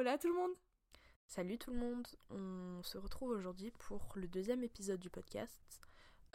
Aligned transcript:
hola 0.00 0.16
tout 0.16 0.28
le 0.28 0.34
monde 0.34 0.54
Salut 1.26 1.58
tout 1.58 1.70
le 1.70 1.76
monde, 1.76 2.06
on 2.30 2.82
se 2.82 2.96
retrouve 2.96 3.32
aujourd'hui 3.32 3.70
pour 3.70 4.14
le 4.14 4.26
deuxième 4.28 4.64
épisode 4.64 4.98
du 4.98 5.10
podcast. 5.10 5.60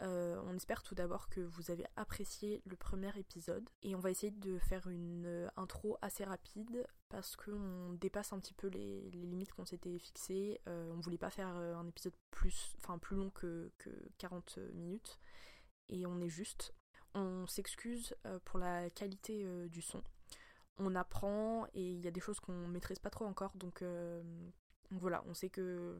Euh, 0.02 0.40
on 0.46 0.54
espère 0.54 0.84
tout 0.84 0.94
d'abord 0.94 1.28
que 1.28 1.40
vous 1.40 1.72
avez 1.72 1.84
apprécié 1.96 2.62
le 2.64 2.76
premier 2.76 3.10
épisode 3.18 3.68
et 3.82 3.96
on 3.96 3.98
va 3.98 4.12
essayer 4.12 4.30
de 4.30 4.60
faire 4.60 4.86
une 4.86 5.26
euh, 5.26 5.48
intro 5.56 5.98
assez 6.00 6.22
rapide 6.22 6.86
parce 7.08 7.34
qu'on 7.34 7.94
dépasse 7.94 8.32
un 8.32 8.38
petit 8.38 8.54
peu 8.54 8.68
les, 8.68 9.10
limites 9.10 9.52
qu'on 9.52 9.64
s'était 9.64 9.98
fixées. 9.98 10.60
Euh, 10.68 10.92
on 10.92 11.00
voulait 11.00 11.18
pas 11.18 11.30
faire 11.30 11.48
un 11.48 11.88
épisode 11.88 12.14
plus, 12.30 12.72
enfin 12.78 12.98
plus 12.98 13.16
long 13.16 13.30
que, 13.30 13.72
que 13.78 13.90
40 14.18 14.58
minutes 14.74 15.18
et 15.88 16.06
on 16.06 16.20
est 16.20 16.28
juste. 16.28 16.72
On 17.14 17.48
s'excuse 17.48 18.14
pour 18.44 18.60
la 18.60 18.90
qualité 18.90 19.44
du 19.70 19.82
son. 19.82 20.04
On 20.78 20.94
apprend 20.94 21.66
et 21.74 21.92
il 21.92 22.00
y 22.00 22.08
a 22.08 22.10
des 22.10 22.20
choses 22.20 22.40
qu'on 22.40 22.68
maîtrise 22.68 22.98
pas 22.98 23.10
trop 23.10 23.24
encore 23.24 23.52
donc, 23.56 23.82
voilà, 24.90 25.24
on 25.26 25.34
sait 25.34 25.50
que 25.50 25.98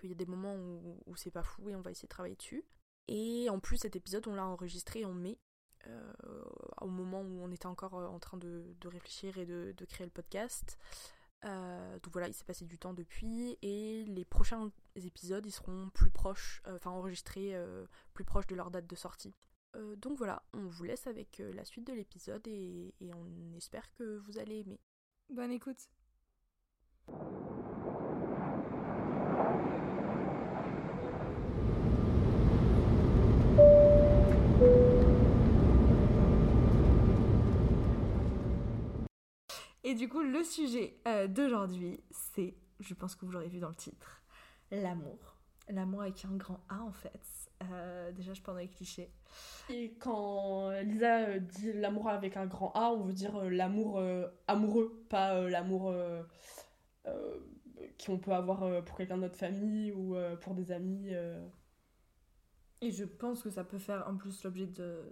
qu'il 0.00 0.08
y 0.08 0.12
a 0.12 0.16
des 0.16 0.26
moments 0.26 0.54
où, 0.54 1.16
c'est 1.16 1.30
pas 1.30 1.42
fou 1.42 1.68
et 1.68 1.76
on 1.76 1.80
va 1.80 1.90
essayer 1.90 2.06
de 2.06 2.12
travailler 2.12 2.36
dessus. 2.36 2.64
Et 3.08 3.48
en 3.50 3.58
plus, 3.60 3.78
cet 3.78 3.96
épisode, 3.96 4.26
on 4.28 4.34
l'a 4.34 4.46
enregistré 4.46 5.04
en 5.04 5.12
mai, 5.12 5.38
euh, 5.88 6.12
au 6.80 6.88
moment 6.88 7.22
où 7.22 7.42
on 7.42 7.50
était 7.50 7.66
encore 7.66 7.94
euh, 7.94 8.06
en 8.06 8.18
train 8.18 8.36
de, 8.36 8.74
réfléchir 8.84 9.38
et 9.38 9.46
de, 9.46 9.84
créer 9.86 10.06
le 10.06 10.12
podcast. 10.12 10.78
Euh, 11.44 11.98
donc 11.98 12.12
voilà, 12.12 12.28
il 12.28 12.34
s'est 12.34 12.44
passé 12.44 12.64
du 12.64 12.78
temps 12.78 12.94
depuis 12.94 13.58
et 13.62 14.04
les 14.04 14.24
prochains 14.24 14.70
épisodes, 14.94 15.44
ils 15.44 15.52
seront 15.52 15.90
plus 15.90 16.10
proches, 16.10 16.62
enfin 16.68 16.90
enregistrés 16.90 17.56
plus 18.14 18.24
proches 18.24 18.46
de 18.46 18.54
leur 18.54 18.70
date 18.70 18.86
de 18.86 18.94
sortie. 18.94 19.34
Donc 19.96 20.18
voilà, 20.18 20.42
on 20.52 20.66
vous 20.66 20.84
laisse 20.84 21.06
avec 21.06 21.42
la 21.54 21.64
suite 21.64 21.86
de 21.86 21.92
l'épisode 21.92 22.46
et 22.46 22.94
on 23.00 23.56
espère 23.56 23.92
que 23.94 24.18
vous 24.18 24.38
allez 24.38 24.60
aimer. 24.60 24.80
Bonne 25.30 25.52
écoute. 25.52 25.88
Et 39.84 39.94
du 39.94 40.08
coup, 40.08 40.22
le 40.22 40.42
sujet 40.44 40.96
euh, 41.06 41.26
d'aujourd'hui, 41.26 42.00
c'est, 42.10 42.54
je 42.80 42.94
pense 42.94 43.14
que 43.14 43.26
vous 43.26 43.32
l'aurez 43.32 43.48
vu 43.48 43.58
dans 43.58 43.68
le 43.68 43.74
titre, 43.74 44.22
l'amour. 44.70 45.36
L'amour 45.68 46.02
avec 46.02 46.24
un 46.24 46.36
grand 46.36 46.64
A 46.68 46.82
en 46.82 46.92
fait. 46.92 47.41
Euh, 47.72 48.12
déjà, 48.12 48.34
je 48.34 48.42
prends 48.42 48.54
les 48.54 48.68
clichés. 48.68 49.10
Et 49.70 49.94
quand 49.98 50.70
Lisa 50.82 51.28
euh, 51.28 51.38
dit 51.38 51.72
l'amour 51.72 52.08
avec 52.08 52.36
un 52.36 52.46
grand 52.46 52.72
A, 52.74 52.90
on 52.90 53.02
veut 53.02 53.12
dire 53.12 53.44
l'amour 53.44 54.02
amoureux, 54.46 55.04
pas 55.08 55.48
l'amour 55.48 55.94
qu'on 58.04 58.18
peut 58.18 58.32
avoir 58.32 58.84
pour 58.84 58.96
quelqu'un 58.96 59.16
de 59.16 59.22
notre 59.22 59.36
famille 59.36 59.92
ou 59.92 60.16
pour 60.40 60.54
des 60.54 60.72
amis. 60.72 61.12
Et 62.80 62.90
je 62.90 63.04
pense 63.04 63.42
que 63.42 63.50
ça 63.50 63.64
peut 63.64 63.78
faire 63.78 64.06
en 64.08 64.16
plus 64.16 64.42
l'objet 64.44 64.68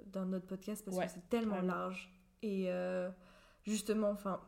d'un 0.07 0.33
autre 0.33 0.47
podcast 0.47 0.85
parce 0.85 0.99
que 0.99 1.09
c'est 1.09 1.29
tellement 1.29 1.63
large. 1.63 2.13
Et 2.43 2.71
justement, 3.65 4.11
enfin, 4.11 4.41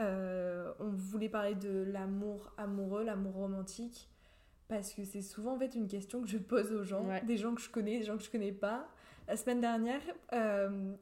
euh, 0.00 0.72
on 0.78 0.90
voulait 0.90 1.28
parler 1.28 1.54
de 1.54 1.82
l'amour 1.82 2.52
amoureux, 2.56 3.02
l'amour 3.02 3.34
romantique, 3.34 4.08
parce 4.68 4.92
que 4.92 5.04
c'est 5.04 5.22
souvent 5.22 5.54
en 5.54 5.58
fait 5.58 5.74
une 5.74 5.88
question 5.88 6.22
que 6.22 6.28
je 6.28 6.38
pose 6.38 6.72
aux 6.72 6.84
gens, 6.84 7.04
des 7.24 7.36
gens 7.36 7.54
que 7.54 7.60
je 7.60 7.70
connais, 7.70 7.98
des 7.98 8.04
gens 8.04 8.16
que 8.16 8.22
je 8.22 8.30
connais 8.30 8.52
pas. 8.52 8.88
La 9.26 9.36
semaine 9.36 9.60
dernière, 9.60 10.00
euh, 10.32 10.94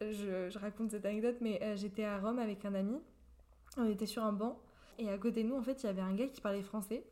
je, 0.00 0.58
raconte 0.58 0.90
cette 0.90 1.06
anecdote, 1.06 1.36
mais 1.40 1.62
euh, 1.62 1.76
j'étais 1.76 2.04
à 2.04 2.18
Rome 2.18 2.38
avec 2.38 2.64
un 2.64 2.74
ami, 2.74 3.00
on 3.78 3.88
était 3.88 4.06
sur 4.06 4.24
un 4.24 4.32
banc, 4.32 4.60
et 4.98 5.08
à 5.10 5.16
côté 5.16 5.42
de 5.42 5.48
nous, 5.48 5.56
en 5.56 5.62
fait, 5.62 5.82
il 5.82 5.86
y 5.86 5.88
avait 5.88 6.02
un 6.02 6.14
gars 6.14 6.26
qui 6.26 6.40
parlait 6.40 6.62
français. 6.62 7.04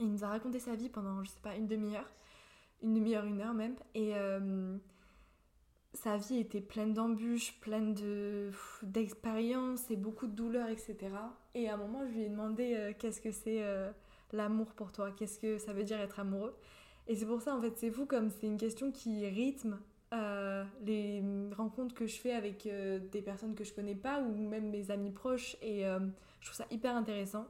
Il 0.00 0.10
nous 0.10 0.24
a 0.24 0.28
raconté 0.28 0.58
sa 0.58 0.74
vie 0.74 0.88
pendant, 0.88 1.22
je 1.22 1.30
sais 1.30 1.40
pas, 1.42 1.56
une 1.56 1.66
demi-heure, 1.66 2.10
une 2.82 2.94
demi-heure, 2.94 3.24
une 3.24 3.40
heure 3.40 3.54
même, 3.54 3.74
et 3.94 4.14
sa 5.94 6.16
vie 6.16 6.38
était 6.38 6.60
pleine 6.60 6.92
d'embûches, 6.92 7.58
pleine 7.60 7.94
de 7.94 8.50
d'expériences 8.82 9.90
et 9.90 9.96
beaucoup 9.96 10.26
de 10.26 10.32
douleurs, 10.32 10.68
etc. 10.68 10.96
Et 11.54 11.68
à 11.68 11.74
un 11.74 11.76
moment, 11.76 12.06
je 12.06 12.12
lui 12.12 12.22
ai 12.22 12.28
demandé 12.28 12.74
euh, 12.74 12.92
qu'est-ce 12.98 13.20
que 13.20 13.30
c'est 13.30 13.62
euh, 13.62 13.90
l'amour 14.32 14.72
pour 14.74 14.92
toi, 14.92 15.10
qu'est-ce 15.12 15.38
que 15.38 15.58
ça 15.58 15.72
veut 15.72 15.84
dire 15.84 16.00
être 16.00 16.20
amoureux. 16.20 16.56
Et 17.06 17.14
c'est 17.14 17.26
pour 17.26 17.40
ça, 17.40 17.54
en 17.54 17.60
fait, 17.60 17.76
c'est 17.76 17.90
fou 17.90 18.06
comme 18.06 18.30
c'est 18.30 18.46
une 18.46 18.58
question 18.58 18.92
qui 18.92 19.26
rythme 19.26 19.78
euh, 20.12 20.64
les 20.82 21.22
rencontres 21.56 21.94
que 21.94 22.06
je 22.06 22.18
fais 22.18 22.32
avec 22.32 22.64
des 22.64 23.22
personnes 23.22 23.54
que 23.54 23.64
je 23.64 23.72
connais 23.72 23.94
pas 23.94 24.20
ou 24.20 24.34
même 24.36 24.70
mes 24.70 24.90
amis 24.90 25.10
proches. 25.10 25.56
Et 25.62 25.84
je 25.84 26.46
trouve 26.46 26.56
ça 26.56 26.66
hyper 26.70 26.94
intéressant. 26.94 27.46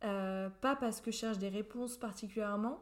pas 0.00 0.76
parce 0.78 1.00
que 1.00 1.10
je 1.10 1.16
cherche 1.16 1.38
des 1.38 1.48
réponses 1.48 1.96
particulièrement, 1.96 2.80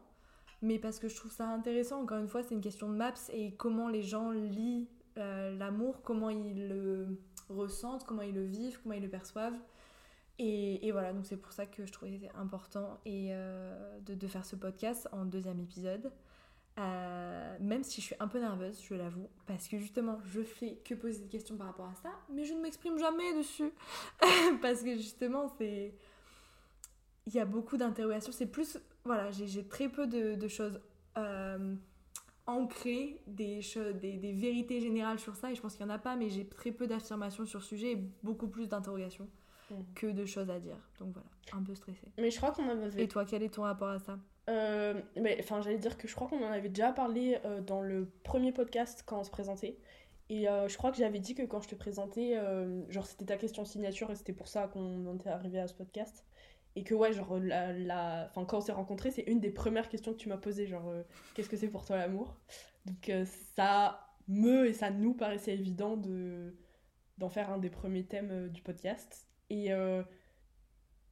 mais 0.63 0.79
parce 0.79 0.99
que 0.99 1.09
je 1.09 1.17
trouve 1.17 1.31
ça 1.31 1.47
intéressant. 1.47 2.03
Encore 2.03 2.19
une 2.19 2.29
fois, 2.29 2.43
c'est 2.43 2.55
une 2.55 2.61
question 2.61 2.89
de 2.89 2.97
maps 2.97 3.15
et 3.33 3.53
comment 3.55 3.89
les 3.89 4.03
gens 4.03 4.31
lient 4.31 4.89
euh, 5.19 5.57
l'amour, 5.57 6.03
comment 6.03 6.31
ils 6.31 6.69
le 6.69 7.19
ressentent, 7.49 8.05
comment 8.05 8.23
ils 8.23 8.35
le 8.35 8.45
vivent, 8.45 8.81
comment 8.83 8.95
ils 8.95 9.03
le 9.03 9.09
perçoivent. 9.09 9.59
Et, 10.43 10.91
voilà, 10.91 11.13
donc 11.13 11.27
c'est 11.27 11.37
pour 11.37 11.53
ça 11.53 11.67
que 11.67 11.85
je 11.85 11.93
trouvais 11.93 12.31
important 12.35 12.99
et, 13.05 13.29
euh, 13.33 14.01
de, 14.01 14.27
faire 14.27 14.47
ce 14.47 14.57
podcast 14.57 15.07
en 15.13 15.27
deuxième 15.27 15.61
épisode. 15.61 16.11
Euh, 16.79 17.57
même 17.61 17.85
si 17.85 18.01
je 18.01 18.07
suis 18.07 18.17
un 18.21 18.27
peu 18.27 18.41
nerveuse, 18.41 18.81
je 18.89 18.95
l'avoue, 18.95 19.29
parce 19.45 19.69
que 19.69 19.77
justement, 19.79 20.19
je 20.25 20.41
fais 20.41 20.77
que 20.77 20.95
poser 20.95 21.19
des 21.19 21.29
questions 21.29 21.59
par 21.59 21.67
rapport 21.67 21.89
à 21.89 21.95
ça, 22.03 22.09
mais 22.33 22.47
je 22.47 22.55
ne 22.55 22.61
m'exprime 22.61 22.99
jamais 22.99 23.37
dessus. 23.37 23.71
parce 24.63 24.83
que 24.83 24.97
justement, 24.97 25.53
c'est. 25.59 25.93
Il 27.27 27.35
y 27.35 27.39
a 27.39 27.45
beaucoup 27.45 27.77
d'interrogations. 27.77 28.33
C'est 28.33 28.47
plus 28.47 28.79
voilà, 29.05 29.31
j'ai 29.31 29.69
très 29.69 29.91
peu 29.91 30.07
de, 30.07 30.49
choses 30.49 30.81
euh, 31.19 31.75
ancrées, 32.47 33.21
des, 33.27 33.61
des, 34.01 34.17
des, 34.17 34.33
vérités 34.33 34.81
générales 34.81 35.19
sur 35.19 35.37
ça, 35.37 35.53
et 35.53 35.55
je 35.55 35.61
pense 35.61 35.77
qu'il 35.77 35.85
n'y 35.85 35.93
en 35.93 35.95
a 35.95 35.99
pas, 35.99 36.17
mais 36.17 36.31
j'ai 36.31 36.47
très 36.47 36.73
peu 36.73 36.87
d'affirmations 36.87 37.45
sur 37.45 37.59
le 37.59 37.65
sujet 37.65 37.93
et 37.93 38.05
beaucoup 38.23 38.49
plus 38.49 38.69
d'interrogations 38.69 39.29
mm. 39.75 39.95
que 39.95 40.07
de 40.09 40.25
choses 40.25 40.51
à 40.51 40.59
dire. 40.59 40.77
Donc 40.99 41.13
voilà, 41.13 41.29
un 41.53 41.63
peu 41.63 41.75
stressée. 41.75 42.09
Mais 42.19 42.31
je 42.31 42.37
crois 42.37 42.53
qu'on 42.53 42.69
en 42.69 42.83
avait... 42.83 43.03
Et 43.03 43.09
toi, 43.09 43.25
quel 43.25 43.43
est 43.43 43.55
ton 43.55 43.63
rapport 43.63 43.89
à 43.89 43.99
ça? 43.99 44.19
Euh, 44.49 45.01
mais, 45.17 45.37
Enfin, 45.41 45.61
j'allais 45.61 45.79
dire 45.79 45.97
que 45.97 46.09
je 46.09 46.15
crois 46.15 46.29
qu'on 46.29 46.43
en 46.43 46.51
avait 46.51 46.69
déjà 46.69 46.93
parlé 46.93 47.39
euh, 47.45 47.61
dans 47.61 47.83
le 47.83 48.11
premier 48.25 48.53
podcast 48.53 49.03
quand 49.07 49.21
on 49.21 49.25
se 49.25 49.31
présentait. 49.31 49.79
Et 50.29 50.45
je 50.45 50.77
crois 50.77 50.93
que 50.93 50.97
j'avais 50.97 51.19
dit 51.19 51.35
que 51.35 51.43
quand 51.43 51.61
je 51.61 51.69
te 51.69 51.75
présentais, 51.75 52.37
genre 52.89 53.05
c'était 53.05 53.25
ta 53.25 53.37
question 53.37 53.65
signature 53.65 54.13
et 54.13 54.15
c'était 54.15 54.33
pour 54.33 54.47
ça 54.47 54.69
qu'on 54.69 55.17
était 55.17 55.29
arrivé 55.29 55.59
à 55.59 55.67
ce 55.67 55.75
podcast. 55.75 56.25
Et 56.77 56.85
que 56.85 56.95
ouais, 56.95 57.13
genre, 57.13 57.39
la, 57.39 57.73
la... 57.73 58.29
Enfin, 58.31 58.45
quand 58.45 58.59
on 58.59 58.61
s'est 58.61 58.73
rencontrés, 58.73 59.11
c'est 59.11 59.23
une 59.23 59.41
des 59.41 59.51
premières 59.51 59.89
questions 59.89 60.13
que 60.13 60.19
tu 60.19 60.29
m'as 60.29 60.37
posées, 60.37 60.67
genre, 60.67 60.89
euh, 60.89 61.03
qu'est-ce 61.35 61.49
que 61.49 61.57
c'est 61.57 61.69
pour 61.69 61.85
toi 61.85 61.97
l'amour? 61.97 62.37
Donc 62.87 63.09
euh, 63.09 63.25
ça 63.57 64.07
me 64.29 64.67
et 64.67 64.73
ça 64.73 64.91
nous 64.91 65.15
paraissait 65.15 65.53
évident 65.53 65.97
de 65.97 66.55
d'en 67.19 67.29
faire 67.29 67.51
un 67.51 67.59
des 67.59 67.69
premiers 67.69 68.05
thèmes 68.05 68.31
euh, 68.31 68.49
du 68.49 68.63
podcast. 68.63 69.27
Et, 69.51 69.71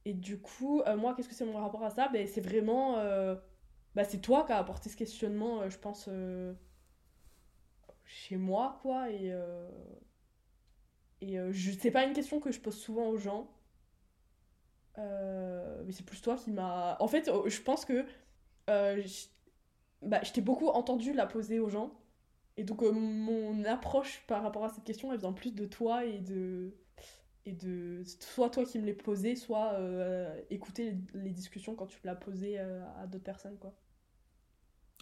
et 0.05 0.13
du 0.13 0.39
coup, 0.39 0.81
moi, 0.97 1.13
qu'est-ce 1.15 1.29
que 1.29 1.35
c'est 1.35 1.45
mon 1.45 1.57
rapport 1.59 1.83
à 1.83 1.89
ça? 1.89 2.07
Ben, 2.09 2.25
C'est 2.27 2.41
vraiment... 2.41 2.95
Bah, 3.95 4.03
c'est 4.03 4.19
toi 4.21 4.45
qui 4.45 4.51
as 4.51 4.57
apporté 4.57 4.89
ce 4.89 4.97
questionnement, 4.97 5.69
je 5.69 5.77
pense, 5.77 6.09
chez 8.05 8.37
moi, 8.37 8.79
quoi. 8.81 9.09
Et, 9.11 9.33
et 11.21 11.37
je... 11.51 11.71
c'est 11.71 11.91
pas 11.91 12.05
une 12.05 12.13
question 12.13 12.39
que 12.39 12.51
je 12.51 12.59
pose 12.59 12.77
souvent 12.77 13.07
aux 13.07 13.17
gens. 13.17 13.49
Euh, 14.97 15.83
mais 15.85 15.91
c'est 15.91 16.05
plus 16.05 16.21
toi 16.21 16.35
qui 16.35 16.51
m'a. 16.51 16.97
En 16.99 17.07
fait, 17.07 17.29
oh, 17.33 17.47
je 17.47 17.61
pense 17.61 17.85
que 17.85 18.05
euh, 18.69 19.01
bah, 20.01 20.21
je 20.23 20.31
t'ai 20.31 20.41
beaucoup 20.41 20.67
entendu 20.67 21.13
la 21.13 21.25
poser 21.25 21.59
aux 21.59 21.69
gens. 21.69 21.91
Et 22.57 22.63
donc, 22.63 22.83
euh, 22.83 22.91
mon 22.91 23.63
approche 23.65 24.23
par 24.27 24.43
rapport 24.43 24.65
à 24.65 24.69
cette 24.69 24.83
question, 24.83 25.13
elle 25.13 25.19
vient 25.19 25.33
plus 25.33 25.53
de 25.53 25.65
toi 25.65 26.05
et 26.05 26.19
de. 26.19 26.75
Et 27.45 27.53
de 27.53 28.03
soit 28.05 28.49
toi 28.49 28.63
qui 28.63 28.77
me 28.79 28.85
l'ai 28.85 28.93
posé, 28.93 29.35
soit 29.35 29.79
écouter 30.49 30.95
les, 31.13 31.31
discussions 31.31 31.75
quand 31.75 31.87
tu 31.87 31.99
l'as 32.03 32.15
posé 32.15 32.59
à 32.59 33.07
d'autres 33.07 33.23
personnes, 33.23 33.57
quoi. 33.57 33.73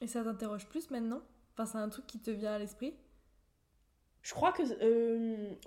Et 0.01 0.07
ça 0.07 0.23
t'interroge 0.23 0.67
plus 0.69 0.91
maintenant? 0.91 1.21
Enfin, 1.53 1.65
c'est 1.65 1.79
un 1.79 1.89
truc 1.89 2.05
qui 2.05 2.19
te 2.19 2.29
vient 2.29 2.53
à 2.53 2.59
l'esprit? 2.59 2.93
Je 4.21 4.33
crois 4.33 4.51
que. 4.51 4.63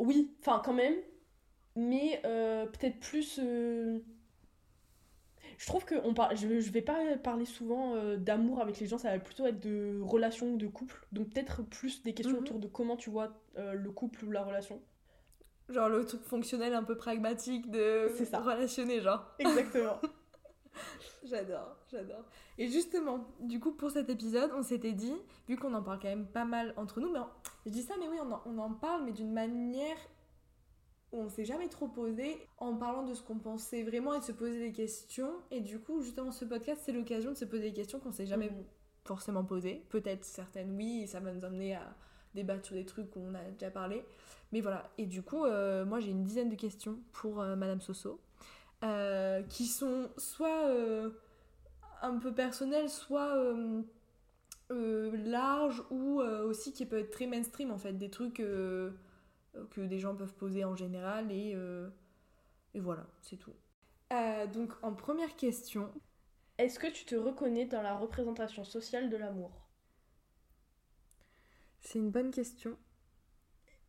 oui, 0.00 0.34
enfin, 0.40 0.62
quand 0.64 0.72
même. 0.72 0.94
Mais 1.76 2.20
peut-être 2.22 3.00
plus 3.00 3.40
je 5.60 5.66
trouve 5.66 5.84
que 5.84 5.94
on 6.04 6.14
parle, 6.14 6.38
je, 6.38 6.60
je 6.60 6.70
vais 6.70 6.80
pas 6.80 7.18
parler 7.18 7.44
souvent 7.44 7.94
euh, 7.94 8.16
d'amour 8.16 8.62
avec 8.62 8.80
les 8.80 8.86
gens, 8.86 8.96
ça 8.96 9.10
va 9.10 9.18
plutôt 9.18 9.46
être 9.46 9.60
de 9.60 10.00
relation, 10.00 10.56
de 10.56 10.66
couple. 10.66 11.06
Donc 11.12 11.28
peut-être 11.28 11.62
plus 11.62 12.02
des 12.02 12.14
questions 12.14 12.36
mhm. 12.36 12.44
autour 12.44 12.58
de 12.60 12.66
comment 12.66 12.96
tu 12.96 13.10
vois 13.10 13.38
euh, 13.58 13.74
le 13.74 13.90
couple 13.90 14.24
ou 14.24 14.30
la 14.30 14.42
relation. 14.42 14.80
Genre 15.70 15.88
le 15.88 16.04
truc 16.04 16.22
fonctionnel 16.22 16.74
un 16.74 16.82
peu 16.82 16.96
pragmatique 16.96 17.70
de 17.70 18.08
ça. 18.24 18.40
relationner, 18.40 19.00
genre. 19.00 19.24
Exactement. 19.38 20.00
j'adore, 21.22 21.76
j'adore. 21.90 22.24
Et 22.58 22.68
justement, 22.68 23.26
du 23.40 23.60
coup, 23.60 23.72
pour 23.72 23.90
cet 23.90 24.10
épisode, 24.10 24.50
on 24.54 24.62
s'était 24.62 24.92
dit, 24.92 25.14
vu 25.48 25.56
qu'on 25.56 25.72
en 25.74 25.82
parle 25.82 26.00
quand 26.00 26.08
même 26.08 26.26
pas 26.26 26.44
mal 26.44 26.74
entre 26.76 27.00
nous, 27.00 27.12
mais 27.12 27.20
je 27.66 27.70
dis 27.70 27.82
ça, 27.82 27.94
mais 27.98 28.08
oui, 28.08 28.18
on 28.20 28.32
en, 28.32 28.42
on 28.46 28.58
en 28.58 28.72
parle, 28.72 29.04
mais 29.04 29.12
d'une 29.12 29.32
manière 29.32 29.96
où 31.12 31.18
on 31.18 31.28
s'est 31.28 31.44
jamais 31.44 31.68
trop 31.68 31.88
posé 31.88 32.36
en 32.58 32.74
parlant 32.74 33.02
de 33.02 33.14
ce 33.14 33.22
qu'on 33.22 33.38
pensait 33.38 33.82
vraiment 33.82 34.14
et 34.14 34.20
de 34.20 34.24
se 34.24 34.32
poser 34.32 34.58
des 34.60 34.72
questions. 34.72 35.32
Et 35.50 35.60
du 35.60 35.80
coup, 35.80 36.02
justement, 36.02 36.32
ce 36.32 36.44
podcast, 36.44 36.82
c'est 36.84 36.92
l'occasion 36.92 37.30
de 37.30 37.36
se 37.36 37.44
poser 37.44 37.62
des 37.62 37.72
questions 37.72 37.98
qu'on 37.98 38.12
s'est 38.12 38.26
jamais 38.26 38.50
mhm. 38.50 38.64
forcément 39.04 39.44
posées. 39.44 39.84
Peut-être 39.88 40.24
certaines, 40.24 40.76
oui, 40.76 41.02
et 41.02 41.06
ça 41.06 41.20
va 41.20 41.32
nous 41.32 41.44
amener 41.44 41.74
à 41.74 41.96
débattre 42.34 42.66
sur 42.66 42.74
des 42.74 42.86
trucs 42.86 43.10
qu'on 43.10 43.34
a 43.34 43.42
déjà 43.52 43.70
parlé. 43.70 44.04
Mais 44.52 44.60
voilà. 44.60 44.90
Et 44.98 45.06
du 45.06 45.22
coup, 45.22 45.44
euh, 45.44 45.84
moi, 45.84 46.00
j'ai 46.00 46.10
une 46.10 46.24
dizaine 46.24 46.48
de 46.48 46.56
questions 46.56 46.98
pour 47.12 47.40
euh, 47.40 47.56
Madame 47.56 47.80
Soso, 47.80 48.20
euh, 48.84 49.42
qui 49.44 49.66
sont 49.66 50.08
soit 50.16 50.70
un 52.02 52.18
peu 52.18 52.32
personnelles, 52.32 52.88
soit 52.88 53.36
larges, 54.70 55.82
ou 55.90 56.20
aussi 56.20 56.72
qui 56.72 56.86
peuvent 56.86 57.00
être 57.00 57.10
très 57.10 57.26
mainstream, 57.26 57.70
en 57.70 57.78
fait. 57.78 57.92
Des 57.92 58.10
trucs 58.10 58.34
que 58.34 58.92
des 59.76 59.98
gens 59.98 60.14
peuvent 60.14 60.34
poser 60.34 60.64
en 60.64 60.74
général 60.74 61.30
et, 61.30 61.56
voilà, 62.74 63.06
c'est 63.22 63.36
tout. 63.36 63.54
Donc 64.52 64.72
en 64.82 64.94
première 64.94 65.36
question. 65.36 65.90
Est-ce 66.58 66.78
que 66.78 66.88
tu 66.88 67.06
te 67.06 67.14
reconnais 67.14 67.64
dans 67.64 67.80
la 67.80 67.96
représentation 67.96 68.64
sociale 68.64 69.08
de 69.08 69.16
l'amour? 69.16 69.69
C'est 71.80 71.98
une 71.98 72.10
bonne 72.10 72.30
question. 72.30 72.76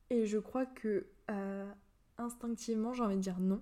Et 0.09 0.25
je 0.25 0.37
crois 0.37 0.65
que 0.65 1.07
instinctivement, 2.17 2.93
j'ai 2.93 3.03
envie 3.03 3.15
de 3.15 3.21
dire 3.21 3.39
non. 3.39 3.61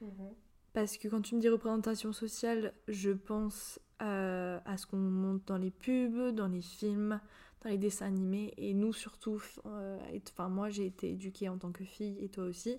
Mhm. 0.00 0.34
Parce 0.72 0.96
que 0.96 1.08
quand 1.08 1.20
tu 1.20 1.34
me 1.34 1.40
dis 1.40 1.48
représentation 1.48 2.12
sociale, 2.12 2.72
je 2.88 3.10
pense 3.10 3.78
à 3.98 4.76
ce 4.76 4.86
qu'on 4.86 4.96
montre 4.96 5.44
dans 5.46 5.58
les 5.58 5.70
pubs, 5.70 6.34
dans 6.34 6.48
les 6.48 6.62
films, 6.62 7.20
dans 7.62 7.70
les 7.70 7.78
dessins 7.78 8.06
animés. 8.06 8.52
Et 8.56 8.74
nous, 8.74 8.92
surtout, 8.92 9.42
euh, 9.66 9.98
enfin, 10.28 10.48
moi, 10.48 10.70
j'ai 10.70 10.86
été 10.86 11.10
éduquée 11.10 11.48
en 11.48 11.58
tant 11.58 11.72
que 11.72 11.84
fille, 11.84 12.16
et 12.20 12.28
toi 12.28 12.44
aussi. 12.44 12.78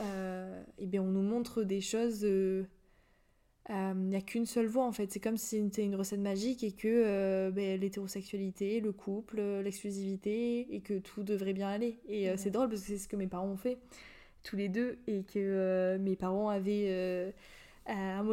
Euh, 0.00 0.62
et 0.78 0.86
bien, 0.86 1.02
on 1.02 1.10
nous 1.10 1.22
montre 1.22 1.62
des 1.62 1.80
choses. 1.80 2.26
Euh, 3.70 3.92
il 3.94 4.08
n'y 4.08 4.16
a 4.16 4.20
qu'une 4.20 4.46
seule 4.46 4.66
voie 4.66 4.84
en 4.84 4.92
fait. 4.92 5.12
C'est 5.12 5.20
comme 5.20 5.36
si 5.36 5.60
c'était 5.60 5.84
une 5.84 5.94
recette 5.94 6.20
magique 6.20 6.64
et 6.64 6.72
que 6.72 7.50
ben, 7.50 7.80
l'hétérosexualité, 7.80 8.80
le 8.80 8.92
couple, 8.92 9.40
l'exclusivité 9.62 10.74
et 10.74 10.80
que 10.80 10.98
tout 10.98 11.22
devrait 11.22 11.52
bien 11.52 11.68
aller. 11.68 11.98
Et 12.08 12.36
c'est 12.36 12.50
drôle 12.50 12.68
parce 12.68 12.82
que 12.82 12.88
c'est 12.88 12.98
ce 12.98 13.08
que 13.08 13.16
mes 13.16 13.28
parents 13.28 13.48
ont 13.48 13.56
fait 13.56 13.78
tous 14.42 14.56
les 14.56 14.68
deux 14.68 14.98
et 15.06 15.22
que 15.22 15.96
mes 15.98 16.16
parents 16.16 16.48
avaient 16.48 17.32
un, 17.86 18.24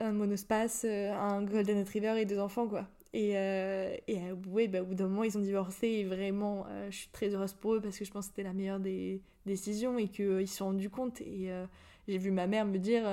un 0.00 0.12
monospace, 0.12 0.84
un 0.84 1.42
golden 1.42 1.78
retriever 1.80 2.20
et 2.20 2.24
deux 2.24 2.38
enfants 2.38 2.66
quoi. 2.68 2.88
Et, 3.12 3.32
euh, 3.36 3.96
et 4.06 4.18
euh, 4.18 4.34
ouais, 4.48 4.68
bah, 4.68 4.82
au 4.82 4.84
bout 4.84 4.94
d'un 4.94 5.08
moment, 5.08 5.24
ils 5.24 5.36
ont 5.38 5.40
divorcé 5.40 5.88
et 5.88 6.04
vraiment, 6.04 6.66
euh, 6.68 6.90
je 6.90 6.96
suis 6.96 7.08
très 7.08 7.34
heureuse 7.34 7.54
pour 7.54 7.74
eux 7.74 7.80
parce 7.80 7.98
que 7.98 8.04
je 8.04 8.10
pense 8.10 8.26
que 8.26 8.32
c'était 8.32 8.42
la 8.42 8.52
meilleure 8.52 8.80
des 8.80 9.22
décisions 9.46 9.98
et 9.98 10.08
qu'ils 10.08 10.46
se 10.46 10.56
sont 10.56 10.66
rendus 10.66 10.90
compte. 10.90 11.20
Et 11.22 11.50
j'ai 12.06 12.18
vu 12.18 12.30
ma 12.30 12.46
mère 12.46 12.66
me 12.66 12.78
dire 12.78 13.04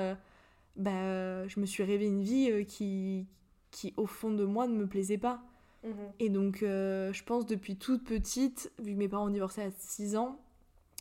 bah, 0.76 1.48
je 1.48 1.60
me 1.60 1.66
suis 1.66 1.84
rêvé 1.84 2.06
une 2.06 2.24
vie 2.24 2.66
qui, 2.66 3.28
qui, 3.72 3.94
au 3.98 4.06
fond 4.06 4.32
de 4.32 4.46
moi, 4.46 4.68
ne 4.68 4.76
me 4.76 4.88
plaisait 4.88 5.18
pas. 5.18 5.42
Mhm. 5.84 5.94
Et 6.20 6.30
donc, 6.30 6.58
je 6.62 7.24
pense 7.24 7.46
depuis 7.46 7.78
toute 7.78 8.04
petite, 8.04 8.72
vu 8.80 8.94
que 8.94 8.98
mes 8.98 9.08
parents 9.08 9.28
ont 9.28 9.32
divorcé 9.32 9.62
à 9.62 9.72
6 9.72 10.16
ans, 10.16 10.40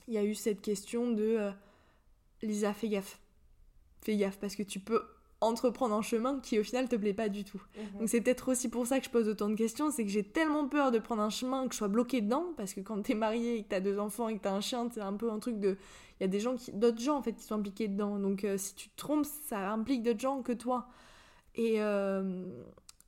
il 0.09 0.15
y 0.15 0.19
a 0.19 0.25
eu 0.25 0.35
cette 0.35 0.61
question 0.61 1.11
de 1.11 1.51
Lisa, 2.43 2.75
fais 2.75 2.89
gaffe. 2.89 3.21
Fais 4.03 4.17
gaffe 4.17 4.39
parce 4.39 4.55
que 4.57 4.63
tu 4.63 4.81
peux 4.81 5.03
entreprendre 5.45 5.95
un 5.95 6.03
chemin 6.03 6.41
qui 6.41 6.59
au 6.59 6.63
final 6.63 6.89
te 6.89 6.97
plaît 6.97 7.15
pas 7.15 7.29
du 7.29 7.45
tout. 7.45 7.63
Mhm. 7.77 8.01
Donc 8.01 8.09
c'est 8.09 8.21
peut-être 8.21 8.51
aussi 8.51 8.69
pour 8.69 8.87
ça 8.87 8.99
que 8.99 9.07
je 9.07 9.11
pose 9.11 9.29
autant 9.29 9.49
de 9.49 9.55
questions, 9.55 9.91
c'est 9.91 10.05
que 10.05 10.11
j'ai 10.11 10.25
tellement 10.25 10.69
peur 10.69 10.91
de 10.91 10.99
prendre 10.99 11.23
un 11.23 11.31
chemin 11.31 11.67
que 11.67 11.73
je 11.73 11.79
sois 11.79 11.89
bloquée 11.89 12.21
dedans, 12.21 12.47
parce 12.57 12.75
que 12.75 12.81
quand 12.81 13.01
t'es 13.03 13.15
marié 13.15 13.57
et 13.57 13.63
que 13.63 13.69
t'as 13.69 13.81
deux 13.81 13.99
enfants 13.99 14.29
et 14.29 14.37
que 14.37 14.43
t'as 14.43 14.53
un 14.53 14.61
chien, 14.61 14.89
c'est 14.93 15.01
un 15.01 15.15
peu 15.15 15.31
un 15.31 15.39
truc 15.39 15.61
de... 15.61 15.77
Il 16.21 16.23
y 16.23 16.25
a 16.25 16.29
des 16.29 16.41
gens 16.41 16.57
qui... 16.57 16.73
d'autres 16.73 17.01
gens 17.01 17.17
en 17.17 17.23
fait 17.23 17.33
qui 17.33 17.43
sont 17.43 17.57
impliqués 17.57 17.89
dedans, 17.89 18.19
donc 18.19 18.45
euh, 18.45 18.57
si 18.57 18.75
tu 18.75 18.89
te 18.89 18.97
trompes, 18.97 19.27
ça 19.27 19.71
implique 19.71 20.03
d'autres 20.03 20.21
gens 20.21 20.43
que 20.43 20.53
toi. 20.53 20.89
Et 21.55 21.83
euh, 21.83 22.45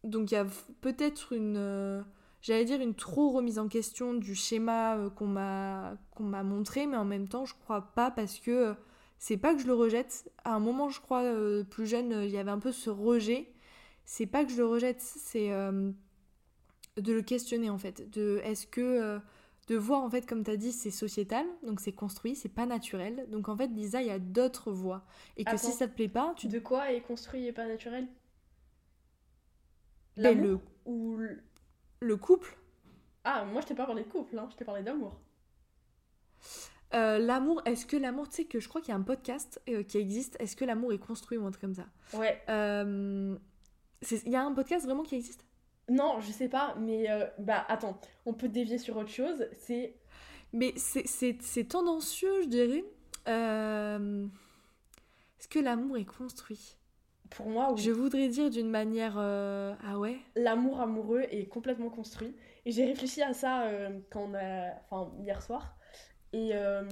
donc 0.04 0.30
il 0.30 0.34
y 0.34 0.38
a 0.38 0.46
peut-être 0.80 1.32
une... 1.32 1.56
Euh, 1.56 2.02
j'allais 2.42 2.64
dire 2.64 2.80
une 2.80 2.94
trop 2.94 3.30
remise 3.30 3.58
en 3.58 3.68
question 3.68 4.14
du 4.14 4.34
schéma 4.34 4.98
qu'on 5.16 5.26
m'a 5.26 5.96
qu'on 6.14 6.24
m'a 6.24 6.42
montré, 6.42 6.86
mais 6.86 6.96
en 6.96 7.04
même 7.04 7.28
temps 7.28 7.44
je 7.44 7.54
crois 7.54 7.82
pas 7.94 8.10
parce 8.10 8.38
que 8.38 8.74
c'est 9.18 9.36
pas 9.36 9.54
que 9.54 9.60
je 9.60 9.66
le 9.66 9.74
rejette. 9.74 10.30
À 10.44 10.54
un 10.54 10.60
moment, 10.60 10.88
je 10.88 11.00
crois, 11.00 11.22
euh, 11.22 11.64
plus 11.64 11.86
jeune, 11.86 12.22
il 12.24 12.30
y 12.30 12.38
avait 12.38 12.50
un 12.50 12.58
peu 12.58 12.72
ce 12.72 12.90
rejet. 12.90 13.52
C'est 14.04 14.26
pas 14.26 14.44
que 14.44 14.52
je 14.52 14.56
le 14.56 14.66
rejette, 14.66 15.00
c'est 15.00 15.52
euh, 15.52 15.90
de 16.96 17.12
le 17.12 17.22
questionner 17.22 17.70
en 17.70 17.78
fait. 17.78 18.10
De 18.10 18.40
est-ce 18.44 18.66
que. 18.66 18.80
Euh, 18.80 19.18
de 19.68 19.74
voir 19.74 20.02
en 20.02 20.08
fait, 20.08 20.26
comme 20.26 20.44
tu 20.44 20.50
as 20.52 20.56
dit, 20.56 20.70
c'est 20.70 20.92
sociétal, 20.92 21.44
donc 21.64 21.80
c'est 21.80 21.90
construit, 21.90 22.36
c'est 22.36 22.48
pas 22.48 22.66
naturel. 22.66 23.26
Donc 23.30 23.48
en 23.48 23.56
fait, 23.56 23.66
Lisa, 23.66 24.00
il 24.00 24.06
y 24.06 24.12
a 24.12 24.20
d'autres 24.20 24.70
voies. 24.70 25.04
Et 25.36 25.44
que 25.44 25.56
si 25.56 25.72
ça 25.72 25.88
te 25.88 25.94
plaît 25.94 26.08
pas, 26.08 26.34
tu. 26.36 26.46
De 26.46 26.60
quoi 26.60 26.92
est 26.92 27.00
construit 27.00 27.46
et 27.46 27.52
pas 27.52 27.66
naturel? 27.66 28.06
Ben, 30.16 30.40
le... 30.40 30.60
Ou 30.84 31.18
le 31.98 32.16
couple. 32.16 32.56
Ah, 33.24 33.44
moi 33.44 33.60
je 33.60 33.66
t'ai 33.66 33.74
pas 33.74 33.86
parlé 33.86 34.04
de 34.04 34.08
couple, 34.08 34.38
hein, 34.38 34.46
je 34.52 34.56
t'ai 34.56 34.64
parlé 34.64 34.84
d'amour. 34.84 35.20
Euh, 36.96 37.18
l'amour, 37.18 37.60
est-ce 37.66 37.84
que 37.84 37.96
l'amour, 37.96 38.28
tu 38.28 38.36
sais 38.36 38.44
que 38.44 38.58
je 38.58 38.68
crois 38.68 38.80
qu'il 38.80 38.88
y 38.90 38.92
a 38.92 38.96
un 38.96 39.02
podcast 39.02 39.60
euh, 39.68 39.82
qui 39.82 39.98
existe, 39.98 40.36
est-ce 40.40 40.56
que 40.56 40.64
l'amour 40.64 40.94
est 40.94 40.98
construit 40.98 41.36
ou 41.36 41.44
un 41.46 41.50
truc 41.50 41.60
comme 41.60 41.74
ça 41.74 41.86
Ouais. 42.14 42.40
Euh, 42.48 43.36
il 44.10 44.32
y 44.32 44.36
a 44.36 44.42
un 44.42 44.54
podcast 44.54 44.86
vraiment 44.86 45.02
qui 45.02 45.16
existe? 45.16 45.44
Non, 45.88 46.20
je 46.20 46.32
sais 46.32 46.48
pas, 46.48 46.74
mais 46.80 47.06
bah 47.38 47.64
attends, 47.68 48.00
on 48.24 48.32
peut 48.32 48.48
dévier 48.48 48.78
sur 48.78 48.96
autre 48.96 49.10
chose, 49.10 49.46
c'est... 49.52 49.94
Mais 50.52 50.72
c'est 50.76 51.68
tendancieux, 51.68 52.42
je 52.42 52.48
dirais. 52.48 52.84
Est-ce 55.38 55.48
que 55.48 55.58
l'amour 55.58 55.98
est 55.98 56.04
construit? 56.04 56.76
Pour 57.30 57.48
moi, 57.48 57.72
oui. 57.72 57.80
Je 57.80 57.90
voudrais 57.90 58.28
dire 58.28 58.50
d'une 58.50 58.70
manière... 58.70 59.18
Ah 59.18 59.98
ouais? 59.98 60.18
L'amour 60.34 60.80
amoureux 60.80 61.24
est 61.30 61.46
complètement 61.46 61.90
construit. 61.90 62.34
Et 62.64 62.72
j'ai 62.72 62.84
réfléchi 62.84 63.22
à 63.22 63.32
ça 63.32 63.70
quand 64.10 64.30
on 64.30 64.34
a... 64.34 64.72
Enfin, 64.90 65.12
hier 65.22 65.40
soir. 65.42 65.76
Et, 66.36 66.50
euh, 66.52 66.82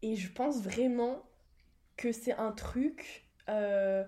et 0.00 0.16
je 0.16 0.32
pense 0.32 0.62
vraiment 0.62 1.22
que 1.98 2.12
c'est 2.12 2.32
un 2.32 2.50
truc. 2.50 3.28
Euh, 3.50 4.04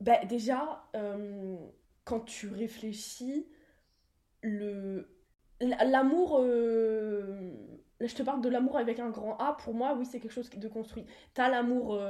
bah, 0.00 0.24
déjà, 0.24 0.82
euh, 0.96 1.58
quand 2.04 2.20
tu 2.20 2.48
réfléchis, 2.48 3.46
le 4.42 5.14
l'amour 5.60 6.40
je 6.40 8.14
te 8.14 8.22
parle 8.22 8.40
de 8.40 8.48
l'amour 8.48 8.78
avec 8.78 8.98
un 8.98 9.10
grand 9.10 9.36
A 9.36 9.52
pour 9.52 9.74
moi 9.74 9.94
oui 9.94 10.06
c'est 10.06 10.18
quelque 10.18 10.32
chose 10.32 10.48
de 10.48 10.68
construit 10.68 11.04
t'as 11.34 11.50
l'amour 11.50 12.00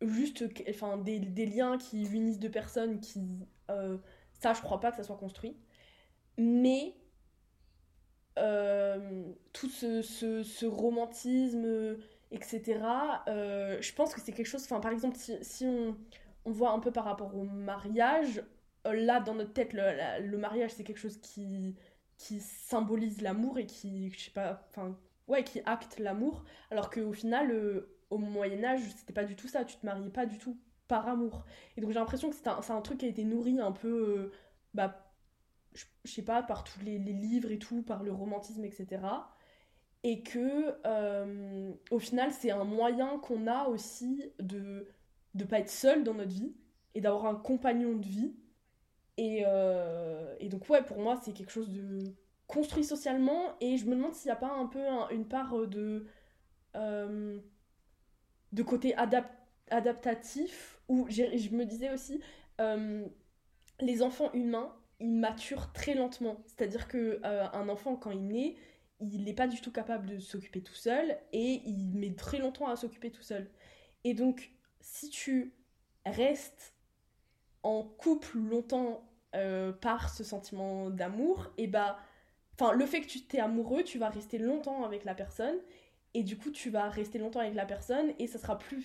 juste 0.00 0.44
enfin 0.70 0.96
des, 0.96 1.18
des, 1.18 1.46
liens 1.46 1.76
qui 1.76 2.04
unissent 2.04 2.38
deux 2.38 2.48
personnes 2.48 3.00
qui 3.00 3.20
ça 3.66 4.52
je 4.52 4.62
crois 4.62 4.78
pas 4.78 4.92
que 4.92 4.96
ça 4.96 5.02
soit 5.02 5.16
construit 5.16 5.56
mais 6.38 6.94
tout 8.36 9.68
ce, 9.68 10.02
ce, 10.02 10.66
romantisme, 10.66 11.96
etc. 12.30 12.80
Euh, 13.28 13.78
je 13.80 13.92
pense 13.92 14.14
que 14.14 14.20
c'est 14.20 14.32
quelque 14.32 14.46
chose, 14.46 14.66
par 14.66 14.88
exemple, 14.88 15.16
si, 15.16 15.64
on, 15.66 15.96
on, 16.44 16.50
voit 16.50 16.70
un 16.70 16.80
peu 16.80 16.90
par 16.90 17.04
rapport 17.04 17.34
au 17.36 17.44
mariage, 17.44 18.42
euh, 18.86 18.92
là 18.92 19.20
dans 19.20 19.34
notre 19.34 19.52
tête, 19.52 19.72
le, 19.72 20.36
mariage 20.36 20.72
c'est 20.72 20.84
quelque 20.84 20.98
chose 20.98 21.18
qui, 21.18 21.76
qui 22.18 22.40
symbolise 22.40 23.22
l'amour 23.22 23.58
et 23.58 23.66
qui, 23.66 24.12
enfin, 24.36 24.96
ouais, 25.28 25.44
qui 25.44 25.60
acte 25.66 25.98
l'amour, 25.98 26.44
alors 26.70 26.90
qu'au 26.90 27.12
final, 27.12 27.84
au 28.10 28.18
Moyen-Âge, 28.18 28.80
c'était 28.96 29.12
pas 29.12 29.24
du 29.24 29.36
tout 29.36 29.48
ça, 29.48 29.64
tu 29.64 29.76
te 29.76 29.86
mariais 29.86 30.10
pas 30.10 30.26
du 30.26 30.38
tout 30.38 30.58
par 30.88 31.08
amour. 31.08 31.44
Et 31.76 31.80
donc 31.80 31.90
j'ai 31.90 31.98
l'impression 31.98 32.30
que 32.30 32.36
c'est 32.36 32.48
un, 32.48 32.60
un, 32.68 32.80
truc 32.80 32.98
qui 32.98 33.06
a 33.06 33.08
été 33.08 33.24
nourri 33.24 33.58
un 33.60 33.72
peu 33.72 34.30
bah, 34.74 35.05
je 36.04 36.10
sais 36.12 36.22
pas, 36.22 36.42
par 36.42 36.64
tous 36.64 36.80
les, 36.80 36.98
livres 36.98 37.50
et 37.50 37.58
tout, 37.58 37.82
par 37.82 38.02
le 38.02 38.12
romantisme, 38.12 38.64
etc. 38.64 39.02
Et 40.02 40.22
que, 40.22 40.74
euh, 40.86 41.72
au 41.90 41.98
final, 41.98 42.32
c'est 42.32 42.50
un 42.50 42.64
moyen 42.64 43.18
qu'on 43.18 43.46
a 43.46 43.66
aussi 43.68 44.24
de 44.38 44.86
ne 45.34 45.44
pas 45.44 45.58
être 45.58 45.70
seul 45.70 46.04
dans 46.04 46.14
notre 46.14 46.30
vie 46.30 46.54
et 46.94 47.00
d'avoir 47.00 47.26
un 47.26 47.34
compagnon 47.34 47.94
de 47.94 48.06
vie. 48.06 48.34
Et, 49.16 49.42
euh, 49.46 50.34
et, 50.40 50.48
donc, 50.48 50.68
ouais, 50.68 50.82
pour 50.82 50.98
moi, 50.98 51.20
c'est 51.22 51.32
quelque 51.32 51.52
chose 51.52 51.70
de 51.70 52.14
construit 52.46 52.84
socialement. 52.84 53.56
Et 53.60 53.76
je 53.76 53.86
me 53.86 53.96
demande 53.96 54.14
s'il 54.14 54.28
n'y 54.28 54.32
a 54.32 54.36
pas 54.36 54.52
un 54.52 54.66
peu 54.66 54.84
une 55.10 55.26
part 55.26 55.66
de, 55.66 56.06
euh, 56.76 57.38
de 58.52 58.62
côté 58.62 58.94
adaptatif, 59.70 60.78
où 60.88 61.06
je 61.10 61.54
me 61.54 61.64
disais 61.64 61.92
aussi, 61.92 62.20
les 63.80 64.02
enfants 64.02 64.32
humains 64.32 64.72
il 65.00 65.12
mature 65.12 65.72
très 65.72 65.94
lentement. 65.94 66.42
C'est-à-dire 66.46 66.88
que 66.88 67.20
euh, 67.24 67.46
un 67.52 67.68
enfant, 67.68 67.96
quand 67.96 68.10
il 68.10 68.26
naît, 68.26 68.56
il 69.00 69.24
n'est 69.24 69.34
pas 69.34 69.46
du 69.46 69.60
tout 69.60 69.72
capable 69.72 70.06
de 70.06 70.18
s'occuper 70.18 70.62
tout 70.62 70.74
seul 70.74 71.18
et 71.32 71.60
il 71.66 71.94
met 71.96 72.14
très 72.14 72.38
longtemps 72.38 72.68
à 72.68 72.76
s'occuper 72.76 73.10
tout 73.10 73.22
seul. 73.22 73.48
Et 74.04 74.14
donc, 74.14 74.50
si 74.80 75.10
tu 75.10 75.52
restes 76.04 76.74
en 77.62 77.82
couple 77.82 78.38
longtemps 78.38 79.06
euh, 79.34 79.72
par 79.72 80.08
ce 80.08 80.24
sentiment 80.24 80.88
d'amour, 80.88 81.50
et 81.58 81.66
bah, 81.66 81.98
enfin, 82.54 82.72
le 82.72 82.86
fait 82.86 83.00
que 83.00 83.06
tu 83.06 83.22
t'es 83.22 83.40
amoureux, 83.40 83.82
tu 83.82 83.98
vas 83.98 84.08
rester 84.08 84.38
longtemps 84.38 84.84
avec 84.84 85.04
la 85.04 85.14
personne 85.14 85.56
et 86.16 86.22
du 86.22 86.38
coup 86.38 86.50
tu 86.50 86.70
vas 86.70 86.88
rester 86.88 87.18
longtemps 87.18 87.40
avec 87.40 87.54
la 87.54 87.66
personne 87.66 88.14
et 88.18 88.26
ça 88.26 88.38
sera 88.38 88.56
plus 88.56 88.80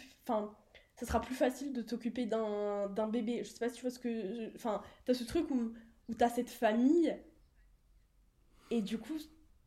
facile 1.34 1.72
de 1.72 1.82
t'occuper 1.82 2.25
d'un 2.25 3.08
bébé 3.08 3.44
je 3.46 3.50
sais 3.50 3.60
pas 3.60 3.70
si 3.70 3.75
tu 3.75 3.82
vois 3.84 3.89
ce 3.89 4.00
que 4.00 4.53
enfin 4.56 4.82
t'as 5.06 5.13
ce 5.13 5.24
truc 5.24 5.50
où 5.50 5.72
où 6.12 6.15
t'as 6.15 6.30
cette 6.30 6.50
famille 6.50 7.15
et 8.70 8.82
du 8.82 8.98
coup 8.98 9.18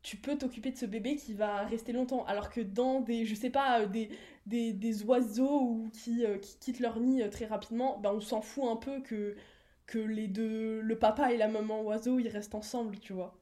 tu 0.01 0.17
peux 0.17 0.37
t'occuper 0.37 0.71
de 0.71 0.77
ce 0.77 0.85
bébé 0.85 1.15
qui 1.15 1.33
va 1.33 1.65
rester 1.65 1.91
longtemps 1.91 2.25
alors 2.25 2.49
que 2.49 2.61
dans 2.61 3.01
des 3.01 3.25
je 3.25 3.35
sais 3.35 3.49
pas 3.49 3.81
euh, 3.81 3.87
des 3.87 4.09
des, 4.45 4.73
des 4.73 5.03
oiseaux 5.03 5.61
ou 5.61 5.89
qui, 5.91 6.23
euh, 6.25 6.37
qui 6.37 6.57
quittent 6.59 6.79
leur 6.79 6.99
nid 6.99 7.23
euh, 7.23 7.29
très 7.29 7.45
rapidement 7.45 7.99
ben 7.99 8.11
on 8.13 8.21
s'en 8.21 8.41
fout 8.41 8.65
un 8.65 8.75
peu 8.75 9.01
que 9.01 9.35
que 9.87 9.99
les 9.99 10.27
deux 10.27 10.81
le 10.81 10.99
papa 10.99 11.33
et 11.33 11.37
la 11.37 11.47
maman 11.47 11.81
oiseau 11.81 12.19
ils 12.19 12.29
restent 12.29 12.55
ensemble 12.55 12.99
tu 12.99 13.13
vois 13.13 13.41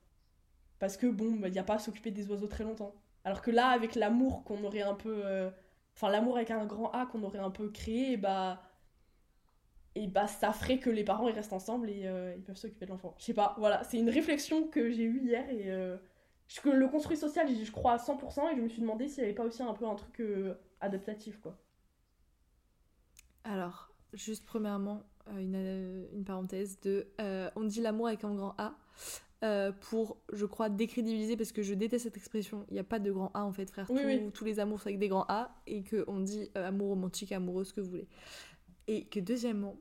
parce 0.79 0.97
que 0.97 1.07
bon 1.07 1.35
il 1.35 1.41
ben, 1.41 1.51
n'y 1.51 1.59
a 1.59 1.63
pas 1.63 1.75
à 1.75 1.79
s'occuper 1.79 2.11
des 2.11 2.29
oiseaux 2.29 2.47
très 2.47 2.63
longtemps 2.63 2.95
alors 3.25 3.41
que 3.41 3.51
là, 3.51 3.67
avec 3.67 3.95
l'amour 3.95 4.43
qu'on 4.43 4.63
aurait 4.63 4.81
un 4.81 4.95
peu. 4.95 5.23
Enfin, 5.95 6.09
l'amour 6.09 6.37
avec 6.37 6.51
un 6.51 6.65
grand 6.65 6.91
A 6.91 7.05
qu'on 7.05 7.23
aurait 7.23 7.39
un 7.39 7.51
peu 7.51 7.69
créé, 7.69 8.17
bah. 8.17 8.61
Et 9.95 10.07
bah, 10.07 10.27
ça 10.27 10.51
ferait 10.51 10.79
que 10.79 10.89
les 10.89 11.03
parents 11.03 11.27
ils 11.27 11.35
restent 11.35 11.53
ensemble 11.53 11.89
et 11.89 12.05
euh, 12.05 12.33
ils 12.35 12.43
peuvent 12.43 12.57
s'occuper 12.57 12.85
de 12.85 12.91
l'enfant. 12.91 13.15
Je 13.19 13.25
sais 13.25 13.33
pas, 13.33 13.55
voilà, 13.59 13.83
c'est 13.83 13.99
une 13.99 14.09
réflexion 14.09 14.67
que 14.67 14.89
j'ai 14.89 15.03
eue 15.03 15.21
hier 15.23 15.49
et. 15.49 15.71
Euh, 15.71 15.97
que 16.61 16.69
le 16.69 16.87
construit 16.87 17.17
social, 17.17 17.47
je 17.49 17.71
crois 17.71 17.93
à 17.93 17.97
100% 17.97 18.51
et 18.51 18.55
je 18.55 18.61
me 18.61 18.69
suis 18.69 18.81
demandé 18.81 19.07
s'il 19.07 19.23
n'y 19.23 19.29
avait 19.29 19.35
pas 19.35 19.43
aussi 19.43 19.63
un 19.63 19.73
peu 19.73 19.87
un 19.87 19.95
truc 19.95 20.21
adaptatif, 20.81 21.39
quoi. 21.39 21.57
Alors, 23.43 23.91
juste 24.13 24.45
premièrement, 24.45 25.01
une, 25.35 26.05
une 26.13 26.23
parenthèse 26.23 26.79
de. 26.81 27.07
on 27.55 27.63
dit 27.63 27.81
l'amour 27.81 28.07
avec 28.07 28.23
un 28.23 28.35
grand 28.35 28.53
A. 28.59 28.77
Euh, 29.43 29.73
pour, 29.73 30.21
je 30.31 30.45
crois, 30.45 30.69
décrédibiliser, 30.69 31.35
parce 31.35 31.51
que 31.51 31.63
je 31.63 31.73
déteste 31.73 32.05
cette 32.05 32.15
expression. 32.15 32.65
Il 32.69 32.75
n'y 32.75 32.79
a 32.79 32.85
pas 32.85 32.99
de 32.99 33.11
grand 33.11 33.29
A 33.33 33.43
en 33.43 33.51
fait, 33.51 33.69
frère. 33.69 33.89
Tous 34.33 34.45
les 34.45 34.59
amours 34.61 34.79
sont 34.79 34.87
avec 34.87 34.99
des 34.99 35.09
grands 35.09 35.25
A, 35.27 35.53
et 35.67 35.83
qu'on 35.83 36.21
dit 36.21 36.49
euh, 36.55 36.69
amour 36.69 36.89
romantique, 36.89 37.33
amoureux, 37.33 37.65
ce 37.65 37.73
que 37.73 37.81
vous 37.81 37.89
voulez. 37.89 38.07
Et 38.87 39.05
que 39.05 39.19
deuxièmement, 39.19 39.77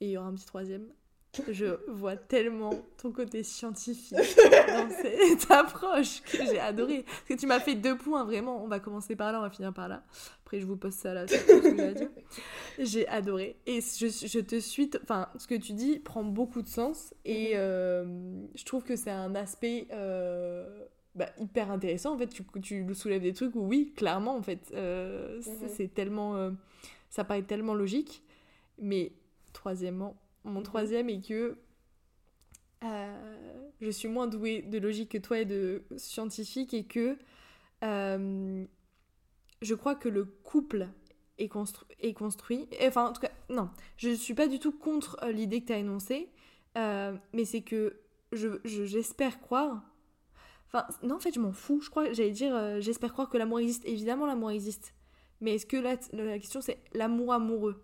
et 0.00 0.06
il 0.06 0.10
y 0.12 0.16
aura 0.16 0.28
un 0.28 0.34
petit 0.34 0.46
troisième, 0.46 0.88
je 1.48 1.78
vois 1.88 2.16
tellement 2.16 2.70
ton 2.96 3.12
côté 3.12 3.42
scientifique 3.42 4.14
dans 4.16 4.90
cette 5.02 5.50
approche 5.50 6.22
que 6.22 6.38
j'ai 6.38 6.58
adoré. 6.58 7.04
Parce 7.04 7.24
que 7.28 7.34
tu 7.34 7.46
m'as 7.46 7.60
fait 7.60 7.76
deux 7.76 7.96
points, 7.96 8.24
vraiment. 8.24 8.62
On 8.64 8.68
va 8.68 8.80
commencer 8.80 9.14
par 9.14 9.30
là, 9.30 9.38
on 9.38 9.42
va 9.42 9.50
finir 9.50 9.72
par 9.72 9.88
là. 9.88 10.02
Après, 10.44 10.58
je 10.58 10.66
vous 10.66 10.76
pose 10.76 10.92
ça 10.92 11.14
là. 11.14 11.26
J'ai 12.78 13.06
adoré. 13.08 13.56
Et 13.66 13.80
je, 13.80 14.06
je, 14.08 14.40
te 14.40 14.58
suis. 14.58 14.90
Enfin, 15.02 15.28
ce 15.38 15.46
que 15.46 15.54
tu 15.54 15.72
dis 15.72 16.00
prend 16.00 16.24
beaucoup 16.24 16.62
de 16.62 16.68
sens. 16.68 17.14
Et 17.24 17.50
mhm. 17.50 17.58
euh, 17.58 18.44
je 18.56 18.64
trouve 18.64 18.82
que 18.82 18.96
c'est 18.96 19.10
un 19.10 19.34
aspect. 19.34 19.86
Euh, 19.92 20.66
bah, 21.16 21.26
hyper 21.40 21.72
intéressant 21.72 22.14
en 22.14 22.18
fait 22.18 22.28
tu, 22.28 22.44
tu 22.62 22.94
soulèves 22.94 23.22
des 23.22 23.32
trucs 23.32 23.56
où 23.56 23.66
oui 23.66 23.92
clairement 23.96 24.36
en 24.36 24.42
fait 24.42 24.70
euh, 24.74 25.38
mhm. 25.38 25.68
c'est 25.68 25.92
tellement 25.92 26.52
ça 27.10 27.24
paraît 27.24 27.42
tellement 27.42 27.74
logique 27.74 28.22
mais 28.78 29.12
troisièmement 29.52 30.16
mon 30.44 30.62
troisième 30.62 31.08
est 31.08 31.26
que 31.26 31.58
euh, 32.82 33.68
je 33.80 33.90
suis 33.90 34.08
moins 34.08 34.26
douée 34.26 34.62
de 34.62 34.78
logique 34.78 35.10
que 35.10 35.18
toi 35.18 35.38
et 35.38 35.44
de 35.44 35.82
scientifique 35.96 36.72
et 36.72 36.84
que 36.84 37.18
euh, 37.84 38.64
je 39.60 39.74
crois 39.74 39.94
que 39.94 40.08
le 40.08 40.24
couple 40.24 40.88
est, 41.38 41.48
constru 41.48 41.86
est 42.00 42.14
construit. 42.14 42.68
Enfin, 42.82 43.08
en 43.08 43.12
tout 43.12 43.20
cas, 43.20 43.32
non, 43.50 43.70
je 43.96 44.10
ne 44.10 44.14
suis 44.14 44.34
pas 44.34 44.46
du 44.46 44.58
tout 44.58 44.72
contre 44.72 45.18
euh, 45.22 45.32
l'idée 45.32 45.60
que 45.60 45.66
tu 45.66 45.72
as 45.72 45.78
énoncée, 45.78 46.30
mais 46.76 47.44
c'est 47.44 47.62
que 47.62 48.00
j'espère 48.32 49.32
je, 49.32 49.38
croire. 49.38 49.82
Enfin, 50.68 50.86
non, 51.02 51.16
en 51.16 51.18
fait, 51.18 51.34
je 51.34 51.40
m'en 51.40 51.52
fous. 51.52 51.80
Je 51.80 51.90
crois, 51.90 52.12
j'allais 52.12 52.30
dire, 52.30 52.80
j'espère 52.80 53.12
croire 53.12 53.28
que 53.28 53.36
l'amour 53.36 53.60
existe. 53.60 53.84
Évidemment, 53.84 54.24
l'amour 54.24 54.52
existe. 54.52 54.94
Mais 55.40 55.54
est-ce 55.54 55.66
que 55.66 55.76
là, 55.76 55.96
la 56.12 56.38
question, 56.38 56.60
c'est 56.60 56.78
l'amour 56.92 57.32
amoureux 57.32 57.82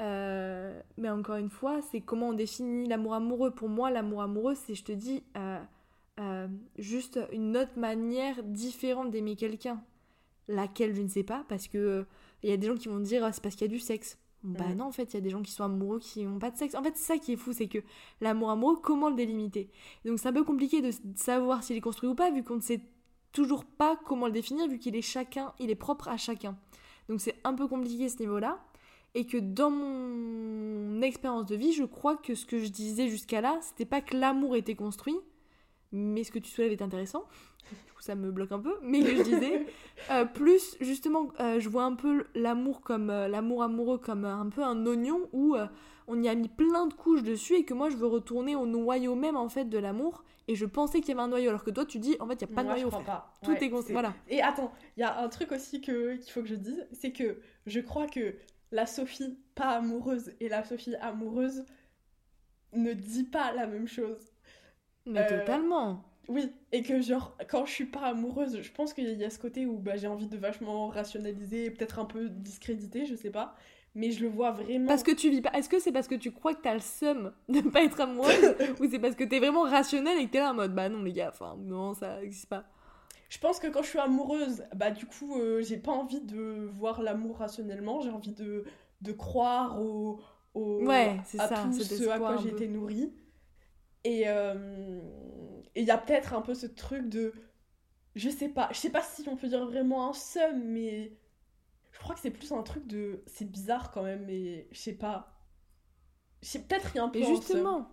euh, 0.00 0.80
mais 0.96 1.10
encore 1.10 1.36
une 1.36 1.50
fois, 1.50 1.82
c'est 1.82 2.00
comment 2.00 2.28
on 2.28 2.32
définit 2.32 2.88
l'amour 2.88 3.14
amoureux. 3.14 3.50
Pour 3.50 3.68
moi, 3.68 3.90
l'amour 3.90 4.22
amoureux, 4.22 4.54
c'est, 4.54 4.74
je 4.74 4.82
te 4.82 4.92
dis, 4.92 5.22
euh, 5.36 5.58
euh, 6.20 6.48
juste 6.78 7.20
une 7.32 7.56
autre 7.56 7.78
manière 7.78 8.42
différente 8.42 9.10
d'aimer 9.10 9.36
quelqu'un. 9.36 9.82
Laquelle, 10.48 10.94
je 10.94 11.02
ne 11.02 11.08
sais 11.08 11.22
pas, 11.22 11.44
parce 11.48 11.68
que 11.68 12.06
il 12.42 12.48
y 12.48 12.52
a 12.52 12.56
des 12.56 12.66
gens 12.66 12.76
qui 12.76 12.88
vont 12.88 12.98
dire 12.98 13.24
ah, 13.24 13.32
c'est 13.32 13.42
parce 13.42 13.54
qu'il 13.54 13.66
y 13.66 13.70
a 13.70 13.72
du 13.72 13.78
sexe. 13.78 14.18
Bah 14.42 14.74
non, 14.74 14.86
en 14.86 14.90
fait, 14.90 15.12
il 15.12 15.14
y 15.14 15.18
a 15.18 15.20
des 15.20 15.28
gens 15.28 15.42
qui 15.42 15.52
sont 15.52 15.64
amoureux 15.64 15.98
qui 16.00 16.24
n'ont 16.24 16.38
pas 16.38 16.50
de 16.50 16.56
sexe. 16.56 16.74
En 16.74 16.82
fait, 16.82 16.96
c'est 16.96 17.12
ça 17.12 17.18
qui 17.18 17.34
est 17.34 17.36
fou, 17.36 17.52
c'est 17.52 17.68
que 17.68 17.78
l'amour 18.22 18.50
amoureux, 18.50 18.78
comment 18.82 19.10
le 19.10 19.14
délimiter? 19.14 19.70
Donc 20.06 20.18
c'est 20.18 20.28
un 20.28 20.32
peu 20.32 20.44
compliqué 20.44 20.80
de 20.80 20.90
savoir 21.14 21.62
s'il 21.62 21.76
est 21.76 21.82
construit 21.82 22.08
ou 22.08 22.14
pas, 22.14 22.30
vu 22.30 22.42
qu'on 22.42 22.56
ne 22.56 22.62
sait 22.62 22.80
toujours 23.32 23.66
pas 23.66 24.00
comment 24.06 24.26
le 24.26 24.32
définir, 24.32 24.66
vu 24.66 24.78
qu'il 24.78 24.96
est 24.96 25.02
chacun, 25.02 25.52
il 25.58 25.70
est 25.70 25.74
propre 25.74 26.08
à 26.08 26.16
chacun. 26.16 26.56
Donc 27.10 27.20
c'est 27.20 27.34
un 27.42 27.54
peu 27.54 27.66
compliqué 27.66 28.08
ce 28.08 28.20
niveau-là 28.20 28.60
et 29.16 29.26
que 29.26 29.36
dans 29.36 29.70
mon 29.70 31.02
expérience 31.02 31.44
de 31.46 31.56
vie, 31.56 31.72
je 31.72 31.82
crois 31.82 32.16
que 32.16 32.36
ce 32.36 32.46
que 32.46 32.60
je 32.60 32.68
disais 32.68 33.08
jusqu'à 33.08 33.40
là, 33.40 33.58
c'était 33.62 33.84
pas 33.84 34.00
que 34.00 34.16
l'amour 34.16 34.54
était 34.54 34.76
construit, 34.76 35.16
mais 35.90 36.22
ce 36.22 36.30
que 36.30 36.38
tu 36.38 36.48
soulèves 36.48 36.70
est 36.70 36.82
intéressant. 36.82 37.24
Du 37.84 37.92
coup, 37.92 38.00
ça 38.00 38.14
me 38.14 38.30
bloque 38.30 38.52
un 38.52 38.60
peu, 38.60 38.76
mais 38.82 39.02
que 39.02 39.16
je 39.16 39.22
disais 39.22 39.66
euh, 40.12 40.24
plus 40.24 40.76
justement, 40.80 41.30
euh, 41.40 41.58
je 41.58 41.68
vois 41.68 41.82
un 41.82 41.96
peu 41.96 42.26
l'amour 42.36 42.80
comme 42.80 43.10
euh, 43.10 43.26
l'amour 43.26 43.64
amoureux 43.64 43.98
comme 43.98 44.24
un 44.24 44.48
peu 44.48 44.62
un 44.62 44.86
oignon 44.86 45.28
où 45.32 45.56
on 46.10 46.22
y 46.22 46.28
a 46.28 46.34
mis 46.34 46.48
plein 46.48 46.86
de 46.86 46.94
couches 46.94 47.22
dessus 47.22 47.54
et 47.54 47.64
que 47.64 47.72
moi 47.72 47.88
je 47.88 47.96
veux 47.96 48.06
retourner 48.06 48.56
au 48.56 48.66
noyau 48.66 49.14
même 49.14 49.36
en 49.36 49.48
fait 49.48 49.66
de 49.66 49.78
l'amour 49.78 50.24
et 50.48 50.56
je 50.56 50.66
pensais 50.66 51.00
qu'il 51.00 51.10
y 51.10 51.12
avait 51.12 51.22
un 51.22 51.28
noyau 51.28 51.48
alors 51.48 51.64
que 51.64 51.70
toi 51.70 51.86
tu 51.86 51.98
dis 51.98 52.16
en 52.20 52.26
fait 52.26 52.34
il 52.34 52.48
y 52.48 52.52
a 52.52 52.54
pas 52.54 52.64
de 52.64 52.68
noyau. 52.68 52.90
Pas. 52.90 53.32
Tout 53.42 53.52
est 53.52 53.70
construit. 53.70 53.92
Voilà. 53.92 54.14
Et 54.28 54.42
attends, 54.42 54.72
il 54.96 55.00
y 55.00 55.04
a 55.04 55.20
un 55.20 55.28
truc 55.28 55.52
aussi 55.52 55.80
que 55.80 56.16
qu'il 56.16 56.32
faut 56.32 56.42
que 56.42 56.48
je 56.48 56.56
dise, 56.56 56.86
c'est 56.92 57.12
que 57.12 57.40
je 57.66 57.80
crois 57.80 58.08
que 58.08 58.34
la 58.72 58.86
Sophie 58.86 59.38
pas 59.54 59.70
amoureuse 59.70 60.32
et 60.40 60.48
la 60.48 60.64
Sophie 60.64 60.96
amoureuse 60.96 61.64
ne 62.72 62.92
dit 62.92 63.24
pas 63.24 63.52
la 63.52 63.66
même 63.66 63.88
chose. 63.88 64.32
Mais 65.06 65.20
euh, 65.20 65.40
totalement. 65.40 66.04
Oui, 66.28 66.52
et 66.70 66.82
que 66.82 67.00
genre, 67.00 67.36
quand 67.48 67.66
je 67.66 67.72
suis 67.72 67.86
pas 67.86 68.02
amoureuse, 68.02 68.60
je 68.62 68.72
pense 68.72 68.92
qu'il 68.92 69.08
y 69.18 69.24
a 69.24 69.30
ce 69.30 69.38
côté 69.38 69.66
où 69.66 69.78
bah, 69.78 69.96
j'ai 69.96 70.06
envie 70.06 70.28
de 70.28 70.36
vachement 70.36 70.88
rationaliser, 70.88 71.70
peut-être 71.70 71.98
un 71.98 72.04
peu 72.04 72.28
discréditer, 72.28 73.06
je 73.06 73.16
sais 73.16 73.30
pas. 73.30 73.56
Mais 73.94 74.12
je 74.12 74.22
le 74.22 74.28
vois 74.28 74.52
vraiment. 74.52 74.86
Parce 74.86 75.02
que 75.02 75.10
tu 75.10 75.30
vis 75.30 75.40
pas. 75.40 75.50
Est-ce 75.52 75.68
que 75.68 75.80
c'est 75.80 75.92
parce 75.92 76.06
que 76.06 76.14
tu 76.14 76.30
crois 76.30 76.54
que 76.54 76.62
t'as 76.62 76.74
le 76.74 76.80
seum 76.80 77.32
de 77.48 77.60
pas 77.70 77.82
être 77.82 78.00
amoureuse 78.00 78.54
Ou 78.80 78.88
c'est 78.88 79.00
parce 79.00 79.16
que 79.16 79.24
t'es 79.24 79.38
vraiment 79.38 79.62
rationnel 79.62 80.18
et 80.18 80.26
que 80.26 80.32
t'es 80.32 80.38
là 80.38 80.50
en 80.50 80.54
mode 80.54 80.74
bah 80.74 80.88
non, 80.88 81.02
les 81.02 81.12
gars, 81.12 81.30
enfin, 81.32 81.56
non, 81.58 81.94
ça 81.94 82.22
existe 82.22 82.48
pas. 82.48 82.64
Je 83.28 83.38
pense 83.38 83.60
que 83.60 83.68
quand 83.68 83.82
je 83.82 83.88
suis 83.88 83.98
amoureuse, 83.98 84.64
bah 84.74 84.90
du 84.90 85.06
coup, 85.06 85.38
euh, 85.38 85.62
j'ai 85.62 85.76
pas 85.76 85.92
envie 85.92 86.20
de 86.20 86.68
voir 86.72 87.00
l'amour 87.00 87.38
rationnellement, 87.38 88.00
j'ai 88.00 88.10
envie 88.10 88.32
de, 88.32 88.64
de 89.02 89.12
croire 89.12 89.80
au, 89.80 90.20
au 90.54 90.84
ouais, 90.84 91.16
à 91.38 91.48
ça, 91.48 91.62
tout 91.62 91.72
ce 91.72 92.08
à 92.08 92.18
quoi 92.18 92.36
j'ai 92.38 92.48
été 92.48 92.66
nourrie. 92.66 93.12
Et 94.02 94.24
euh, 94.26 95.00
il 95.76 95.84
y 95.84 95.90
a 95.90 95.98
peut-être 95.98 96.34
un 96.34 96.40
peu 96.40 96.54
ce 96.54 96.66
truc 96.66 97.08
de. 97.08 97.32
Je 98.16 98.28
sais 98.28 98.48
pas, 98.48 98.68
je 98.72 98.78
sais 98.78 98.90
pas 98.90 99.02
si 99.02 99.28
on 99.28 99.36
peut 99.36 99.48
dire 99.48 99.64
vraiment 99.64 100.08
un 100.08 100.12
seum, 100.12 100.64
mais 100.64 101.12
je 102.00 102.04
crois 102.04 102.14
que 102.14 102.22
c'est 102.22 102.30
plus 102.30 102.50
un 102.52 102.62
truc 102.62 102.86
de. 102.86 103.22
C'est 103.26 103.44
bizarre 103.44 103.90
quand 103.90 104.02
même, 104.02 104.24
mais 104.24 104.66
je 104.72 104.78
sais 104.78 104.94
pas. 104.94 105.36
Peut-être 106.40 106.96
y 106.96 106.98
a 106.98 107.04
un 107.04 107.10
peu. 107.10 107.18
Et 107.18 107.24
justement, 107.26 107.90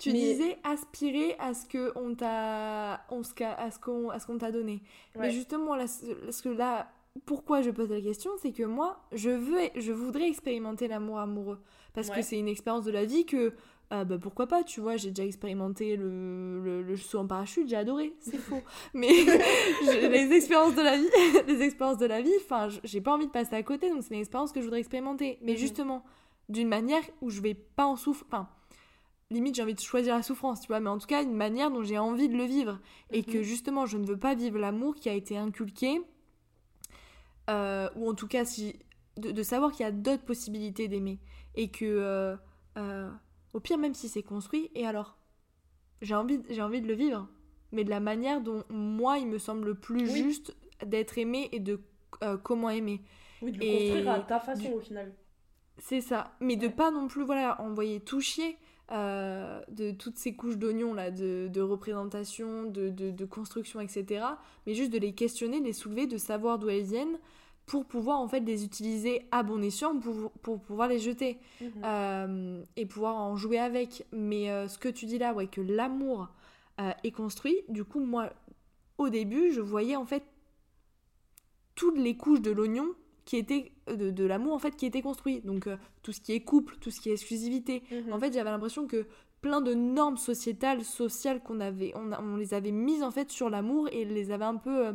tu 0.00 0.12
disais 0.12 0.58
aspirer 0.64 1.36
à 1.38 1.54
ce 1.54 1.64
que 1.66 1.92
on 1.96 2.16
t'a 2.16 2.94
à 2.94 3.70
ce 3.70 3.78
qu'on 3.78 4.10
à 4.10 4.18
ce 4.18 4.26
qu'on 4.26 4.38
t'a 4.38 4.50
donné. 4.50 4.82
Mais 5.16 5.30
justement 5.30 5.76
là 5.76 5.86
ce 5.86 6.42
que 6.42 6.48
là 6.48 6.90
pourquoi 7.24 7.62
je 7.62 7.70
pose 7.70 7.90
la 7.90 8.00
question, 8.00 8.30
c'est 8.42 8.52
que 8.52 8.64
moi 8.64 9.00
je 9.12 9.30
veux 9.30 9.60
je 9.76 9.92
voudrais 9.92 10.28
expérimenter 10.28 10.88
l'amour 10.88 11.20
amoureux 11.20 11.60
parce 11.94 12.10
que 12.10 12.22
c'est 12.22 12.38
une 12.38 12.48
expérience 12.48 12.84
de 12.84 12.92
la 12.92 13.04
vie 13.04 13.26
que 13.26 13.54
euh, 13.92 14.04
bah 14.04 14.18
pourquoi 14.20 14.46
pas, 14.46 14.64
tu 14.64 14.80
vois, 14.80 14.96
j'ai 14.96 15.10
déjà 15.10 15.24
expérimenté 15.24 15.96
le, 15.96 16.60
le, 16.62 16.82
le, 16.82 16.96
saut 16.96 17.20
en 17.20 17.26
parachute, 17.26 17.68
j'ai 17.68 17.76
adoré, 17.76 18.14
c'est 18.20 18.36
faux. 18.36 18.60
Mais 18.94 19.08
les 19.08 20.32
expériences 20.32 20.74
de 20.74 20.82
la 20.82 20.98
vie, 20.98 21.08
les 21.46 21.62
expériences 21.62 21.96
de 21.96 22.04
la 22.04 22.20
vie, 22.20 22.32
enfin, 22.44 22.68
j'ai 22.84 23.00
pas 23.00 23.14
envie 23.14 23.26
de 23.26 23.32
passer 23.32 23.54
à 23.54 23.62
côté, 23.62 23.88
donc 23.88 24.02
c'est 24.02 24.12
une 24.12 24.20
expérience 24.20 24.52
que 24.52 24.60
je 24.60 24.66
voudrais 24.66 24.80
expérimenter. 24.80 25.38
Mais 25.40 25.52
mhm. 25.52 25.58
justement, 25.58 26.04
d'une 26.50 26.68
manière 26.68 27.02
où 27.22 27.30
je 27.30 27.40
vais 27.40 27.54
pas 27.54 27.86
en 27.86 27.96
souffrir, 27.96 28.26
enfin, 28.30 28.48
limite 29.30 29.54
j'ai 29.54 29.62
envie 29.62 29.74
de 29.74 29.80
choisir 29.80 30.14
la 30.14 30.22
souffrance, 30.22 30.60
tu 30.60 30.68
vois, 30.68 30.80
mais 30.80 30.90
en 30.90 30.98
tout 30.98 31.06
cas 31.06 31.22
une 31.22 31.34
manière 31.34 31.70
dont 31.70 31.82
j'ai 31.82 31.98
envie 31.98 32.28
de 32.28 32.36
le 32.36 32.44
vivre. 32.44 32.78
Et 33.10 33.22
que 33.22 33.38
mhm. 33.38 33.42
justement 33.42 33.86
je 33.86 33.96
ne 33.96 34.04
veux 34.04 34.18
pas 34.18 34.34
vivre 34.34 34.58
l'amour 34.58 34.96
qui 34.96 35.08
a 35.08 35.14
été 35.14 35.38
inculqué, 35.38 36.02
euh, 37.48 37.88
ou 37.96 38.10
en 38.10 38.14
tout 38.14 38.28
cas 38.28 38.44
si, 38.44 38.78
de, 39.16 39.42
savoir 39.42 39.72
qu'il 39.72 39.80
y 39.84 39.88
a 39.88 39.92
d'autres 39.92 40.24
possibilités 40.24 40.88
d'aimer. 40.88 41.18
Et 41.54 41.70
que, 41.70 41.84
euh, 41.84 42.36
euh, 42.76 43.10
au 43.54 43.60
pire 43.60 43.78
même 43.78 43.94
si 43.94 44.08
c'est 44.08 44.22
construit, 44.22 44.70
et 44.74 44.86
alors? 44.86 45.16
J'ai 46.00 46.14
envie, 46.14 46.40
j'ai 46.48 46.62
envie 46.62 46.80
de 46.80 46.86
le 46.86 46.94
vivre, 46.94 47.28
mais 47.72 47.82
de 47.82 47.90
la 47.90 48.00
manière 48.00 48.40
dont 48.40 48.62
moi 48.70 49.18
il 49.18 49.26
me 49.26 49.38
semble 49.38 49.66
le 49.66 49.74
plus 49.74 50.08
juste 50.08 50.56
d'être 50.86 51.18
aimé 51.18 51.48
et 51.50 51.58
de 51.58 51.80
comment 52.44 52.70
aimer. 52.70 53.02
Oui, 53.42 53.52
de 53.52 53.58
le 53.58 53.66
construire 53.66 54.10
à 54.10 54.20
ta 54.20 54.38
façon 54.38 54.72
au 54.72 54.80
final. 54.80 55.12
C'est 55.78 56.00
ça, 56.00 56.36
mais 56.40 56.56
de 56.56 56.68
pas 56.68 56.90
non 56.90 57.08
plus 57.08 57.24
voilà 57.24 57.60
envoyer 57.60 58.00
tout 58.00 58.20
chier 58.20 58.58
euh, 58.90 59.60
de 59.68 59.90
toutes 59.90 60.16
ces 60.16 60.34
couches 60.34 60.56
d'oignons 60.56 60.94
là, 60.94 61.10
de, 61.10 61.48
de 61.48 61.60
représentation, 61.60 62.64
de, 62.64 62.88
de, 62.88 63.10
de, 63.10 63.24
construction, 63.26 63.80
etc. 63.80 64.24
Mais 64.66 64.74
juste 64.74 64.92
de 64.92 64.98
les 64.98 65.12
questionner, 65.12 65.60
de 65.60 65.66
les 65.66 65.74
soulever, 65.74 66.06
de 66.06 66.16
savoir 66.16 66.58
d'où 66.58 66.70
elles 66.70 66.84
viennent 66.84 67.18
pour 67.68 67.84
pouvoir 67.84 68.18
en 68.18 68.26
fait 68.26 68.40
les 68.40 68.64
utiliser 68.64 69.28
à 69.30 69.42
bon 69.42 69.62
escient 69.62 70.00
pour, 70.00 70.32
pour 70.42 70.58
pouvoir 70.58 70.88
les 70.88 70.98
jeter 70.98 71.38
mhm. 71.60 71.70
euh, 71.84 72.62
et 72.76 72.86
pouvoir 72.86 73.16
en 73.16 73.36
jouer 73.36 73.58
avec. 73.58 74.06
Mais 74.10 74.50
euh, 74.50 74.66
ce 74.68 74.78
que 74.78 74.88
tu 74.88 75.04
dis 75.06 75.18
là, 75.18 75.34
ouais, 75.34 75.46
que 75.46 75.60
l'amour 75.60 76.28
est 77.02 77.10
construit, 77.10 77.56
du 77.68 77.82
coup 77.82 77.98
moi 77.98 78.30
au 78.98 79.08
début 79.08 79.50
je 79.50 79.60
voyais 79.60 79.96
en 79.96 80.04
fait 80.04 80.22
toutes 81.74 81.98
les 81.98 82.16
couches 82.16 82.40
de 82.40 82.52
l'oignon 82.52 82.86
qui 83.24 83.36
étaient 83.36 83.72
de, 83.88 84.12
de 84.12 84.24
l'amour 84.24 84.54
en 84.54 84.60
fait 84.60 84.76
qui 84.76 84.86
était 84.86 85.02
construit 85.02 85.40
donc 85.40 85.68
tout 86.04 86.12
ce 86.12 86.20
qui 86.20 86.34
est 86.34 86.40
couple 86.40 86.76
tout 86.80 86.92
ce 86.92 87.00
qui 87.00 87.10
est 87.10 87.14
exclusivité 87.14 87.82
mhm. 87.90 88.12
en 88.12 88.20
fait 88.20 88.32
j'avais 88.32 88.50
l'impression 88.50 88.86
que 88.86 89.08
plein 89.40 89.60
de 89.60 89.74
normes 89.74 90.18
sociétales 90.18 90.84
sociales 90.84 91.42
qu'on 91.42 91.58
avait 91.58 91.92
on, 91.96 92.12
on, 92.12 92.36
les 92.36 92.54
avait 92.54 92.70
mises 92.70 93.02
en 93.02 93.10
fait 93.10 93.32
sur 93.32 93.50
l'amour 93.50 93.88
et 93.90 94.04
les 94.04 94.30
avait 94.30 94.44
un 94.44 94.54
peu 94.54 94.94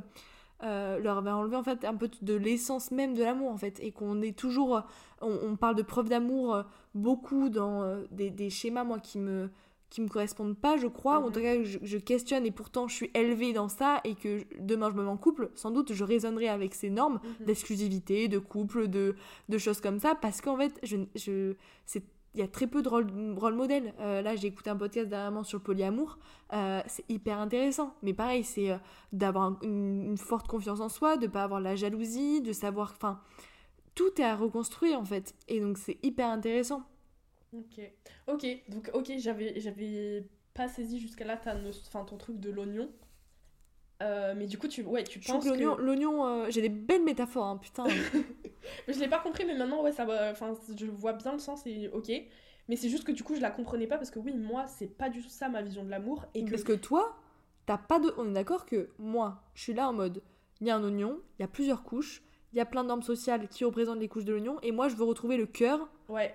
euh, 0.64 0.74
euh, 0.74 1.00
leur 1.00 1.18
avait 1.18 1.32
enlevé 1.32 1.56
en 1.56 1.64
fait 1.64 1.86
un 1.86 1.96
peu 1.96 2.10
de 2.22 2.34
l'essence 2.34 2.92
même 2.92 3.14
de 3.14 3.24
l'amour 3.24 3.52
en 3.52 3.58
fait 3.58 3.80
et 3.82 3.92
qu'on 3.92 4.22
est 4.22 4.38
toujours 4.38 4.82
on, 5.22 5.56
parle 5.56 5.76
de 5.76 5.82
preuves 5.82 6.10
d'amour 6.10 6.56
euh, 6.56 6.64
beaucoup 6.96 7.50
dans 7.50 8.02
des, 8.12 8.30
des, 8.30 8.50
schémas 8.50 8.84
moi 8.84 9.00
qui 9.00 9.20
me 9.20 9.50
qui 9.90 10.02
me 10.02 10.08
correspondent 10.08 10.58
pas, 10.58 10.76
je 10.76 10.88
crois, 10.88 11.20
ou 11.20 11.26
en 11.26 11.28
mhm. 11.28 11.34
tout 11.34 11.42
cas 11.42 11.64
je, 11.64 11.98
questionne 11.98 12.48
et 12.48 12.52
pourtant 12.52 12.88
je 12.88 12.96
suis 12.96 13.12
élevée 13.14 13.54
dans 13.54 13.70
ça 13.70 14.02
et 14.04 14.16
que 14.16 14.42
demain 14.60 14.90
je 14.90 14.96
me 14.96 15.04
mets 15.04 15.10
en 15.10 15.18
couple, 15.18 15.52
sans 15.54 15.70
doute 15.70 15.94
je 15.94 16.04
raisonnerai 16.04 16.50
avec 16.50 16.74
ces 16.74 16.90
normes 16.90 17.20
mhm. 17.40 17.46
d'exclusivité, 17.46 18.28
de 18.28 18.40
couple, 18.40 18.88
de, 18.88 19.16
de, 19.50 19.58
choses 19.60 19.82
comme 19.82 20.00
ça, 20.00 20.16
parce 20.16 20.42
qu'en 20.42 20.58
fait, 20.58 20.74
je, 20.82 20.98
je, 21.16 21.54
il 22.34 22.40
y 22.40 22.44
a 22.44 22.48
très 22.48 22.68
peu 22.68 22.82
de 22.82 22.90
rôle, 22.90 23.08
rôle 23.38 23.54
modèle. 23.54 23.94
Euh, 24.00 24.22
là, 24.22 24.36
j'ai 24.36 24.48
écouté 24.48 24.70
un 24.70 24.76
podcast 24.76 25.08
dernièrement 25.08 25.44
sur 25.44 25.60
le 25.60 25.64
polyamour. 25.64 26.18
Euh, 26.52 26.82
c'est 26.88 27.06
hyper 27.10 27.38
intéressant. 27.40 27.96
Mais 28.02 28.14
pareil, 28.14 28.44
c'est 28.44 28.72
euh, 28.72 28.78
d'avoir 29.12 29.58
une, 29.64 30.18
forte 30.18 30.48
confiance 30.48 30.80
en 30.80 30.90
soi, 30.90 31.18
de 31.18 31.28
pas 31.28 31.44
avoir 31.44 31.62
la 31.62 31.76
jalousie, 31.76 32.42
de 32.42 32.52
savoir. 32.52 32.94
Enfin, 32.96 33.22
tout 33.94 34.20
est 34.20 34.24
à 34.24 34.36
reconstruire 34.36 35.00
en 35.00 35.06
fait. 35.06 35.36
Et 35.48 35.60
donc, 35.60 35.78
c'est 35.78 36.00
hyper 36.04 36.28
intéressant. 36.28 36.84
Ok, 37.56 37.80
ok, 38.28 38.46
donc 38.70 38.90
ok, 38.94 39.12
j'avais, 39.18 39.60
j'avais 39.60 40.28
pas 40.56 40.68
saisi 40.68 41.00
jusqu'à 41.00 41.24
là 41.24 41.38
ta, 41.38 41.56
ton 41.56 42.18
truc 42.18 42.40
de 42.40 42.50
l'oignon. 42.50 42.90
Euh, 44.04 44.34
mais 44.36 44.46
du 44.46 44.58
coup, 44.58 44.68
tu, 44.68 44.84
ouais, 44.84 45.04
tu 45.04 45.20
penses 45.20 45.44
que... 45.44 45.82
L'oignon, 45.82 46.26
euh, 46.26 46.46
j'ai 46.50 46.62
des 46.62 46.70
belles 46.70 47.04
métaphores, 47.04 47.46
hein, 47.46 47.58
putain. 47.62 47.86
je 48.88 49.00
l'ai 49.00 49.08
pas 49.08 49.20
compris, 49.20 49.46
mais 49.46 49.56
maintenant, 49.56 49.82
ouais, 49.82 49.92
ça 49.92 50.06
enfin, 50.32 50.54
je 50.78 50.86
vois 50.86 51.14
bien 51.14 51.32
le 51.32 51.40
sens 51.40 51.66
et 51.66 51.90
ok. 51.90 52.12
Mais 52.70 52.76
c'est 52.76 52.90
juste 52.90 53.04
que 53.04 53.12
du 53.12 53.24
coup, 53.24 53.36
je 53.36 53.42
la 53.42 53.52
comprenais 53.52 53.88
pas 53.88 53.98
parce 53.98 54.12
que 54.12 54.20
oui, 54.20 54.34
moi, 54.34 54.68
c'est 54.68 54.88
pas 54.88 55.10
du 55.10 55.22
tout 55.22 55.30
ça 55.30 55.50
ma 55.50 55.62
vision 55.62 55.84
de 55.84 55.90
l'amour. 55.90 56.26
Et 56.34 56.46
que... 56.46 56.52
Parce 56.52 56.64
que 56.64 56.74
toi, 56.74 57.18
t'as 57.66 57.78
pas 57.78 58.00
de... 58.00 58.14
On 58.18 58.30
est 58.30 58.34
d'accord 58.34 58.66
que 58.66 58.90
moi, 58.98 59.44
je 59.54 59.64
suis 59.64 59.74
là 59.74 59.90
en 59.90 59.94
mode, 59.94 60.22
il 60.62 60.68
y 60.68 60.70
a 60.70 60.76
un 60.76 60.84
oignon, 60.84 61.20
il 61.38 61.42
y 61.42 61.46
a 61.46 61.48
plusieurs 61.48 61.84
couches, 61.84 62.24
il 62.54 62.58
y 62.58 62.62
a 62.62 62.66
plein 62.66 62.84
de 62.84 62.88
normes 62.88 63.04
sociales 63.04 63.48
qui 63.48 63.66
représentent 63.66 64.00
les 64.00 64.08
couches 64.08 64.26
de 64.26 64.32
l'oignon, 64.32 64.60
et 64.62 64.72
moi 64.72 64.88
je 64.88 64.96
veux 64.96 65.04
retrouver 65.04 65.38
le 65.38 65.46
cœur, 65.46 65.90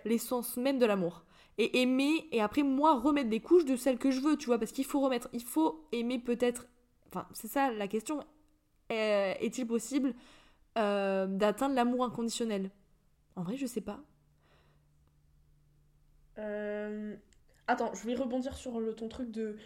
l'essence 0.05 0.57
même 0.57 0.79
de 0.79 0.87
l'amour. 0.87 1.25
Et 1.59 1.81
aimer, 1.81 2.29
et 2.33 2.41
après 2.41 2.63
moi 2.63 2.99
remettre 2.99 3.31
des 3.31 3.41
couches 3.41 3.65
de 3.65 3.77
celles 3.77 3.99
que 3.99 4.11
je 4.11 4.21
veux, 4.21 4.37
tu 4.37 4.47
vois, 4.47 4.59
parce 4.59 4.73
qu'il 4.73 4.85
faut 4.85 5.01
remettre, 5.01 5.29
il 5.33 5.43
faut 5.43 5.87
aimer 5.93 6.19
peut-être, 6.19 6.67
enfin 7.09 7.27
c'est 7.33 7.49
ça 7.49 7.71
la 7.71 7.89
question, 7.89 8.21
est-il 8.91 9.67
possible 9.67 10.15
euh, 10.77 11.27
d'atteindre 11.27 11.75
l'amour 11.75 12.05
inconditionnel? 12.05 12.71
En 13.37 13.43
vrai 13.43 13.57
je 13.57 13.67
sais 13.67 13.81
pas. 13.81 14.01
Euh, 16.39 17.17
attends, 17.67 17.93
je 17.95 18.07
vais 18.07 18.15
rebondir 18.15 18.55
sur 18.55 18.79
le, 18.81 18.95
ton 18.95 19.09
truc 19.09 19.31
de, 19.31 19.57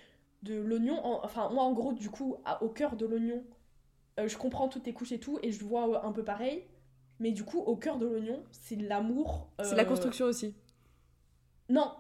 de 0.42 0.54
l'oignon, 0.54 1.00
enfin 1.22 1.50
moi 1.50 1.64
en 1.64 1.72
gros 1.72 1.92
du 1.92 2.10
coup, 2.10 2.36
au 2.60 2.68
cœur 2.68 2.96
de 2.96 3.06
l'oignon, 3.06 3.44
euh, 4.18 4.28
je 4.28 4.36
comprends 4.36 4.68
toutes 4.68 4.84
tes 4.84 4.92
couches 4.92 5.12
et 5.12 5.20
tout, 5.20 5.38
et 5.42 5.52
je 5.52 5.64
vois 5.64 6.04
un 6.06 6.12
peu 6.12 6.24
pareil. 6.24 6.64
Mais 7.18 7.30
du 7.30 7.44
coup, 7.44 7.60
au 7.60 7.76
cœur 7.76 7.98
de 7.98 8.06
l'oignon, 8.06 8.42
c'est 8.50 8.74
l'amour. 8.74 9.48
C'est 9.62 9.76
la 9.76 9.84
construction 9.84 10.26
aussi. 10.26 10.56
Non, 11.68 11.92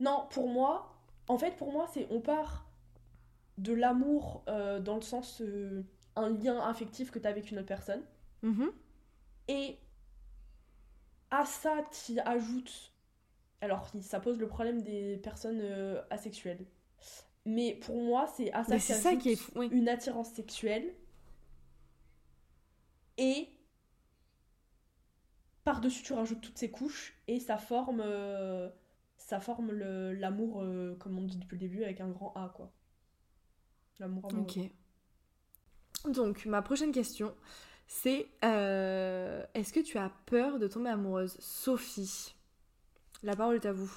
non, 0.00 0.26
pour 0.30 0.48
moi, 0.48 1.00
en 1.28 1.38
fait, 1.38 1.56
pour 1.56 1.72
moi, 1.72 1.88
c'est 1.94 2.06
on 2.10 2.20
part 2.20 2.65
de 3.58 3.72
l'amour 3.72 4.44
dans 4.46 4.96
le 4.96 5.02
sens 5.02 5.42
un 6.16 6.30
lien 6.30 6.58
affectif 6.60 7.10
que 7.10 7.18
tu 7.18 7.26
as 7.26 7.30
avec 7.30 7.50
une 7.50 7.58
autre 7.58 7.66
personne. 7.66 8.02
Mm-hmm. 8.42 8.70
Et 9.48 9.78
à 11.30 11.44
ça, 11.44 11.84
tu 12.04 12.18
ajoutes. 12.20 12.92
Alors, 13.60 13.90
ça 14.02 14.20
pose 14.20 14.38
le 14.38 14.48
problème 14.48 14.82
des 14.82 15.16
personnes 15.18 15.62
asexuelles. 16.10 16.64
Mais 17.44 17.74
pour 17.74 18.02
moi, 18.02 18.26
c'est 18.36 18.52
à 18.52 18.64
ça, 18.64 18.78
ça 18.78 19.16
qui 19.16 19.30
est 19.30 19.40
une 19.70 19.88
attirance 19.88 20.30
sexuelle 20.30 20.92
et 23.18 23.48
par-dessus, 25.64 26.02
tu 26.02 26.12
rajoutes 26.12 26.40
toutes 26.40 26.58
ces 26.58 26.70
couches 26.70 27.14
et 27.26 27.40
ça 27.40 27.56
forme, 27.56 28.00
euh, 28.04 28.68
ça 29.16 29.40
forme 29.40 29.72
l'amour, 29.72 30.62
euh, 30.62 30.94
comme 30.96 31.18
on 31.18 31.22
dit 31.22 31.38
depuis 31.38 31.56
le 31.56 31.60
début, 31.60 31.82
avec 31.82 32.00
un 32.00 32.08
grand 32.08 32.32
A, 32.34 32.52
quoi. 32.54 32.72
L'amour 33.98 34.26
amoureux. 34.30 34.46
Ok. 34.58 36.12
Donc, 36.12 36.46
ma 36.46 36.62
prochaine 36.62 36.92
question, 36.92 37.34
c'est 37.86 38.28
euh, 38.44 39.44
est-ce 39.54 39.72
que 39.72 39.80
tu 39.80 39.98
as 39.98 40.10
peur 40.26 40.58
de 40.58 40.68
tomber 40.68 40.90
amoureuse? 40.90 41.36
Sophie, 41.40 42.34
la 43.22 43.34
parole 43.34 43.56
est 43.56 43.66
à 43.66 43.72
vous. 43.72 43.92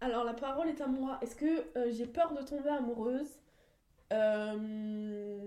Alors, 0.00 0.24
la 0.24 0.34
parole 0.34 0.68
est 0.68 0.80
à 0.80 0.86
moi. 0.86 1.18
Est-ce 1.22 1.36
que 1.36 1.66
j'ai 1.90 2.06
peur 2.06 2.32
de 2.34 2.42
tomber 2.42 2.70
amoureuse? 2.70 3.38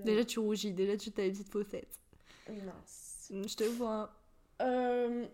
Déjà, 0.03 0.25
tu 0.25 0.39
rougis, 0.39 0.73
déjà, 0.73 0.97
tu 0.97 1.11
as 1.17 1.25
une 1.25 1.31
petite 1.31 1.51
faussette. 1.51 1.99
Mince. 2.49 3.31
Je 3.31 3.55
te 3.55 3.63
vois. 3.63 4.11
Euh, 4.61 5.27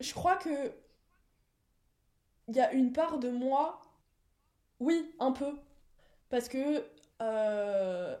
je 0.00 0.14
crois 0.14 0.36
que 0.36 0.72
il 2.48 2.56
y 2.56 2.60
a 2.60 2.72
une 2.72 2.92
part 2.92 3.18
de 3.18 3.30
moi, 3.30 3.80
oui, 4.80 5.14
un 5.20 5.32
peu, 5.32 5.52
parce 6.30 6.48
que 6.48 6.82
euh, 7.20 8.16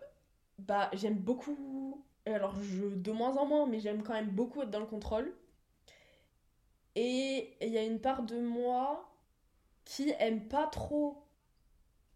bah 0.58 0.90
j'aime 0.92 1.16
beaucoup. 1.16 2.04
Alors 2.26 2.54
je 2.62 2.84
de 2.84 3.12
moins 3.12 3.36
en 3.36 3.46
moins, 3.46 3.66
mais 3.66 3.80
j'aime 3.80 4.02
quand 4.02 4.12
même 4.12 4.30
beaucoup 4.30 4.62
être 4.62 4.70
dans 4.70 4.80
le 4.80 4.86
contrôle. 4.86 5.32
Et 6.96 7.56
il 7.60 7.68
y 7.68 7.78
a 7.78 7.82
une 7.82 8.00
part 8.00 8.22
de 8.22 8.38
moi 8.38 9.10
qui 9.84 10.12
aime 10.18 10.46
pas 10.48 10.66
trop. 10.66 11.24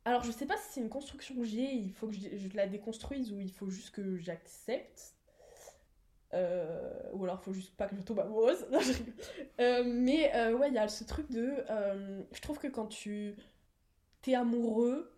Alors 0.04 0.22
je 0.22 0.30
sais 0.30 0.46
pas 0.46 0.56
si 0.58 0.72
c'est 0.72 0.80
une 0.80 0.90
construction 0.90 1.34
que 1.36 1.44
j'ai, 1.44 1.72
il 1.74 1.90
faut 1.90 2.08
que 2.08 2.14
je, 2.14 2.54
la 2.54 2.66
déconstruise 2.66 3.32
ou 3.32 3.40
il 3.40 3.50
faut 3.50 3.70
juste 3.70 3.90
que 3.90 4.16
j'accepte. 4.18 5.14
Euh, 6.34 7.10
ou 7.12 7.22
alors 7.24 7.40
faut 7.40 7.52
juste 7.52 7.76
pas 7.76 7.86
que 7.86 7.96
je 7.96 8.02
tombe 8.02 8.20
amoureuse. 8.20 8.66
euh, 9.60 9.84
mais 9.86 10.52
ouais, 10.52 10.68
il 10.68 10.74
y 10.74 10.78
a 10.78 10.88
ce 10.88 11.04
truc 11.04 11.30
de. 11.30 11.64
Je 12.32 12.40
trouve 12.40 12.58
que 12.58 12.66
quand 12.66 12.86
tu 12.86 13.36
t'es 14.20 14.34
amoureux, 14.34 15.13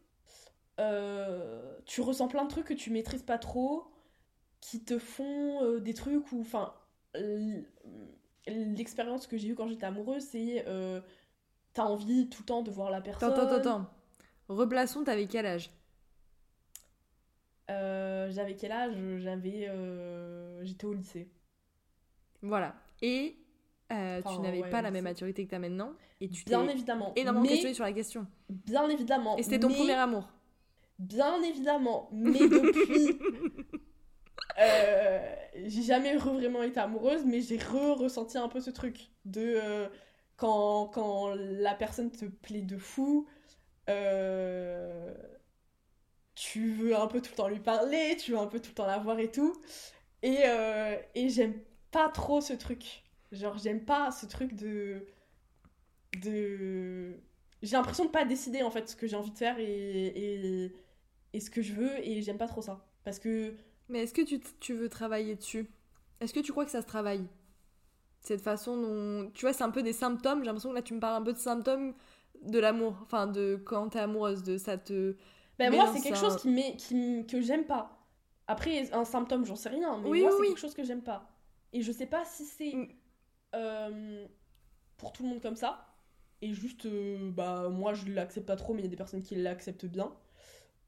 tu 0.77 2.01
ressens 2.01 2.29
plein 2.29 2.45
de 2.45 2.51
trucs 2.51 2.67
que 2.67 2.75
tu 2.75 2.91
maîtrises 2.91 3.23
pas 3.23 3.39
trop, 3.39 3.85
qui 4.61 4.85
te 4.85 4.99
font 4.99 5.79
des 5.79 5.95
trucs 5.95 6.31
ou. 6.33 6.41
Enfin, 6.41 6.75
l'expérience 8.47 9.27
que 9.27 9.37
j'ai 9.37 9.49
eue 9.49 9.55
quand 9.55 9.69
j'étais 9.69 9.87
amoureuse, 9.87 10.23
c'est. 10.23 10.65
T'as 11.73 11.85
envie 11.85 12.29
tout 12.31 12.43
le 12.43 12.47
temps 12.47 12.63
de 12.63 12.71
voir 12.71 12.91
la 12.91 13.03
personne. 13.03 13.31
Attends, 13.31 13.43
attends, 13.43 13.57
attends. 13.57 13.87
Replaçons, 14.49 15.05
t'avais 15.05 15.27
quel 15.27 15.45
âge? 15.45 15.71
Euh, 17.71 18.31
j'avais 18.31 18.55
quel 18.55 18.73
âge? 18.73 18.95
J'avais, 19.19 19.69
euh, 19.69 20.65
j'étais 20.65 20.87
au 20.87 20.95
lycée. 20.95 21.29
Voilà. 22.41 22.77
Et 23.03 23.37
euh, 23.93 24.23
tu 24.23 24.39
n'avais 24.39 24.63
pas 24.71 24.81
la 24.83 24.91
même 24.91 25.05
maturité 25.05 25.45
que 25.45 25.51
tu 25.51 25.55
as 25.55 25.59
maintenant. 25.59 25.93
Et 26.21 26.29
tu 26.29 26.45
bien 26.45 26.67
évidemment. 26.69 27.13
Énormément 27.17 27.43
mais... 27.43 27.49
questionné 27.51 27.75
sur 27.75 27.85
la 27.85 27.93
question. 27.93 28.27
Bien 28.49 28.89
évidemment. 28.89 29.37
Et 29.37 29.43
c'était 29.43 29.61
ton 29.61 29.69
premier 29.69 29.95
amour. 29.95 30.29
Bien 30.99 31.43
évidemment. 31.43 32.09
Mais 32.13 32.41
depuis. 32.49 33.19
j'ai 35.67 35.83
jamais 35.83 36.17
vraiment 36.17 36.63
été 36.63 36.81
amoureuse, 36.81 37.25
mais 37.25 37.41
j'ai 37.41 37.59
re-ressenti 37.59 38.39
un 38.39 38.49
peu 38.49 38.61
ce 38.61 38.71
truc 38.71 39.11
de 39.25 39.89
quand, 40.37 40.89
quand 40.89 41.35
la 41.35 41.75
personne 41.75 42.11
te 42.11 42.27
plaît 42.27 42.63
de 42.63 42.79
fou. 42.79 43.27
Euh, 43.89 45.15
tu 46.35 46.71
veux 46.73 46.97
un 46.97 47.07
peu 47.07 47.21
tout 47.21 47.31
le 47.33 47.37
temps 47.37 47.49
lui 47.49 47.61
parler, 47.61 48.17
tu 48.19 48.33
veux 48.33 48.39
un 48.39 48.47
peu 48.47 48.61
tout 48.61 48.71
le 48.71 48.75
temps 48.75 48.87
la 48.87 48.99
voir 48.99 49.19
et 49.19 49.31
tout. 49.31 49.55
Et, 50.23 50.39
euh, 50.47 50.97
et 51.15 51.29
j'aime 51.31 51.55
pas 51.91 52.09
trop 52.11 52.41
ce 52.41 52.53
truc. 52.55 53.05
Genre, 53.33 53.59
j'aime 53.59 53.85
pas 53.85 54.11
ce 54.13 54.27
truc 54.27 54.55
de. 54.55 55.07
de... 56.23 57.17
J'ai 57.63 57.77
l'impression 57.77 58.05
de 58.05 58.11
pas 58.11 58.25
décider 58.25 58.63
en 58.63 58.71
fait 58.71 58.89
ce 58.89 58.97
que 58.97 59.07
j'ai 59.07 59.17
envie 59.17 59.31
de 59.33 59.39
faire 59.39 59.59
et, 59.59 59.67
et, 60.67 60.73
et, 61.37 61.41
ce 61.41 61.51
que 61.51 61.63
je 61.63 61.75
veux, 61.75 61.99
et 62.07 62.23
j'aime 62.23 62.39
pas 62.39 62.49
trop 62.49 62.63
ça. 62.63 62.85
Parce 63.05 63.19
que. 63.19 63.55
Mais 63.89 64.03
est-ce 64.03 64.15
que 64.15 64.23
tu, 64.23 64.41
tu 64.61 64.75
veux 64.75 64.89
travailler 64.89 65.37
dessus? 65.37 65.71
Est-ce 66.21 66.33
que 66.33 66.41
tu 66.41 66.53
crois 66.53 66.65
que 66.65 66.71
ça 66.71 66.83
se 66.83 66.87
travaille? 66.87 67.27
Cette 68.21 68.41
façon 68.41 68.77
dont. 68.77 69.31
Tu 69.33 69.43
vois, 69.43 69.53
c'est 69.53 69.65
un 69.65 69.71
peu 69.71 69.83
des 69.83 69.93
symptômes. 69.93 70.41
J'ai 70.41 70.47
l'impression 70.47 70.71
que 70.71 70.75
là, 70.75 70.83
tu 70.83 70.95
me 70.95 71.01
parles 71.01 71.21
un 71.21 71.25
peu 71.25 71.33
de 71.33 71.39
symptômes 71.39 71.95
de 72.43 72.59
l'amour 72.59 72.97
Enfin, 73.03 73.27
de 73.27 73.61
quand 73.65 73.91
t'es 73.91 73.99
amoureuse, 73.99 74.43
de 74.43 74.59
ça 74.59 74.79
te. 74.79 75.17
Ben 75.59 75.73
moi, 75.73 75.91
c'est 75.93 76.03
quelque 76.03 76.19
chose 76.19 76.37
qui, 76.37 76.49
met, 76.49 76.77
qui, 76.77 77.27
que 77.27 77.41
j'aime 77.41 77.65
pas. 77.65 77.99
Après, 78.47 78.93
un 78.93 79.05
symptôme, 79.05 79.45
j'en 79.45 79.57
sais 79.57 79.71
rien, 79.71 79.99
mais 79.99 80.21
moi, 80.21 80.31
c'est 80.31 80.47
quelque 80.47 80.61
chose 80.61 80.75
que 80.75 80.85
j'aime 80.85 81.03
pas. 81.03 81.31
Et 81.73 81.83
je 81.83 81.91
sais 81.91 82.07
pas 82.07 82.25
si 82.25 82.45
c'est 82.45 82.75
mm. 82.75 82.89
euh, 83.55 84.27
pour 84.99 85.13
tout 85.13 85.23
le 85.23 85.31
monde 85.31 85.41
comme 85.41 85.57
ça, 85.57 85.87
et 86.43 86.53
juste, 86.53 86.87
euh, 86.87 87.31
bah, 87.31 87.69
moi, 87.71 87.95
je 87.95 88.11
l'accepte 88.13 88.47
pas 88.47 88.57
trop, 88.57 88.75
mais 88.75 88.81
il 88.81 88.85
y 88.85 88.89
a 88.89 88.91
des 88.91 88.97
personnes 88.97 89.23
qui 89.23 89.35
l'acceptent 89.35 89.87
bien. 89.87 90.13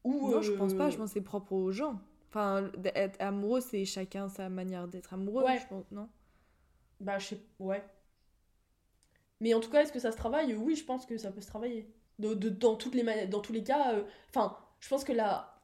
Ou, 0.03 0.31
non, 0.31 0.41
je 0.41 0.51
pense 0.53 0.73
pas, 0.73 0.89
je 0.89 0.97
pense 0.97 1.09
que 1.09 1.13
c'est 1.13 1.21
propre 1.21 1.53
aux 1.53 1.71
gens. 1.71 1.99
Enfin, 2.29 2.69
être 2.95 3.19
amoureux, 3.21 3.61
c'est 3.61 3.85
chacun 3.85 4.29
sa 4.29 4.49
manière 4.49 4.87
d'être 4.87 5.13
amoureux, 5.13 5.45
je 5.59 5.67
pense, 5.67 5.91
non? 5.91 6.07
Bah, 6.99 7.17
je 7.17 7.27
sais, 7.27 7.39
ouais. 7.59 7.83
Mais 9.39 9.53
en 9.53 9.59
tout 9.59 9.69
cas, 9.69 9.81
est-ce 9.81 9.93
que 9.93 9.99
ça 9.99 10.11
se 10.11 10.17
travaille? 10.17 10.53
Oui, 10.53 10.75
je 10.75 10.83
pense 10.83 11.05
que 11.05 11.17
ça 11.17 11.31
peut 11.31 11.41
se 11.41 11.47
travailler. 11.47 11.89
De, 12.19 12.33
dans, 12.33 12.75
toutes 12.75 12.95
les 12.95 13.27
dans 13.27 13.39
tous 13.39 13.53
les 13.53 13.63
cas, 13.63 13.93
euh, 13.93 14.03
enfin, 14.29 14.57
je 14.81 14.89
pense 14.89 15.05
que 15.05 15.13
là, 15.13 15.59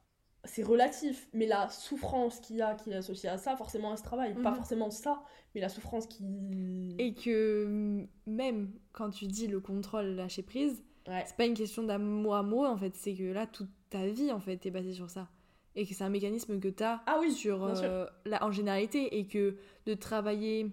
c'est 0.45 0.63
relatif, 0.63 1.27
mais 1.33 1.45
la 1.45 1.69
souffrance 1.69 2.39
qu'il 2.39 2.57
y 2.57 2.61
a 2.61 2.75
qui 2.75 2.91
est 2.91 2.95
associée 2.95 3.29
à 3.29 3.37
ça, 3.37 3.57
forcément, 3.57 3.91
elle 3.91 3.97
se 3.97 4.03
travaille. 4.03 4.33
Pas 4.35 4.51
mhm. 4.51 4.57
forcément 4.57 4.89
ça, 4.89 5.23
mais 5.53 5.61
la 5.61 5.69
souffrance 5.69 6.07
qui. 6.07 6.95
Et 6.97 7.13
que 7.13 8.05
même 8.25 8.71
quand 8.93 9.09
tu 9.09 9.27
dis 9.27 9.47
le 9.47 9.59
contrôle, 9.59 10.05
lâcher 10.05 10.43
prise, 10.43 10.83
c'est 11.07 11.35
pas 11.35 11.45
une 11.45 11.53
question 11.53 11.83
d'amour 11.83 12.35
amoureux 12.35 12.67
en 12.67 12.77
fait, 12.77 12.95
c'est 12.95 13.13
que 13.13 13.23
là, 13.23 13.45
toute 13.47 13.69
ta 13.89 14.07
vie 14.07 14.31
en 14.31 14.39
fait 14.39 14.65
est 14.65 14.71
basée 14.71 14.93
sur 14.93 15.09
ça. 15.09 15.29
Et 15.75 15.85
que 15.85 15.93
c'est 15.93 16.03
un 16.03 16.09
mécanisme 16.09 16.59
que 16.59 16.69
tu 16.69 16.83
as 16.83 17.01
ah 17.05 17.17
oui, 17.19 17.33
sur, 17.33 17.63
euh, 17.63 18.05
la, 18.25 18.43
en 18.45 18.51
généralité, 18.51 19.17
et 19.17 19.27
que 19.27 19.57
de 19.85 19.93
travailler, 19.93 20.71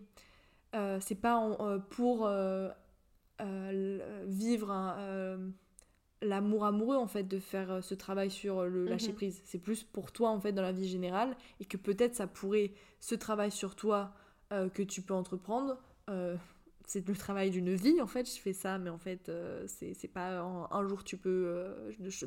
euh, 0.75 0.99
c'est 1.01 1.17
pas 1.17 1.57
pour 1.91 2.27
euh, 2.27 2.71
vivre 4.27 4.97
l'amour 6.23 6.65
amoureux 6.65 6.97
en 6.97 7.09
fait 7.09 7.25
de 7.25 7.41
faire 7.41 7.83
ce 7.83 7.95
travail 7.95 8.31
sur 8.31 8.65
le 8.65 8.85
lâcher 8.85 9.09
mhm. 9.09 9.15
prise 9.17 9.43
c'est 9.45 9.59
plus 9.59 9.83
pour 9.83 10.13
toi 10.13 10.31
en 10.31 10.39
fait 10.39 10.53
dans 10.53 10.63
la 10.63 10.71
vie 10.71 10.87
générale 10.87 11.37
et 11.59 11.65
que 11.65 11.77
peut-être 11.77 12.15
ça 12.15 12.29
pourrait 12.29 12.71
ce 13.01 13.17
travail 13.17 13.51
sur 13.51 13.75
toi 13.75 14.13
que 14.51 14.85
tu 14.85 15.03
peux 15.03 15.15
entreprendre 15.15 15.79
c'est 16.93 17.09
le 17.09 17.17
travail 17.17 17.51
d'une 17.51 17.75
vie 17.75 18.01
en 18.01 18.07
fait 18.07 18.29
je 18.29 18.39
fais 18.39 18.53
ça 18.53 18.79
mais 18.79 18.91
en 18.91 18.99
fait 18.99 19.31
c'est 19.67 20.13
pas 20.13 20.41
un 20.41 20.89
jour 20.89 21.05
tu 21.05 21.17
peux 21.17 21.75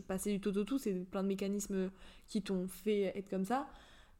passer 0.07 0.31
du 0.31 0.39
tout 0.39 0.57
au 0.57 0.63
tout 0.63 0.77
c'est 0.77 0.93
plein 0.93 1.23
de 1.23 1.27
mécanismes 1.27 1.91
qui 2.27 2.41
t'ont 2.41 2.67
fait 2.67 3.17
être 3.17 3.29
comme 3.29 3.45
ça 3.45 3.67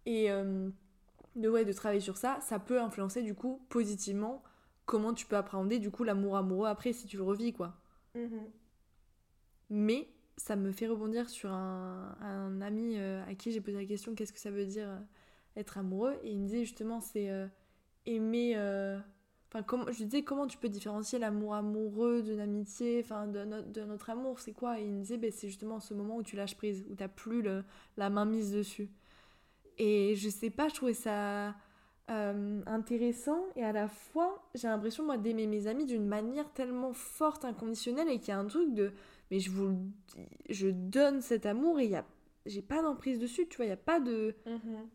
et 0.06 0.30
de 0.30 1.50
ouais 1.50 1.66
de 1.66 1.74
travailler 1.74 2.00
sur 2.00 2.18
ça 2.18 2.38
ça 2.42 2.60
peut 2.60 2.80
influencer 2.80 3.24
du 3.24 3.34
coup 3.34 3.66
positivement 3.70 4.44
comment 4.86 5.14
tu 5.14 5.26
peux 5.26 5.36
appréhender 5.36 5.80
du 5.80 5.92
coup 5.92 6.04
l'amour 6.04 6.38
amoureux 6.38 6.68
après 6.68 6.94
si 6.94 7.08
tu 7.08 7.18
le 7.18 7.24
revis 7.24 7.54
quoi. 7.54 7.76
Mhm. 8.16 8.52
Mais 9.70 10.08
ça 10.38 10.56
me 10.56 10.72
fait 10.72 10.88
rebondir 10.88 11.30
sur 11.30 11.52
un, 11.52 12.16
un 12.22 12.62
ami 12.62 12.98
euh, 12.98 13.24
à 13.26 13.36
qui 13.36 13.52
j'ai 13.52 13.62
posé 13.62 13.78
la 13.78 13.86
question 13.86 14.14
qu'est-ce 14.16 14.34
que 14.34 14.40
ça 14.40 14.52
veut 14.52 14.66
dire 14.66 14.90
euh, 14.90 15.00
être 15.56 15.78
amoureux? 15.78 16.16
Et 16.24 16.32
il 16.32 16.40
me 16.40 16.46
disait 16.46 16.66
justement 16.66 17.02
c'est 17.02 17.30
euh, 17.30 17.48
aimer 18.06 18.56
enfin 19.56 19.64
comment 19.64 19.86
je 19.92 20.00
lui 20.00 20.06
disais 20.06 20.24
comment 20.24 20.48
tu 20.48 20.58
peux 20.58 20.68
différencier 20.68 21.18
l'amour 21.18 21.56
amoureux 21.56 22.22
d'une 22.22 22.42
amitié 22.42 23.02
enfin 23.04 23.26
de, 23.28 23.46
de, 23.72 23.84
notre 23.86 24.10
amour? 24.10 24.40
C'est 24.40 24.52
quoi? 24.52 24.80
Et 24.80 24.84
il 24.84 24.92
me 24.92 25.00
disait 25.00 25.18
ben, 25.18 25.32
c'est 25.32 25.48
justement 25.48 25.80
ce 25.80 25.94
moment 25.94 26.18
où 26.18 26.24
tu 26.24 26.36
lâches 26.36 26.58
prise 26.58 26.86
où 26.90 26.96
t'as 26.96 27.08
plus 27.08 27.42
le, 27.42 27.64
la 27.96 28.10
main 28.10 28.26
mise 28.26 28.52
dessus. 28.52 28.90
Et 29.78 30.16
je 30.16 30.30
sais 30.30 30.50
pas 30.50 30.68
je 30.68 30.76
trouvais 30.76 30.94
ça 30.94 31.56
euh, 32.10 32.62
intéressant. 32.66 33.46
Et 33.56 33.64
à 33.64 33.72
la 33.72 33.88
fois 33.88 34.46
j'ai 34.56 34.68
l'impression 34.68 35.06
moi 35.06 35.18
d'aimer 35.18 35.48
mes 35.48 35.68
amis 35.68 35.86
d'une 35.86 36.06
manière 36.06 36.52
tellement 36.52 36.92
forte 36.92 37.46
inconditionnelle 37.46 38.10
et 38.10 38.20
qu'il 38.20 38.30
y 38.30 38.32
a 38.32 38.40
un 38.40 38.48
truc 38.48 38.74
de 38.74 38.92
mais 39.32 39.40
je 39.40 39.52
vous 39.52 39.78
je 40.50 40.68
donne 40.68 41.22
cet 41.22 41.46
amour 41.46 41.80
et 41.80 41.86
il 41.86 41.92
y 41.92 41.96
a 41.96 42.06
j'ai 42.46 42.62
pas 42.62 42.82
d'emprise 42.82 43.20
dessus 43.20 43.48
tu 43.48 43.58
vois 43.58 43.66
il 43.66 43.70
y 43.70 43.72
a 43.72 43.78
pas 43.78 44.00
de 44.00 44.36
mm-hmm. 44.46 44.88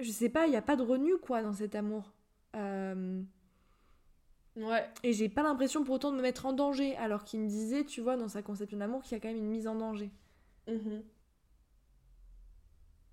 je 0.00 0.10
sais 0.10 0.28
pas 0.28 0.48
il 0.48 0.52
y 0.52 0.56
a 0.56 0.62
pas 0.62 0.74
de 0.74 0.82
renu 0.82 1.16
quoi 1.18 1.40
dans 1.42 1.52
cet 1.52 1.76
amour 1.76 2.10
euh, 2.56 3.22
ouais. 4.56 4.88
Et 5.02 5.12
j'ai 5.12 5.28
pas 5.28 5.42
l'impression 5.42 5.84
pour 5.84 5.94
autant 5.94 6.10
de 6.10 6.16
me 6.16 6.22
mettre 6.22 6.46
en 6.46 6.52
danger 6.52 6.96
alors 6.96 7.24
qu'il 7.24 7.40
me 7.40 7.48
disait 7.48 7.84
tu 7.84 8.00
vois 8.00 8.16
dans 8.16 8.28
sa 8.28 8.42
conception 8.42 8.78
d'amour 8.78 9.02
qu'il 9.02 9.12
y 9.12 9.14
a 9.16 9.20
quand 9.20 9.28
même 9.28 9.38
une 9.38 9.50
mise 9.50 9.66
en 9.66 9.74
danger. 9.74 10.10
Mm-hmm. 10.68 11.02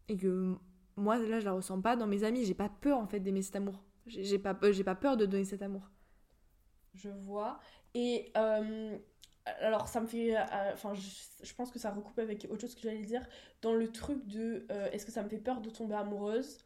et 0.09 0.17
que 0.17 0.55
moi 0.95 1.17
là 1.17 1.39
je 1.39 1.45
la 1.45 1.53
ressens 1.53 1.81
pas 1.81 1.95
dans 1.95 2.07
mes 2.07 2.23
amis. 2.23 2.45
J'ai 2.45 2.53
pas 2.53 2.69
peur 2.69 2.97
en 2.97 3.07
fait 3.07 3.19
d'aimer 3.19 3.41
cet 3.41 3.55
amour. 3.55 3.83
J'ai 4.05 4.39
pas 4.39 4.57
j'ai 4.71 4.83
pas 4.83 4.95
peur 4.95 5.17
de 5.17 5.25
donner 5.25 5.45
cet 5.45 5.61
amour. 5.61 5.89
Je 6.93 7.09
vois. 7.09 7.59
Et 7.93 8.31
euh, 8.37 8.97
alors 9.61 9.87
ça 9.87 10.01
me 10.01 10.07
fait 10.07 10.37
euh, 10.37 10.43
enfin 10.73 10.93
je, 10.93 11.53
pense 11.53 11.71
que 11.71 11.79
ça 11.79 11.91
recoupe 11.91 12.19
avec 12.19 12.47
autre 12.49 12.61
chose 12.61 12.75
que 12.75 12.81
j'allais 12.81 13.03
dire. 13.03 13.25
Dans 13.61 13.73
le 13.73 13.91
truc 13.91 14.25
de 14.27 14.65
euh, 14.71 14.89
est-ce 14.91 15.05
que 15.05 15.11
ça 15.11 15.23
me 15.23 15.29
fait 15.29 15.37
peur 15.37 15.61
de 15.61 15.69
tomber 15.69 15.95
amoureuse? 15.95 16.57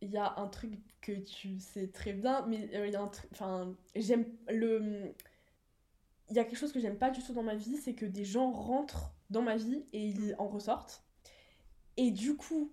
Il 0.00 0.10
y 0.10 0.16
a 0.16 0.34
un 0.38 0.48
truc 0.48 0.72
que 1.00 1.12
tu 1.12 1.58
sais 1.58 1.88
très 1.88 2.12
bien 2.12 2.44
mais 2.46 2.68
il 2.72 2.90
y 2.90 2.96
a 2.96 3.00
un 3.00 3.08
truc 3.08 3.30
enfin 3.32 3.74
j'aime 3.94 4.26
le 4.48 5.14
il 6.28 6.36
y 6.36 6.38
a 6.38 6.44
quelque 6.44 6.58
chose 6.58 6.72
que 6.72 6.80
j'aime 6.80 6.98
pas 6.98 7.10
du 7.10 7.22
tout 7.22 7.32
dans 7.32 7.42
ma 7.42 7.54
vie 7.54 7.76
c'est 7.76 7.94
que 7.94 8.06
des 8.06 8.24
gens 8.24 8.50
rentrent 8.50 9.12
dans 9.30 9.42
ma 9.42 9.56
vie 9.56 9.84
et 9.92 10.06
ils 10.06 10.34
en 10.38 10.48
ressortent. 10.48 11.04
Et 11.96 12.10
du 12.10 12.36
coup 12.36 12.70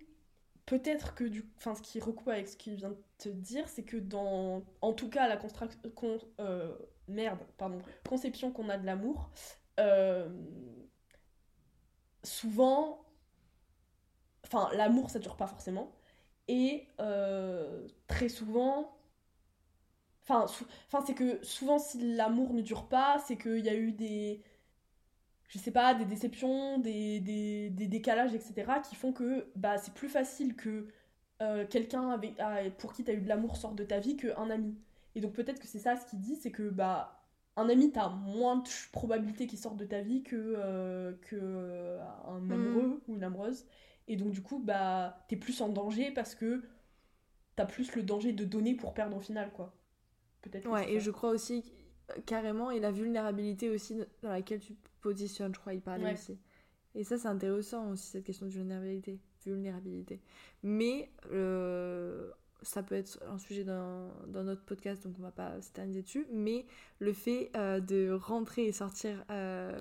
peut-être 0.66 1.14
que 1.14 1.24
du 1.24 1.44
enfin 1.58 1.74
ce 1.74 1.82
qui 1.82 2.00
recoupe 2.00 2.28
avec 2.28 2.48
ce 2.48 2.56
qu'il 2.56 2.74
vient 2.74 2.90
de 2.90 3.02
te 3.18 3.28
dire 3.28 3.68
c'est 3.68 3.84
que 3.84 3.98
dans 3.98 4.62
en 4.80 4.92
tout 4.94 5.10
cas 5.10 5.28
la 5.28 5.36
con, 5.36 6.18
euh, 6.40 6.74
merde 7.06 7.40
pardon 7.58 7.78
conception 8.08 8.50
qu'on 8.50 8.70
a 8.70 8.78
de 8.78 8.86
l'amour 8.86 9.30
euh, 9.78 10.28
souvent 12.22 13.04
enfin 14.44 14.70
l'amour 14.72 15.10
ça 15.10 15.18
dure 15.18 15.36
pas 15.36 15.46
forcément 15.46 15.92
et 16.48 16.86
euh, 17.00 17.86
très 18.06 18.28
souvent 18.28 18.96
enfin 20.22 20.46
enfin 20.86 21.04
c'est 21.06 21.14
que 21.14 21.42
souvent 21.44 21.78
si 21.78 22.14
l'amour 22.16 22.52
ne 22.54 22.62
dure 22.62 22.88
pas 22.88 23.18
c'est 23.26 23.36
qu'il 23.36 23.64
y 23.64 23.68
a 23.68 23.74
eu 23.74 23.92
des 23.92 24.42
je 25.54 25.58
sais 25.60 25.70
pas, 25.70 25.94
des 25.94 26.04
déceptions, 26.04 26.78
des, 26.78 27.20
des, 27.20 27.70
des 27.70 27.86
décalages, 27.86 28.34
etc., 28.34 28.72
qui 28.88 28.96
font 28.96 29.12
que 29.12 29.46
bah, 29.54 29.78
c'est 29.78 29.94
plus 29.94 30.08
facile 30.08 30.56
que 30.56 30.88
euh, 31.42 31.64
quelqu'un 31.64 32.10
avec, 32.10 32.34
ah, 32.40 32.58
pour 32.78 32.92
qui 32.92 33.04
tu 33.04 33.12
as 33.12 33.14
eu 33.14 33.20
de 33.20 33.28
l'amour 33.28 33.56
sorte 33.56 33.76
de 33.76 33.84
ta 33.84 34.00
vie 34.00 34.16
qu'un 34.16 34.50
ami. 34.50 34.76
Et 35.14 35.20
donc 35.20 35.32
peut-être 35.32 35.60
que 35.60 35.68
c'est 35.68 35.78
ça 35.78 35.94
ce 35.96 36.06
qu'il 36.06 36.20
dit, 36.20 36.34
c'est 36.34 36.50
que 36.50 36.68
bah, 36.68 37.22
un 37.56 37.68
ami, 37.68 37.92
t'as 37.92 38.08
moins 38.08 38.56
de 38.56 38.68
probabilité 38.90 39.46
qu'il 39.46 39.58
sorte 39.60 39.76
de 39.76 39.84
ta 39.84 40.00
vie 40.00 40.24
que, 40.24 40.34
euh, 40.34 41.12
que 41.22 41.98
un 42.26 42.40
mm. 42.40 42.52
amoureux 42.52 43.02
ou 43.06 43.14
une 43.14 43.22
amoureuse. 43.22 43.64
Et 44.08 44.16
donc 44.16 44.30
du 44.30 44.42
coup, 44.42 44.58
bah, 44.58 45.24
t'es 45.28 45.36
plus 45.36 45.60
en 45.60 45.68
danger 45.68 46.10
parce 46.10 46.34
que 46.34 46.62
t'as 47.56 47.66
plus 47.66 47.94
le 47.94 48.02
danger 48.02 48.32
de 48.32 48.44
donner 48.44 48.74
pour 48.74 48.94
perdre 48.94 49.16
au 49.16 49.20
final, 49.20 49.52
quoi. 49.52 49.74
Peut-être. 50.42 50.68
Ouais, 50.68 50.92
et 50.92 51.00
je 51.00 51.10
crois 51.10 51.30
aussi 51.30 51.64
carrément, 52.26 52.70
et 52.70 52.80
la 52.80 52.90
vulnérabilité 52.90 53.70
aussi 53.70 53.96
dans 54.22 54.30
laquelle 54.30 54.60
tu 54.60 54.74
positionne, 55.00 55.54
je 55.54 55.60
crois, 55.60 55.74
il 55.74 55.80
parlait 55.80 56.12
aussi. 56.12 56.38
Et 56.94 57.04
ça, 57.04 57.18
c'est 57.18 57.28
intéressant 57.28 57.90
aussi, 57.90 58.06
cette 58.06 58.24
question 58.24 58.46
de 58.46 58.52
vulnérabilité. 58.52 59.20
vulnérabilité. 59.44 60.20
Mais 60.62 61.10
euh, 61.32 62.30
ça 62.62 62.82
peut 62.82 62.94
être 62.94 63.20
un 63.28 63.38
sujet 63.38 63.64
dans, 63.64 64.10
notre 64.28 64.64
podcast, 64.64 65.04
donc 65.04 65.16
on 65.18 65.22
va 65.22 65.32
pas 65.32 65.60
s'éterniser 65.60 66.02
dessus. 66.02 66.26
Mais 66.32 66.66
le 67.00 67.12
fait 67.12 67.50
euh, 67.56 67.80
de 67.80 68.10
rentrer 68.10 68.66
et 68.66 68.72
sortir 68.72 69.24
euh, 69.30 69.78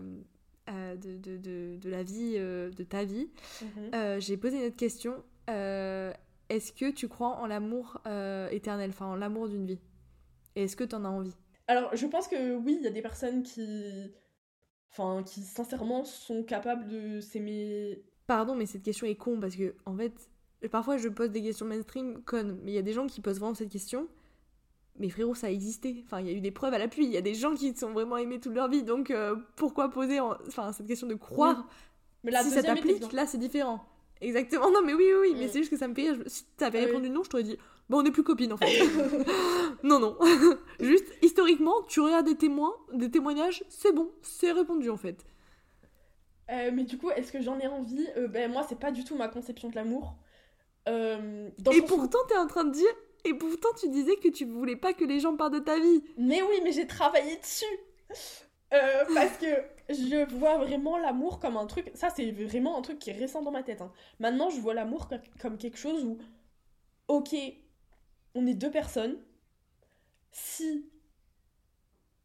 de, 0.67 1.17
de, 1.17 1.37
de, 1.37 1.77
de, 1.77 1.89
la 1.89 2.03
vie, 2.03 2.35
de 2.35 2.83
ta 2.83 3.03
vie, 3.03 3.29
mhm. 3.61 4.19
j'ai 4.19 4.37
posé 4.37 4.57
une 4.57 4.65
autre 4.65 4.75
question. 4.75 5.23
est-ce 5.47 6.71
que 6.71 6.91
tu 6.91 7.07
crois 7.07 7.29
en 7.29 7.47
l'amour 7.47 7.97
éternel, 8.51 8.91
enfin 8.91 9.07
en 9.07 9.15
l'amour 9.15 9.49
d'une 9.49 9.65
vie? 9.65 9.79
Et 10.55 10.63
est-ce 10.63 10.75
que 10.75 10.83
tu 10.83 10.95
en 10.95 11.05
as 11.05 11.09
envie? 11.09 11.35
Alors, 11.67 11.95
je 11.95 12.05
pense 12.05 12.27
que 12.27 12.55
oui, 12.55 12.77
il 12.79 12.83
y 12.83 12.87
a 12.87 12.91
des 12.91 13.01
personnes 13.01 13.43
qui 13.43 14.13
enfin 14.93 15.23
qui 15.23 15.41
sincèrement 15.41 16.05
sont 16.05 16.43
capables 16.43 16.87
de 16.87 17.19
s'aimer. 17.19 18.03
Pardon, 18.27 18.55
mais 18.55 18.65
cette 18.65 18.83
question 18.83 19.07
est 19.07 19.15
con 19.15 19.39
parce 19.39 19.55
que 19.55 19.75
en 19.85 19.95
fait, 19.95 20.13
parfois 20.71 20.97
je 20.97 21.09
pose 21.09 21.31
des 21.31 21.41
questions 21.41 21.65
mainstream 21.65 22.21
connes, 22.23 22.59
mais 22.63 22.71
il 22.71 22.75
y 22.75 22.79
a 22.79 22.83
des 22.83 22.93
gens 22.93 23.07
qui 23.07 23.21
posent 23.21 23.39
vraiment 23.39 23.55
cette 23.55 23.71
question. 23.71 24.07
Mais 24.99 25.09
frérot, 25.09 25.33
ça 25.33 25.47
a 25.47 25.49
existé. 25.49 26.03
Enfin, 26.05 26.19
il 26.21 26.27
y 26.27 26.29
a 26.29 26.33
eu 26.33 26.41
des 26.41 26.51
preuves 26.51 26.73
à 26.73 26.77
l'appui. 26.77 27.05
Il 27.05 27.11
y 27.11 27.17
a 27.17 27.21
des 27.21 27.33
gens 27.33 27.55
qui 27.55 27.75
sont 27.75 27.91
vraiment 27.91 28.17
aimés 28.17 28.39
toute 28.39 28.53
leur 28.53 28.69
vie. 28.69 28.83
Donc, 28.83 29.09
euh, 29.09 29.35
pourquoi 29.55 29.89
poser 29.89 30.19
enfin, 30.19 30.71
cette 30.71 30.87
question 30.87 31.07
de 31.07 31.15
croire 31.15 31.67
Mais 32.23 32.31
la 32.31 32.43
Si 32.43 32.51
ça 32.51 32.61
t'applique, 32.61 33.11
là, 33.11 33.25
c'est 33.25 33.39
différent. 33.39 33.83
Exactement. 34.21 34.71
Non, 34.71 34.81
mais 34.85 34.93
oui, 34.93 35.05
oui, 35.07 35.29
oui. 35.29 35.35
Mais 35.37 35.45
mm. 35.45 35.49
c'est 35.49 35.59
juste 35.59 35.71
que 35.71 35.77
ça 35.77 35.87
me 35.87 35.95
fait 35.95 36.11
rire. 36.11 36.23
Si 36.27 36.45
t'avais 36.57 36.83
ah 36.83 36.85
répondu 36.85 37.09
non, 37.09 37.23
je 37.23 37.29
t'aurais 37.29 37.43
dit 37.43 37.57
Bon, 37.89 37.99
on 37.99 38.03
n'est 38.03 38.11
plus 38.11 38.23
copines 38.23 38.53
en 38.53 38.57
fait. 38.57 38.65
non, 39.83 39.99
non. 39.99 40.17
Juste, 40.79 41.05
historiquement, 41.21 41.81
tu 41.87 41.99
regardes 41.99 42.25
des 42.25 42.37
témoins, 42.37 42.73
des 42.93 43.11
témoignages, 43.11 43.63
c'est 43.69 43.93
bon, 43.93 44.09
c'est 44.21 44.51
répondu 44.51 44.89
en 44.89 44.97
fait. 44.97 45.25
Euh, 46.51 46.71
mais 46.73 46.83
du 46.83 46.97
coup, 46.97 47.09
est-ce 47.11 47.31
que 47.31 47.41
j'en 47.41 47.59
ai 47.59 47.67
envie? 47.67 48.07
Euh, 48.17 48.27
Ben 48.27 48.51
moi, 48.51 48.65
c'est 48.67 48.79
pas 48.79 48.91
du 48.91 49.03
tout 49.03 49.15
ma 49.15 49.27
conception 49.27 49.69
de 49.69 49.75
l'amour. 49.75 50.15
Euh, 50.89 51.49
et 51.71 51.81
pourtant, 51.81 52.19
t'es 52.27 52.37
en 52.37 52.47
train 52.47 52.65
de 52.65 52.71
dire... 52.71 52.93
Et 53.25 53.33
pourtant, 53.33 53.69
tu 53.79 53.89
disais 53.89 54.15
que 54.17 54.27
tu 54.29 54.45
voulais 54.45 54.75
pas 54.75 54.93
que 54.93 55.05
les 55.05 55.19
gens 55.19 55.35
parlent 55.35 55.53
de 55.53 55.59
ta 55.59 55.79
vie. 55.79 56.03
Mais 56.17 56.41
oui, 56.41 56.59
mais 56.63 56.71
j'ai 56.71 56.87
travaillé 56.87 57.37
dessus. 57.37 57.65
Euh, 58.73 59.05
parce 59.13 59.37
que 59.37 59.45
je 59.89 60.25
vois 60.35 60.57
vraiment 60.57 60.97
l'amour 60.97 61.39
comme 61.39 61.57
un 61.57 61.67
truc. 61.67 61.91
Ça, 61.93 62.09
c'est 62.09 62.31
vraiment 62.31 62.77
un 62.77 62.81
truc 62.81 62.97
qui 62.99 63.11
est 63.11 63.13
récent 63.13 63.41
dans 63.43 63.51
ma 63.51 63.61
tête. 63.63 63.81
hein. 63.81 63.91
Maintenant, 64.19 64.49
je 64.49 64.59
vois 64.59 64.73
l'amour 64.73 65.07
co- 65.07 65.15
comme 65.39 65.57
quelque 65.57 65.77
chose 65.77 66.03
où, 66.03 66.17
ok, 67.07 67.35
on 68.35 68.45
est 68.45 68.53
deux 68.53 68.69
personnes. 68.71 69.17
Si 70.31 70.83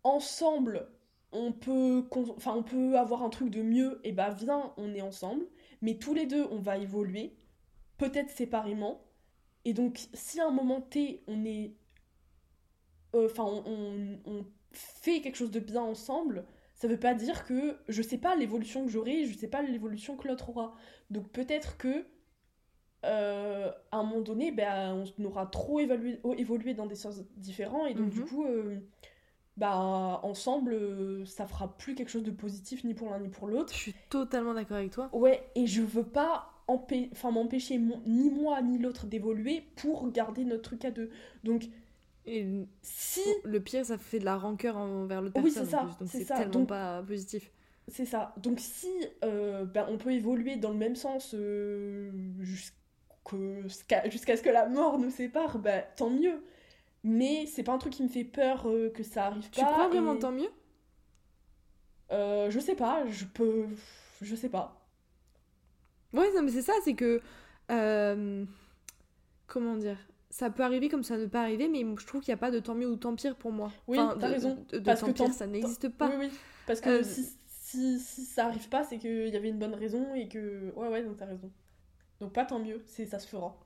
ensemble 0.05 0.89
on 1.33 1.53
peut, 1.53 2.05
enfin, 2.37 2.55
on 2.57 2.63
peut 2.63 2.97
avoir 2.99 3.23
un 3.23 3.29
truc 3.29 3.51
de 3.51 3.61
mieux, 3.63 4.01
et 4.03 4.13
bah 4.13 4.31
viens, 4.31 4.73
on 4.79 4.95
est 4.95 5.03
ensemble. 5.03 5.45
Mais 5.83 5.99
tous 5.99 6.15
les 6.15 6.25
deux, 6.25 6.47
on 6.51 6.59
va 6.59 6.79
évoluer, 6.79 7.37
peut-être 7.99 8.31
séparément. 8.31 9.03
Et 9.69 9.75
donc, 9.75 10.09
si 10.15 10.41
à 10.41 10.49
un 10.49 10.51
moment 10.51 10.81
T, 10.81 11.23
on 11.29 11.45
est. 11.45 11.75
euh, 13.15 13.27
Enfin, 13.27 13.45
on, 13.45 13.63
on- 13.67 14.19
on 14.27 14.45
fait 14.73 15.21
quelque 15.21 15.37
chose 15.37 15.51
de 15.51 15.61
bien 15.61 15.83
ensemble, 15.83 16.45
ça 16.75 16.89
veut 16.89 16.99
pas 16.99 17.15
dire 17.15 17.45
que 17.45 17.77
je 17.89 18.03
sais 18.03 18.19
pas 18.19 18.37
l'évolution 18.37 18.85
que 18.85 18.91
j'aurai, 18.91 19.27
je 19.27 19.37
sais 19.37 19.49
pas 19.49 19.63
l'évolution 19.63 20.17
que 20.17 20.29
l'autre 20.29 20.51
aura. 20.51 20.75
Donc, 21.11 21.29
peut-être 21.31 21.77
que. 21.79 22.05
euh, 23.05 23.71
à 23.93 23.99
un 23.99 24.03
moment 24.05 24.21
donné, 24.23 24.51
ben, 24.53 25.05
on 25.19 25.25
aura 25.25 25.47
trop 25.47 25.81
évalué, 25.81 26.21
évolué 26.37 26.75
dans 26.75 26.87
des 26.87 26.97
sens 26.97 27.21
différents, 27.37 27.87
et 27.87 27.95
donc, 27.95 28.11
du 28.11 28.21
Mhm. 28.21 28.27
coup. 28.27 28.45
euh, 28.47 28.81
bah 29.59 30.21
ensemble 30.25 30.73
euh, 30.75 31.25
ça 31.27 31.47
fera 31.47 31.77
plus 31.79 31.95
quelque 31.95 32.11
chose 32.11 32.25
de 32.25 32.31
positif 32.31 32.85
ni 32.85 32.95
pour 32.95 33.11
l'un 33.11 33.21
ni 33.21 33.29
pour 33.29 33.49
l'autre 33.49 33.73
Je 33.75 33.79
suis 33.79 33.95
totalement 34.09 34.55
d'accord 34.55 34.79
avec 34.79 34.93
toi. 34.93 35.11
ouais 35.13 35.51
et 35.55 35.67
je 35.67 35.83
veux 35.83 36.05
pas 36.07 36.51
m'empêcher 37.31 37.79
ni 37.79 38.31
moi 38.31 38.61
ni 38.63 38.79
l'autre 38.79 39.07
d'évoluer 39.07 39.65
pour 39.77 40.11
garder 40.11 40.45
notre 40.45 40.63
truc 40.63 40.85
à 40.85 40.91
deux. 40.91 41.11
Donc 41.45 41.65
Et 42.27 42.47
si 42.83 43.21
le 43.45 43.59
pire, 43.61 43.87
ça 43.87 43.97
fait 43.99 44.19
de 44.19 44.25
la 44.27 44.37
rancœur 44.37 44.77
envers 44.77 45.23
l'autre 45.23 45.41
Oui, 45.43 45.51
personne. 45.53 45.65
c'est 45.65 45.71
ça, 45.71 45.83
en 45.83 45.87
plus, 45.87 45.99
donc 45.99 46.09
c'est 46.13 46.25
tellement 46.27 46.53
Donc- 46.53 46.69
pas 46.69 47.03
positif. 47.03 47.51
c'est 47.87 48.05
ça. 48.05 48.35
Donc 48.37 48.61
si 48.61 48.89
euh, 49.25 49.65
ben, 49.65 49.87
on 49.89 49.97
peut 49.97 50.13
évoluer 50.13 50.57
dans 50.57 50.71
le 50.71 50.77
même 50.77 50.95
sens 50.97 51.35
euh, 51.35 52.11
jusqu'à 52.41 54.03
ce 54.11 54.43
que 54.43 54.51
la 54.51 54.69
mort 54.69 54.99
nous 54.99 55.11
sépare 55.11 55.59
bah 55.59 55.81
tant 55.97 56.11
mieux. 56.11 56.43
Mais 57.05 57.47
c'est 57.47 57.63
pas 57.63 57.73
un 57.73 57.79
truc 57.79 57.93
qui 57.95 58.03
me 58.03 58.09
fait 58.09 58.25
peur 58.25 58.67
euh, 58.69 58.91
que 58.91 59.03
ça 59.05 59.27
arrive 59.27 59.49
Tu 59.51 59.61
pas 59.61 59.67
crois 59.73 59.89
vraiment 59.89 60.15
et- 60.17 60.19
tant 60.19 60.33
mieux? 60.33 60.51
Je 62.11 62.59
sais 62.61 62.75
pas 62.75 63.07
je 63.07 63.25
peux 63.27 63.67
je 64.21 64.35
sais 64.35 64.49
pas 64.49 64.78
Ouais, 66.13 66.29
non, 66.35 66.43
mais 66.43 66.51
c'est 66.51 66.63
ça, 66.63 66.73
c'est 66.85 66.95
que. 66.95 67.21
euh, 67.71 68.45
comment 69.47 69.77
dire 69.77 69.99
Ça 70.31 70.51
peut 70.51 70.63
arriver 70.63 70.89
comme 70.89 71.03
ça 71.03 71.17
ne 71.17 71.27
pas 71.27 71.43
arriver, 71.43 71.69
mais 71.69 71.85
je 71.99 72.07
trouve 72.07 72.21
qu'il 72.23 72.33
n'y 72.33 72.39
a 72.39 72.39
pas 72.39 72.51
de 72.51 72.59
tant 72.61 72.75
mieux 72.75 72.89
ou 72.89 72.97
tant 72.97 73.15
pire 73.15 73.37
pour 73.37 73.53
moi. 73.53 73.73
Oui, 73.87 73.99
Enfin, 73.99 74.17
t'as 74.21 74.29
raison, 74.29 74.55
De, 74.71 74.79
de 74.79 74.85
parce 74.85 75.01
tant 75.01 75.07
que 75.09 75.13
pire, 75.13 75.33
ça 75.33 75.47
n'existe 75.47 75.89
pas. 75.89 76.09
Oui, 76.09 76.27
oui. 76.27 76.31
Parce 76.67 76.81
que 76.81 76.89
Euh, 76.91 77.03
si, 77.03 77.27
si, 77.47 77.99
si 78.01 78.25
ça 78.25 78.47
arrive 78.47 78.69
pas, 78.69 78.85
c'est 78.85 78.99
qu'il 78.99 79.29
y 79.29 79.37
avait 79.37 79.49
une 79.49 79.59
bonne 79.59 79.75
raison 79.75 80.15
et 80.15 80.29
que. 80.29 80.73
Ouais, 80.77 80.89
ouais, 80.89 81.03
donc 81.03 81.17
t'as 81.17 81.27
raison. 81.27 81.51
Donc 82.21 82.33
pas 82.33 82.45
tant 82.45 82.59
mieux, 82.59 82.83
c'est 82.87 83.07
ça 83.07 83.19
se 83.19 83.29
fera. 83.29 83.59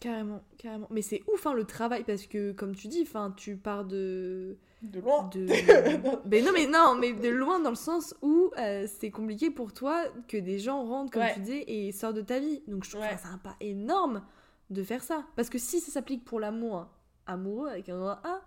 Carrément, 0.00 0.42
carrément. 0.56 0.86
Mais 0.90 1.02
c'est 1.02 1.22
ouf, 1.32 1.46
hein, 1.46 1.52
le 1.52 1.64
travail, 1.64 2.04
parce 2.04 2.26
que, 2.26 2.52
comme 2.52 2.74
tu 2.74 2.88
dis, 2.88 3.02
enfin, 3.02 3.32
tu 3.36 3.56
pars 3.56 3.84
de. 3.84 4.56
De 4.82 4.98
loin. 5.00 5.28
de... 5.28 5.46
mais 6.28 6.40
non, 6.40 6.52
mais 6.54 6.66
non, 6.66 6.96
mais 6.98 7.12
de 7.12 7.28
loin 7.28 7.60
dans 7.60 7.68
le 7.68 7.76
sens 7.76 8.14
où 8.22 8.50
euh, 8.58 8.86
c'est 8.98 9.10
compliqué 9.10 9.50
pour 9.50 9.74
toi 9.74 10.04
que 10.26 10.38
des 10.38 10.58
gens 10.58 10.84
rentrent, 10.86 11.12
comme 11.12 11.20
Ouais. 11.22 11.34
tu 11.34 11.40
dis, 11.40 11.62
et 11.66 11.92
sortent 11.92 12.16
de 12.16 12.22
ta 12.22 12.38
vie. 12.38 12.62
Donc 12.66 12.84
je 12.84 12.90
trouve 12.90 13.02
Ouais. 13.02 13.14
que 13.14 13.20
c'est 13.20 13.28
un 13.28 13.36
pas 13.36 13.56
énorme 13.60 14.22
de 14.70 14.82
faire 14.82 15.02
ça. 15.02 15.26
Parce 15.36 15.50
que 15.50 15.58
si 15.58 15.80
ça 15.80 15.92
s'applique 15.92 16.24
pour 16.24 16.40
l'amour 16.40 16.86
amoureux, 17.26 17.68
avec 17.68 17.90
un 17.90 18.02
A, 18.24 18.40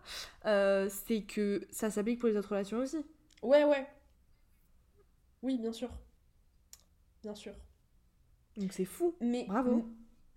euh, 0.48 0.90
c'est 0.90 1.22
que 1.22 1.62
ça 1.70 1.92
s'applique 1.92 2.20
pour 2.20 2.30
les 2.30 2.36
autres 2.36 2.50
relations 2.50 2.80
aussi. 2.80 2.98
Ouais, 3.44 3.64
ouais. 3.64 3.86
Oui, 5.44 5.60
bien 5.60 5.72
sûr. 5.72 5.90
Bien 7.22 7.36
sûr. 7.36 7.54
Donc 8.58 8.74
c'est 8.74 8.86
fou. 8.86 9.16
Mais. 9.22 9.46
Bravo. 9.48 9.86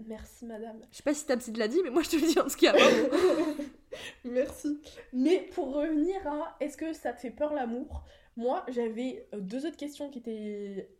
Merci, 0.04 0.44
madame. 0.44 0.80
Je 0.90 0.96
sais 0.98 1.02
pas 1.02 1.14
si 1.14 1.24
ta 1.26 1.36
psy 1.36 1.52
te 1.52 1.58
l'a 1.58 1.68
dit, 1.68 1.80
mais 1.82 1.90
moi 1.90 2.02
je 2.02 2.10
te 2.10 2.16
le 2.16 2.22
dis 2.26 2.38
en 2.38 2.44
tout 2.44 2.56
cas. 2.56 2.74
Merci. 4.24 4.80
Mais 5.12 5.48
pour 5.54 5.72
revenir 5.74 6.26
à 6.26 6.56
est-ce 6.60 6.76
que 6.76 6.92
ça 6.92 7.12
te 7.12 7.20
fait 7.20 7.30
peur 7.30 7.54
l'amour? 7.54 8.04
Moi, 8.36 8.64
j'avais 8.68 9.26
euh, 9.32 9.40
deux 9.40 9.64
autres 9.66 9.78
questions 9.78 10.10
qui 10.10 10.18
étaient 10.18 10.90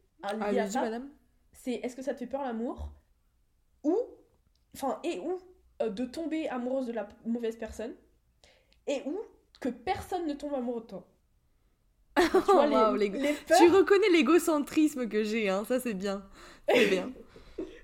liées 0.50 0.58
à 0.58 0.70
ça. 0.70 0.80
madame. 0.82 1.10
c'est 1.52 1.74
est-ce 1.74 1.94
que 1.94 2.02
ça 2.02 2.14
te 2.14 2.20
fait 2.20 2.26
peur 2.26 2.42
l'amour? 2.42 2.90
Ou 3.84 3.96
enfin 4.74 4.98
et 5.04 5.18
ou 5.20 5.38
euh, 5.82 5.90
de 5.90 6.06
tomber 6.06 6.48
amoureuse 6.48 6.86
de 6.86 6.92
la 6.92 7.06
mauvaise 7.26 7.56
personne? 7.56 7.94
Et 8.86 9.02
ou 9.04 9.18
que 9.60 9.68
personne 9.68 10.26
ne 10.26 10.32
tombe 10.34 10.54
amoureux 10.54 10.80
de 10.82 10.86
toi? 10.86 11.06
Tu 12.16 12.28
vois, 12.52 12.90
Oh, 12.92 12.96
les- 12.96 13.10
les 13.10 13.34
peurs 13.34 13.58
Tu 13.58 13.68
reconnais 13.68 14.08
l'égocentrisme 14.08 15.06
que 15.06 15.22
j'ai, 15.22 15.50
hein, 15.50 15.64
ça 15.66 15.78
c'est 15.80 15.92
bien. 15.94 16.26
C'est 16.72 16.86
bien. 16.88 17.12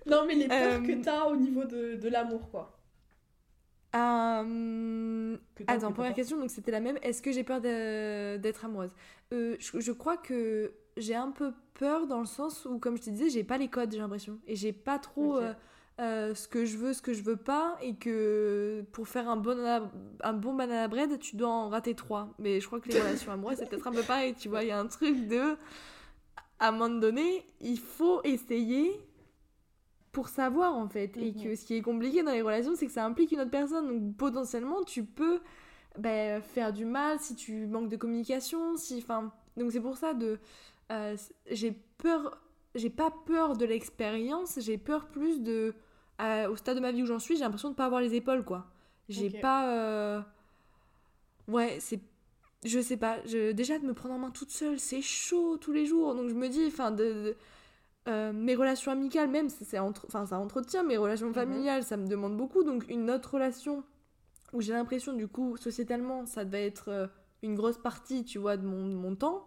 non 0.06 0.24
mais 0.26 0.34
les 0.34 0.48
peurs 0.48 0.80
Euh, 0.80 0.86
que 0.86 1.02
t'as 1.02 1.24
au 1.26 1.36
niveau 1.36 1.64
de, 1.64 1.96
de 1.96 2.08
l'amour 2.08 2.50
quoi 2.50 2.78
Euh, 3.94 5.36
Que 5.54 5.64
Attends, 5.66 5.88
que 5.90 5.94
première 5.94 6.14
question, 6.14 6.38
donc 6.38 6.50
c'était 6.50 6.70
la 6.70 6.80
même. 6.80 6.98
Est-ce 7.02 7.22
que 7.22 7.32
j'ai 7.32 7.44
peur 7.44 7.60
d'être 7.60 8.64
amoureuse? 8.64 8.92
Euh, 9.32 9.56
je, 9.58 9.80
je 9.80 9.92
crois 9.92 10.16
que 10.16 10.72
j'ai 10.96 11.14
un 11.14 11.30
peu 11.30 11.52
peur 11.74 12.06
dans 12.06 12.20
le 12.20 12.26
sens 12.26 12.64
où, 12.66 12.78
comme 12.78 12.96
je 12.96 13.02
te 13.02 13.10
disais, 13.10 13.28
j'ai 13.30 13.44
pas 13.44 13.58
les 13.58 13.68
codes, 13.68 13.92
j'ai 13.92 13.98
l'impression. 13.98 14.38
Et 14.46 14.56
j'ai 14.56 14.72
pas 14.72 14.98
trop 14.98 15.38
euh, 16.00 16.34
ce 16.34 16.48
que 16.48 16.64
je 16.64 16.76
veux, 16.78 16.92
ce 16.94 17.02
que 17.02 17.12
je 17.12 17.22
veux 17.22 17.36
pas. 17.36 17.76
Et 17.82 17.96
que 17.96 18.84
pour 18.92 19.08
faire 19.08 19.28
un 19.28 19.36
bon, 19.36 19.58
un 20.22 20.32
bon 20.32 20.54
banana 20.54 20.88
bread, 20.88 21.18
tu 21.18 21.36
dois 21.36 21.50
en 21.50 21.68
rater 21.68 21.94
trois. 21.94 22.34
Mais 22.38 22.60
je 22.60 22.66
crois 22.66 22.80
que 22.80 22.88
les 22.88 23.00
relations 23.00 23.32
amoureuses, 23.32 23.58
c'est 23.58 23.68
peut-être 23.68 23.86
un 23.86 23.92
peu 23.92 24.02
pareil, 24.02 24.34
tu 24.34 24.48
vois. 24.48 24.62
Il 24.64 24.68
y 24.68 24.72
a 24.72 24.78
un 24.78 24.86
truc 24.86 25.28
de. 25.28 25.56
À 26.58 26.68
un 26.68 26.72
moment 26.72 26.88
donné, 27.00 27.44
il 27.60 27.78
faut 27.78 28.22
essayer 28.22 28.92
pour 30.12 30.28
savoir 30.28 30.74
en 30.76 30.88
fait. 30.88 31.16
Et 31.16 31.32
Mhm. 31.32 31.42
que 31.44 31.54
ce 31.56 31.64
qui 31.64 31.74
est 31.76 31.82
compliqué 31.82 32.22
dans 32.22 32.32
les 32.32 32.42
relations, 32.42 32.74
c'est 32.76 32.86
que 32.86 32.92
ça 32.92 33.04
implique 33.04 33.32
une 33.32 33.40
autre 33.40 33.50
personne. 33.50 33.88
Donc 33.88 34.16
potentiellement, 34.16 34.82
tu 34.84 35.04
peux 35.04 35.40
ben, 35.98 36.40
faire 36.42 36.72
du 36.72 36.84
mal 36.84 37.18
si 37.20 37.34
tu 37.36 37.66
manques 37.66 37.88
de 37.90 37.96
communication. 37.96 38.76
Si, 38.76 38.98
enfin, 38.98 39.32
donc 39.56 39.72
c'est 39.72 39.80
pour 39.80 39.96
ça 39.96 40.14
de. 40.14 40.38
euh, 40.92 41.16
j'ai 41.50 41.72
peur. 41.98 42.38
J'ai 42.74 42.90
pas 42.90 43.10
peur 43.26 43.56
de 43.56 43.66
l'expérience, 43.66 44.58
j'ai 44.60 44.78
peur 44.78 45.08
plus 45.08 45.42
de. 45.42 45.74
euh, 46.22 46.48
au 46.50 46.56
stade 46.56 46.76
de 46.76 46.80
ma 46.80 46.92
vie 46.92 47.02
où 47.02 47.06
j'en 47.06 47.18
suis, 47.18 47.36
j'ai 47.36 47.42
l'impression 47.42 47.70
de 47.70 47.74
pas 47.74 47.84
avoir 47.86 48.00
les 48.00 48.14
épaules 48.14 48.44
quoi. 48.44 48.66
J'ai 49.08 49.28
pas. 49.30 49.68
euh, 49.74 50.20
Ouais, 51.48 51.78
c'est. 51.80 52.00
Je 52.64 52.80
sais 52.80 52.96
pas. 52.96 53.18
Je... 53.26 53.52
Déjà, 53.52 53.78
de 53.78 53.84
me 53.86 53.94
prendre 53.94 54.14
en 54.14 54.18
main 54.18 54.30
toute 54.30 54.50
seule, 54.50 54.78
c'est 54.78 55.02
chaud 55.02 55.56
tous 55.58 55.72
les 55.72 55.86
jours. 55.86 56.14
Donc 56.14 56.28
je 56.28 56.34
me 56.34 56.48
dis, 56.48 56.64
enfin, 56.66 56.90
de. 56.90 57.04
de- 57.04 57.36
euh, 58.08 58.32
mes 58.32 58.54
relations 58.56 58.90
amicales 58.90 59.30
même 59.30 59.48
c'est 59.48 59.78
entre... 59.78 60.06
enfin 60.08 60.26
ça 60.26 60.38
entretient 60.38 60.82
mes 60.82 60.96
relations 60.96 61.28
Mhm. 61.28 61.34
familiales 61.34 61.84
ça 61.84 61.96
me 61.96 62.06
demande 62.08 62.36
beaucoup. 62.36 62.64
Donc 62.64 62.84
une 62.88 63.10
autre 63.10 63.34
relation 63.34 63.84
où 64.52 64.60
j'ai 64.60 64.72
l'impression 64.72 65.12
du 65.12 65.28
coup 65.28 65.56
sociétalement 65.56 66.26
ça 66.26 66.44
devait 66.44 66.66
être 66.66 66.88
euh, 66.88 67.06
une 67.42 67.54
grosse 67.54 67.78
partie 67.78 68.24
tu 68.24 68.38
vois 68.38 68.56
de 68.56 68.66
mon, 68.66 68.86
de 68.88 68.94
mon 68.94 69.14
temps. 69.14 69.44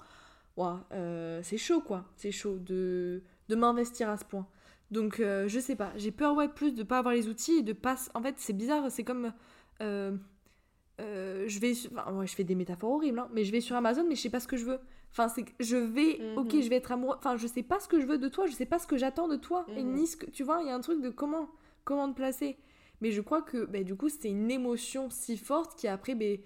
Euh, 0.94 1.42
c'est 1.44 1.58
chaud 1.58 1.82
quoi. 1.82 2.06
C'est 2.16 2.32
chaud 2.32 2.58
de, 2.60 3.22
de 3.50 3.56
m'investir 3.56 4.10
à 4.10 4.18
ce 4.18 4.24
point. 4.26 4.48
Donc 4.92 5.20
euh, 5.20 5.48
je 5.50 5.60
sais 5.60 5.76
pas. 5.76 5.92
J'ai 5.98 6.12
peur 6.12 6.36
ouais 6.36 6.48
plus 6.48 6.74
de 6.74 6.84
pas 6.84 7.00
avoir 7.00 7.14
les 7.14 7.28
outils 7.28 7.58
et 7.58 7.62
de 7.64 7.74
pas 7.74 7.96
en 8.14 8.22
fait 8.22 8.36
c'est 8.38 8.54
bizarre. 8.54 8.90
C'est 8.90 9.04
comme 9.04 9.34
je 9.80 11.60
vais 11.60 11.74
enfin, 11.92 12.14
ouais, 12.14 12.26
je 12.28 12.36
fais 12.36 12.44
des 12.46 12.56
métaphores 12.56 12.92
horribles 12.94 13.20
hein, 13.20 13.28
mais 13.34 13.44
je 13.44 13.52
vais 13.52 13.60
sur 13.62 13.76
Amazon 13.76 14.06
mais 14.08 14.16
je 14.16 14.22
sais 14.22 14.30
pas 14.30 14.40
ce 14.40 14.48
que 14.48 14.56
je 14.58 14.66
veux 14.66 14.80
enfin 15.18 15.30
c'est 15.30 15.44
que 15.44 15.52
je 15.62 15.78
vais 15.78 16.20
ok 16.36 16.54
Mhm. 16.54 16.62
je 16.62 16.70
vais 16.70 16.76
être 16.76 16.92
amoureux. 16.92 17.16
Enfin 17.18 17.38
je 17.38 17.48
sais 17.48 17.64
pas 17.64 17.80
ce 17.80 17.88
que 17.88 18.00
je 18.02 18.06
veux 18.06 18.18
de 18.18 18.28
toi 18.28 18.46
je 18.48 18.52
sais 18.52 18.66
pas 18.66 18.80
ce 18.80 18.88
que 18.88 18.98
j'attends 18.98 19.28
de 19.30 19.38
toi 19.38 19.66
et 19.78 19.84
Mhm. 19.84 19.94
ni 19.96 20.08
ce 20.08 20.18
que 20.18 20.30
tu 20.30 20.44
vois 20.44 20.60
il 20.62 20.68
y 20.68 20.72
a 20.72 20.76
un 20.76 20.82
truc 20.82 21.02
de 21.02 21.10
comment 21.10 21.50
comment 21.86 22.10
te 22.10 22.16
placer. 22.16 22.58
Mais 23.02 23.12
je 23.12 23.22
crois 23.22 23.42
que 23.42 23.66
bah, 23.66 23.84
du 23.84 23.96
coup 23.96 24.10
c'est 24.10 24.30
une 24.30 24.52
émotion 24.52 25.10
si 25.10 25.38
forte 25.38 25.78
qui 25.80 25.88
après 25.88 26.16
ben 26.16 26.38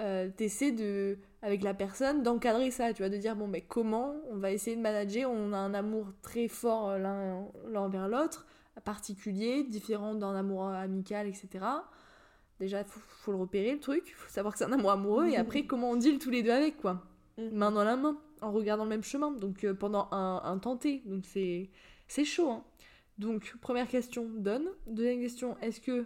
euh, 0.00 0.28
t'essaies 0.36 0.70
de 0.72 1.18
avec 1.42 1.62
la 1.64 1.74
personne 1.74 2.22
d'encadrer 2.22 2.70
ça 2.70 2.92
tu 2.92 3.02
vois 3.02 3.08
de 3.10 3.16
dire 3.16 3.34
bon 3.36 3.48
mais 3.48 3.62
comment 3.62 4.14
on 4.30 4.36
va 4.36 4.52
essayer 4.52 4.76
de 4.76 4.80
manager? 4.80 5.30
On 5.30 5.52
a 5.52 5.56
un 5.58 5.74
amour 5.74 6.06
très 6.22 6.46
fort 6.48 6.90
euh, 6.90 6.98
l'un 6.98 7.46
l'un 7.68 7.80
envers 7.80 8.08
l'autre 8.08 8.46
particulier 8.84 9.64
différent 9.64 10.14
d'un 10.14 10.34
amour 10.36 10.68
amical 10.68 11.26
etc 11.26 11.64
déjà 12.60 12.84
faut, 12.84 13.00
faut 13.00 13.32
le 13.32 13.38
repérer 13.38 13.72
le 13.72 13.80
truc. 13.80 14.14
Faut 14.16 14.30
savoir 14.30 14.52
que 14.54 14.58
c'est 14.58 14.64
un 14.64 14.72
amour 14.72 14.92
amoureux 14.92 15.26
et 15.26 15.36
après 15.36 15.62
comment 15.66 15.90
on 15.90 15.96
deal 15.96 16.18
tous 16.18 16.30
les 16.30 16.42
deux 16.42 16.50
avec 16.52 16.76
quoi 16.78 17.02
Mhm. 17.38 17.50
main 17.56 17.70
dans 17.72 17.84
la 17.84 17.96
main 17.96 18.20
en 18.42 18.52
regardant 18.52 18.84
le 18.84 18.90
même 18.90 19.02
chemin 19.04 19.30
donc 19.32 19.64
euh, 19.64 19.72
pendant 19.74 20.08
un, 20.12 20.40
un 20.44 20.58
temps 20.58 20.76
T 20.76 21.02
donc 21.06 21.24
c'est 21.24 21.70
c'est 22.08 22.24
chaud 22.24 22.50
hein. 22.50 22.64
donc 23.18 23.54
première 23.60 23.88
question 23.88 24.28
donne 24.28 24.68
deuxième 24.86 25.20
question 25.20 25.56
est-ce 25.60 25.80
que 25.80 26.04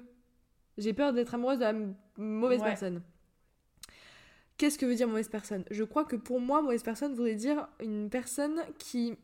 j'ai 0.79 0.93
peur 0.93 1.13
d'être 1.13 1.35
amoureuse 1.35 1.59
de 1.59 1.65
la 1.65 1.75
mauvaise 2.17 2.61
Ouais. 2.61 2.67
personne? 2.69 3.03
Qu'est-ce 4.59 4.79
que 4.79 4.87
veut 4.87 4.95
dire 4.95 5.09
mauvaise 5.09 5.29
personne? 5.29 5.65
Je 5.71 5.83
crois 5.85 6.05
que 6.05 6.17
pour 6.17 6.41
moi 6.41 6.63
mauvaise 6.63 6.83
personne 6.83 7.15
voudrait 7.15 7.35
dire 7.35 7.67
une 7.81 8.09
personne 8.11 8.63
qui 8.79 9.17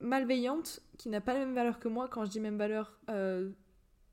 malveillante 0.00 0.80
qui 0.98 1.08
n'a 1.08 1.20
pas 1.20 1.32
la 1.32 1.40
même 1.40 1.54
valeur 1.54 1.78
que 1.78 1.88
moi 1.88 2.06
quand 2.08 2.24
je 2.24 2.30
dis 2.30 2.40
même 2.40 2.58
valeur 2.58 2.98
euh, 3.10 3.50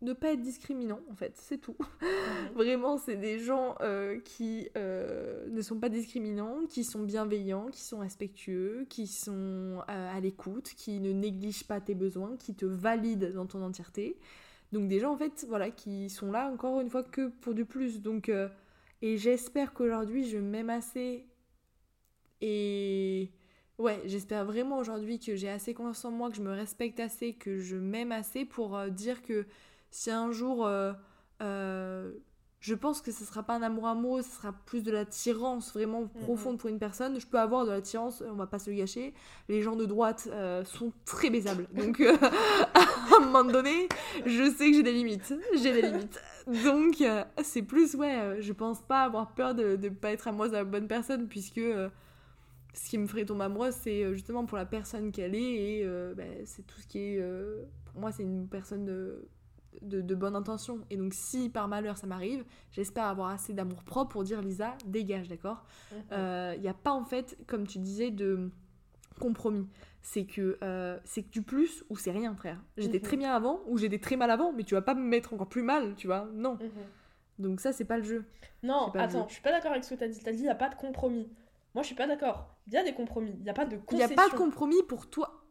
ne 0.03 0.13
pas 0.13 0.33
être 0.33 0.41
discriminant, 0.41 0.99
en 1.09 1.15
fait, 1.15 1.33
c'est 1.37 1.57
tout. 1.57 1.75
Mhm. 1.79 2.07
Vraiment, 2.55 2.97
c'est 2.97 3.15
des 3.15 3.39
gens 3.39 3.75
euh, 3.81 4.19
qui 4.19 4.69
euh, 4.77 5.47
ne 5.49 5.61
sont 5.61 5.79
pas 5.79 5.89
discriminants, 5.89 6.65
qui 6.69 6.83
sont 6.83 7.03
bienveillants, 7.03 7.67
qui 7.67 7.81
sont 7.81 7.99
respectueux, 7.99 8.85
qui 8.89 9.07
sont 9.07 9.79
euh, 9.89 10.15
à 10.15 10.19
l'écoute, 10.19 10.73
qui 10.75 10.99
ne 10.99 11.11
négligent 11.11 11.65
pas 11.65 11.81
tes 11.81 11.95
besoins, 11.95 12.35
qui 12.37 12.53
te 12.53 12.65
valident 12.65 13.33
dans 13.33 13.45
ton 13.45 13.61
entièreté. 13.63 14.17
Donc 14.71 14.87
des 14.87 14.99
gens, 14.99 15.13
en 15.13 15.17
fait, 15.17 15.45
voilà, 15.47 15.71
qui 15.71 16.09
sont 16.09 16.31
là 16.31 16.49
encore 16.51 16.81
une 16.81 16.89
fois 16.89 17.03
que 17.03 17.27
pour 17.27 17.53
du 17.53 17.65
plus. 17.65 18.01
Donc, 18.01 18.31
et 19.01 19.17
j'espère 19.17 19.73
qu'aujourd'hui, 19.73 20.27
je 20.27 20.39
m'aime 20.39 20.71
assez. 20.71 21.27
Et 22.41 23.29
ouais, 23.77 24.01
j'espère 24.05 24.45
vraiment 24.45 24.79
aujourd'hui 24.79 25.19
que 25.19 25.35
j'ai 25.35 25.49
assez 25.49 25.75
confiance 25.75 26.03
en 26.05 26.11
moi, 26.11 26.31
que 26.31 26.35
je 26.37 26.41
me 26.41 26.51
respecte 26.51 26.99
assez, 26.99 27.33
que 27.33 27.59
je 27.59 27.75
m'aime 27.75 28.11
assez 28.11 28.45
pour 28.45 28.79
dire 28.89 29.21
que 29.21 29.45
si 29.93 30.10
un 30.10 30.32
jour, 30.32 30.65
euh, 30.65 30.91
euh, 31.43 32.12
je 32.60 32.73
pense 32.73 32.99
que 32.99 33.12
ce 33.12 33.23
sera 33.25 33.43
pas 33.43 33.53
un 33.53 33.62
amour 33.62 33.88
amoureux, 33.88 34.23
ce 34.23 34.29
sera 34.29 34.51
plus 34.51 34.82
de 34.82 34.91
l'attirance 34.91 35.71
vraiment 35.71 36.08
profonde 36.08 36.58
pour 36.58 36.69
une 36.69 36.79
personne. 36.79 37.19
Je 37.19 37.27
peux 37.27 37.39
avoir 37.39 37.65
de 37.65 37.71
l'attirance, 37.71 38.23
on 38.27 38.34
va 38.34 38.47
pas 38.47 38.58
se 38.58 38.71
le 38.71 38.75
gâcher. 38.75 39.13
Les 39.49 39.62
gens 39.62 39.75
de 39.75 39.86
droite 39.86 40.27
euh, 40.32 40.65
sont 40.65 40.91
très 41.06 41.29
baisables. 41.29 41.67
Donc, 41.73 42.01
à 42.73 43.17
un 43.17 43.19
moment 43.19 43.43
donné, 43.43 43.88
je 44.25 44.49
sais 44.49 44.71
que 44.71 44.77
j'ai 44.77 44.84
des 44.84 44.93
limites. 44.93 45.32
J'ai 45.62 45.73
des 45.73 45.84
limites. 45.84 46.19
Donc, 46.63 47.03
c'est 47.43 47.62
plus, 47.62 47.93
ouais, 47.93 48.38
je 48.39 48.51
pense 48.51 48.82
pas 48.82 49.03
avoir 49.03 49.36
peur 49.36 49.53
de 49.53 49.77
ne 49.77 49.89
pas 49.89 50.12
être 50.12 50.27
amoureuse 50.27 50.51
de 50.51 50.58
la 50.58 50.63
bonne 50.63 50.88
personne, 50.88 51.27
puisque 51.27 51.62
ce 52.73 52.89
qui 52.89 52.97
me 52.97 53.06
ferait 53.06 53.25
tomber 53.25 53.43
amoureuse, 53.43 53.75
c'est 53.75 54.12
justement 54.13 54.45
pour 54.45 54.58
la 54.58 54.65
personne 54.65 55.12
qu'elle 55.12 55.36
est, 55.36 55.82
et 55.82 55.88
ben, 56.15 56.41
c'est 56.45 56.65
tout 56.65 56.82
ce 56.82 56.88
qui 56.88 56.97
est. 56.97 57.23
pour 57.86 58.01
moi, 58.01 58.12
c'est 58.12 58.23
une 58.23 58.47
personne 58.47 58.86
de 58.86 59.27
de, 59.81 60.15
bonne 60.15 60.36
intention. 60.36 60.79
Et 60.89 60.97
donc, 60.97 61.13
si 61.13 61.49
par 61.49 61.67
malheur 61.67 61.97
ça 61.97 62.07
m'arrive, 62.07 62.43
j'espère 62.71 63.05
avoir 63.05 63.29
assez 63.29 63.53
d'amour 63.53 63.83
propre 63.83 64.12
pour 64.12 64.23
dire 64.23 64.41
Lisa, 64.41 64.75
dégage, 64.86 65.27
d'accord? 65.27 65.63
Il 65.91 65.97
n'y 65.97 66.01
mhm. 66.03 66.07
euh, 66.12 66.69
a 66.69 66.73
pas 66.73 66.91
en 66.91 67.05
fait, 67.05 67.38
comme 67.47 67.67
tu 67.67 67.79
disais, 67.79 68.12
de 68.12 68.51
compromis. 69.19 69.67
C'est 70.01 70.25
que 70.25 70.57
euh, 70.63 70.99
c'est 71.05 71.29
du 71.29 71.41
plus 71.41 71.83
ou 71.89 71.95
c'est 71.95 72.12
rien, 72.12 72.36
frère. 72.36 72.59
J'étais 72.77 72.97
mhm. 72.97 73.03
très 73.03 73.17
bien 73.17 73.33
avant 73.33 73.62
ou 73.67 73.77
j'étais 73.77 73.99
très 73.99 74.17
mal 74.17 74.31
avant, 74.31 74.51
mais 74.51 74.63
tu 74.63 74.75
vas 74.75 74.81
pas 74.81 74.95
me 74.95 75.03
mettre 75.03 75.33
encore 75.33 75.49
plus 75.49 75.63
mal, 75.63 75.95
tu 75.95 76.07
vois? 76.07 76.27
Non. 76.33 76.53
Mhm. 76.55 76.69
Donc, 77.39 77.62
ça, 77.62 77.71
c'est 77.71 77.86
pas 77.86 77.97
le 77.97 78.03
jeu. 78.03 78.25
Non, 78.62 78.91
attends, 78.93 79.27
je 79.27 79.33
suis 79.33 79.41
pas 79.41 79.51
d'accord 79.51 79.71
avec 79.71 79.83
ce 79.83 79.93
que 79.93 79.95
tu 79.95 80.03
as 80.03 80.07
dit. 80.07 80.19
Tu 80.19 80.29
as 80.29 80.33
dit, 80.33 80.39
il 80.39 80.43
n'y 80.43 80.49
a 80.49 80.55
pas 80.55 80.69
de 80.69 80.75
compromis. 80.75 81.29
Moi, 81.73 81.81
je 81.81 81.88
suis 81.88 81.95
pas 81.95 82.07
d'accord. 82.07 82.55
Il 82.67 82.73
y 82.73 82.77
a 82.77 82.83
des 82.83 82.93
compromis. 82.93 83.33
Il 83.38 83.43
n'y 83.43 83.49
a 83.49 83.53
pas 83.53 83.65
de 83.65 83.77
Il 83.91 83.97
n'y 83.97 84.03
a 84.03 84.09
pas 84.09 84.29
de 84.29 84.36
compromis 84.36 84.83
pour 84.88 85.09
toi. 85.09 85.42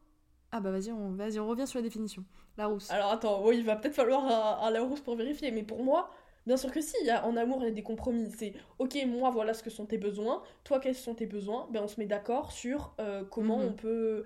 Ah 0.53 0.61
bah 0.61 0.71
vas-y, 0.71 0.93
on, 0.93 1.13
vas 1.13 1.35
on 1.39 1.47
revient 1.47 1.67
sur 1.67 1.79
la 1.79 1.83
définition. 1.83 2.25
Larousse. 2.59 2.91
Alors 2.91 3.11
attends, 3.11 3.43
oui, 3.45 3.57
il 3.57 3.65
va 3.65 3.77
peut-être 3.77 3.95
falloir 3.95 4.63
un, 4.63 4.71
la 4.71 4.81
Larousse 4.81 5.01
pour 5.01 5.17
vérifier, 5.17 5.51
mais 5.51 5.63
pour 5.63 5.83
moi, 5.83 6.11
bien 6.47 6.59
sûr 6.59 6.71
que 6.71 6.83
si, 6.83 6.95
y 7.05 7.11
a, 7.11 7.27
en 7.27 7.37
amour, 7.39 7.59
il 7.63 7.65
y 7.65 7.69
a 7.69 7.71
des 7.73 7.83
compromis. 7.83 8.31
C'est, 8.37 8.53
ok, 8.79 8.99
moi, 9.07 9.31
voilà 9.31 9.55
ce 9.55 9.63
que 9.63 9.71
sont 9.71 9.87
tes 9.87 9.97
besoins, 9.97 10.43
toi, 10.63 10.79
quels 10.79 10.95
sont 10.95 11.15
tes 11.15 11.25
besoins, 11.25 11.69
ben 11.71 11.83
on 11.83 11.89
se 11.89 11.99
met 11.99 12.05
d'accord 12.05 12.53
sur 12.53 12.95
euh, 13.01 13.25
comment 13.25 13.59
mhm. 13.59 13.67
on 13.67 13.73
peut... 13.73 14.25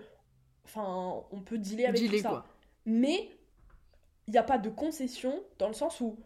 Enfin, 0.64 1.22
on 1.30 1.40
peut 1.42 1.58
dealer 1.58 1.86
avec 1.86 2.10
tout 2.10 2.18
ça. 2.18 2.44
Mais, 2.86 3.30
il 4.26 4.32
n'y 4.32 4.38
a 4.38 4.42
pas 4.42 4.58
de 4.58 4.68
concession 4.68 5.40
dans 5.58 5.68
le 5.68 5.74
sens 5.74 6.00
où, 6.00 6.18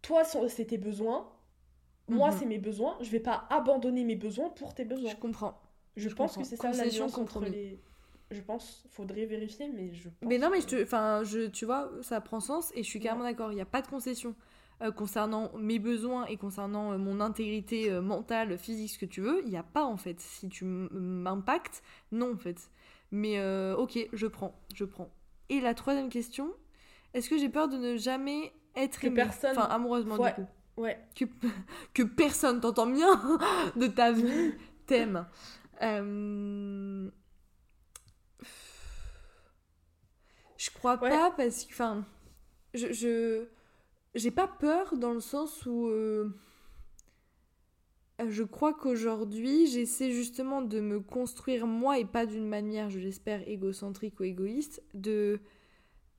toi, 0.00 0.24
c'est 0.24 0.64
tes 0.64 0.78
besoins, 0.78 1.30
moi, 2.08 2.30
mhm. 2.30 2.38
c'est 2.38 2.46
mes 2.46 2.58
besoins, 2.58 2.96
je 3.02 3.10
vais 3.10 3.20
pas 3.20 3.46
abandonner 3.50 4.04
mes 4.04 4.16
besoins 4.16 4.48
pour 4.48 4.74
tes 4.74 4.86
besoins. 4.86 5.10
Je 5.10 5.16
comprends. 5.16 5.60
Je, 5.96 6.08
pense 6.08 6.38
que 6.38 6.44
c'est 6.44 6.56
ça 6.56 6.72
la 6.72 6.86
nuance 6.86 7.18
entre 7.18 7.44
les 7.44 7.78
je 8.32 8.40
pense, 8.40 8.84
faudrait 8.90 9.26
vérifier, 9.26 9.68
mais 9.68 9.92
je 9.92 10.08
Mais 10.22 10.38
non, 10.38 10.50
mais 10.50 10.60
je 10.60 10.66
te, 10.66 10.82
enfin, 10.82 11.22
je, 11.24 11.46
tu 11.48 11.64
vois, 11.64 11.90
ça 12.02 12.20
prend 12.20 12.40
sens 12.40 12.72
et 12.74 12.82
je 12.82 12.88
suis 12.88 13.00
carrément 13.00 13.24
d'accord. 13.24 13.52
Il 13.52 13.56
n'y 13.56 13.60
a 13.60 13.66
pas 13.66 13.82
de 13.82 13.86
concession 13.86 14.34
euh, 14.82 14.90
concernant 14.90 15.52
mes 15.56 15.78
besoins 15.78 16.26
et 16.26 16.36
concernant 16.36 16.92
euh, 16.92 16.98
mon 16.98 17.20
intégrité 17.20 17.90
euh, 17.90 18.02
mentale, 18.02 18.58
physique, 18.58 18.90
ce 18.90 18.98
que 18.98 19.06
tu 19.06 19.20
veux. 19.20 19.40
Il 19.44 19.50
n'y 19.50 19.56
a 19.56 19.62
pas 19.62 19.84
en 19.84 19.96
fait. 19.96 20.20
Si 20.20 20.48
tu 20.48 20.64
m'impactes, 20.64 21.82
non 22.10 22.32
en 22.32 22.36
fait. 22.36 22.70
Mais 23.12 23.38
ok, 23.74 24.08
je 24.12 24.26
prends, 24.26 24.58
je 24.74 24.84
prends. 24.86 25.10
Et 25.50 25.60
la 25.60 25.74
troisième 25.74 26.08
question, 26.08 26.50
est-ce 27.12 27.28
que 27.28 27.36
j'ai 27.36 27.50
peur 27.50 27.68
de 27.68 27.76
ne 27.76 27.96
jamais 27.98 28.54
être 28.74 28.98
que 28.98 29.08
personne... 29.08 29.50
enfin 29.50 29.68
amoureusement 29.68 30.16
du 30.16 30.32
coup, 30.32 30.46
ouais, 30.78 30.98
que, 31.14 31.26
que 31.92 32.02
personne 32.02 32.60
t'entend 32.60 32.86
bien 32.86 33.20
de 33.76 33.86
ta 33.86 34.12
vie 34.12 34.54
t'aime. 34.86 35.26
Euh... 35.82 37.10
Je 40.62 40.70
crois 40.70 40.96
pas 40.96 41.32
parce 41.36 41.64
que. 41.64 41.72
Enfin. 41.72 42.04
Je. 42.74 42.92
je 42.92 43.46
j'ai 44.14 44.30
pas 44.30 44.46
peur 44.46 44.96
dans 44.96 45.12
le 45.12 45.20
sens 45.20 45.66
où. 45.66 45.88
Euh, 45.88 46.28
je 48.28 48.44
crois 48.44 48.74
qu'aujourd'hui, 48.74 49.66
j'essaie 49.66 50.12
justement 50.12 50.62
de 50.62 50.80
me 50.80 51.00
construire 51.00 51.66
moi 51.66 51.98
et 51.98 52.04
pas 52.04 52.26
d'une 52.26 52.46
manière, 52.46 52.90
je 52.90 53.00
l'espère, 53.00 53.46
égocentrique 53.48 54.20
ou 54.20 54.24
égoïste. 54.24 54.82
De. 54.94 55.40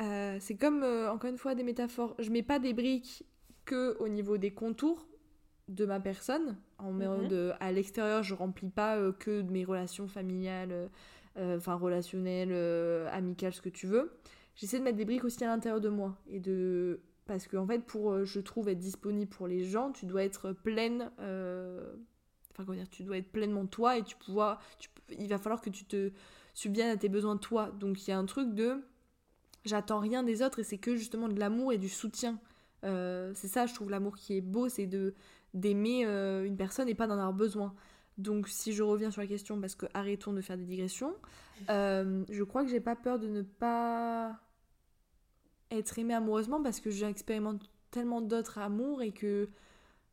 Euh, 0.01 0.37
c'est 0.41 0.55
comme, 0.55 0.83
euh, 0.83 1.09
encore 1.11 1.29
une 1.29 1.37
fois, 1.37 1.55
des 1.55 1.63
métaphores. 1.63 2.15
Je 2.19 2.29
mets 2.31 2.43
pas 2.43 2.59
des 2.59 2.73
briques 2.73 3.23
que 3.63 3.95
au 3.99 4.09
niveau 4.09 4.37
des 4.37 4.51
contours 4.51 5.07
de 5.69 5.85
ma 5.85 6.01
personne. 6.01 6.57
En 6.79 6.91
mm 6.91 7.53
à 7.61 7.71
l'extérieur, 7.71 8.23
je 8.23 8.33
remplis 8.33 8.69
pas 8.69 8.99
que 9.13 9.41
de 9.41 9.49
mes 9.49 9.63
relations 9.63 10.09
familiales, 10.09 10.89
enfin 11.37 11.75
relationnelles, 11.75 12.53
amicales, 13.11 13.53
ce 13.53 13.61
que 13.61 13.69
tu 13.69 13.87
veux. 13.87 14.11
J'essaie 14.55 14.79
de 14.79 14.83
mettre 14.83 14.97
des 14.97 15.05
briques 15.05 15.23
aussi 15.23 15.43
à 15.43 15.47
l'intérieur 15.47 15.81
de 15.81 15.89
moi 15.89 16.15
et 16.27 16.39
de 16.39 17.01
parce 17.25 17.47
que 17.47 17.57
en 17.57 17.65
fait 17.65 17.79
pour 17.79 18.11
euh, 18.11 18.25
je 18.25 18.39
trouve 18.39 18.69
être 18.69 18.79
disponible 18.79 19.29
pour 19.29 19.47
les 19.47 19.63
gens 19.63 19.91
tu 19.91 20.05
dois 20.05 20.23
être 20.23 20.51
pleine 20.51 21.09
euh... 21.19 21.93
enfin 22.51 22.65
comment 22.65 22.77
dire 22.77 22.89
tu 22.89 23.03
dois 23.03 23.17
être 23.17 23.31
pleinement 23.31 23.65
toi 23.65 23.97
et 23.97 24.03
tu 24.03 24.15
pouvoir 24.17 24.61
il 25.17 25.27
va 25.29 25.37
falloir 25.37 25.61
que 25.61 25.69
tu 25.69 25.85
te 25.85 26.11
subviennes 26.53 26.91
à 26.91 26.97
tes 26.97 27.09
besoins 27.09 27.37
toi. 27.37 27.71
Donc 27.79 28.05
il 28.05 28.11
y 28.11 28.13
a 28.13 28.17
un 28.17 28.25
truc 28.25 28.53
de 28.53 28.83
j'attends 29.65 29.99
rien 29.99 30.23
des 30.23 30.41
autres 30.43 30.59
et 30.59 30.63
c'est 30.63 30.77
que 30.77 30.95
justement 30.95 31.29
de 31.29 31.39
l'amour 31.39 31.73
et 31.73 31.77
du 31.77 31.89
soutien. 31.89 32.39
Euh, 32.83 33.31
c'est 33.33 33.47
ça 33.47 33.65
je 33.65 33.73
trouve 33.73 33.89
l'amour 33.89 34.17
qui 34.17 34.37
est 34.37 34.41
beau 34.41 34.67
c'est 34.67 34.87
de 34.87 35.15
d'aimer 35.53 36.05
euh, 36.05 36.43
une 36.43 36.57
personne 36.57 36.89
et 36.89 36.95
pas 36.95 37.07
d'en 37.07 37.13
avoir 37.13 37.33
besoin 37.33 37.73
donc 38.17 38.47
si 38.47 38.73
je 38.73 38.83
reviens 38.83 39.11
sur 39.11 39.21
la 39.21 39.27
question 39.27 39.59
parce 39.59 39.75
que 39.75 39.85
arrêtons 39.93 40.33
de 40.33 40.41
faire 40.41 40.57
des 40.57 40.65
digressions 40.65 41.15
je 41.67 42.43
crois 42.43 42.63
que 42.63 42.69
j'ai 42.69 42.79
pas 42.79 42.95
peur 42.95 43.19
de 43.19 43.27
ne 43.27 43.41
pas 43.41 44.39
être 45.71 45.97
aimé 45.99 46.13
amoureusement 46.13 46.61
parce 46.61 46.79
que 46.79 46.89
j'expérimente 46.89 47.61
tellement 47.91 48.21
d'autres 48.21 48.57
amours 48.57 49.01
et 49.01 49.11
que 49.11 49.49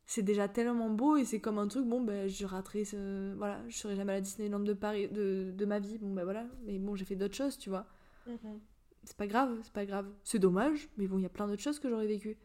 c'est 0.05 0.23
déjà 0.23 0.47
tellement 0.47 0.89
beau 0.89 1.15
et 1.15 1.25
c'est 1.25 1.39
comme 1.39 1.57
un 1.57 1.67
truc 1.67 1.85
bon 1.85 2.01
ben 2.01 2.27
je 2.27 2.45
raterai 2.45 2.85
ce... 2.85 3.33
voilà 3.35 3.61
je 3.69 3.77
serai 3.77 3.95
jamais 3.95 4.11
à 4.13 4.15
la 4.15 4.21
Disneyland 4.21 4.59
de 4.59 4.73
Paris 4.73 5.07
de, 5.07 5.51
de 5.55 5.65
ma 5.65 5.79
vie. 5.79 5.97
Bon 5.99 6.13
ben 6.13 6.23
voilà 6.23 6.45
mais 6.65 6.79
bon 6.79 6.95
j'ai 6.95 7.05
fait 7.05 7.15
d'autres 7.15 7.35
choses 7.35 7.57
tu 7.57 7.69
vois. 7.69 7.85
Mhm. 8.27 8.59
c'est 9.03 9.17
pas 9.17 9.27
grave 9.27 9.57
c'est 9.63 9.73
pas 9.73 9.85
grave. 9.85 10.07
C'est 10.23 10.39
dommage 10.39 10.89
mais 10.97 11.07
bon 11.07 11.17
il 11.17 11.23
y 11.23 11.25
a 11.25 11.29
plein 11.29 11.47
d'autres 11.47 11.61
choses 11.61 11.79
que 11.79 11.89
j'aurais 11.89 12.07
vécu 12.07 12.37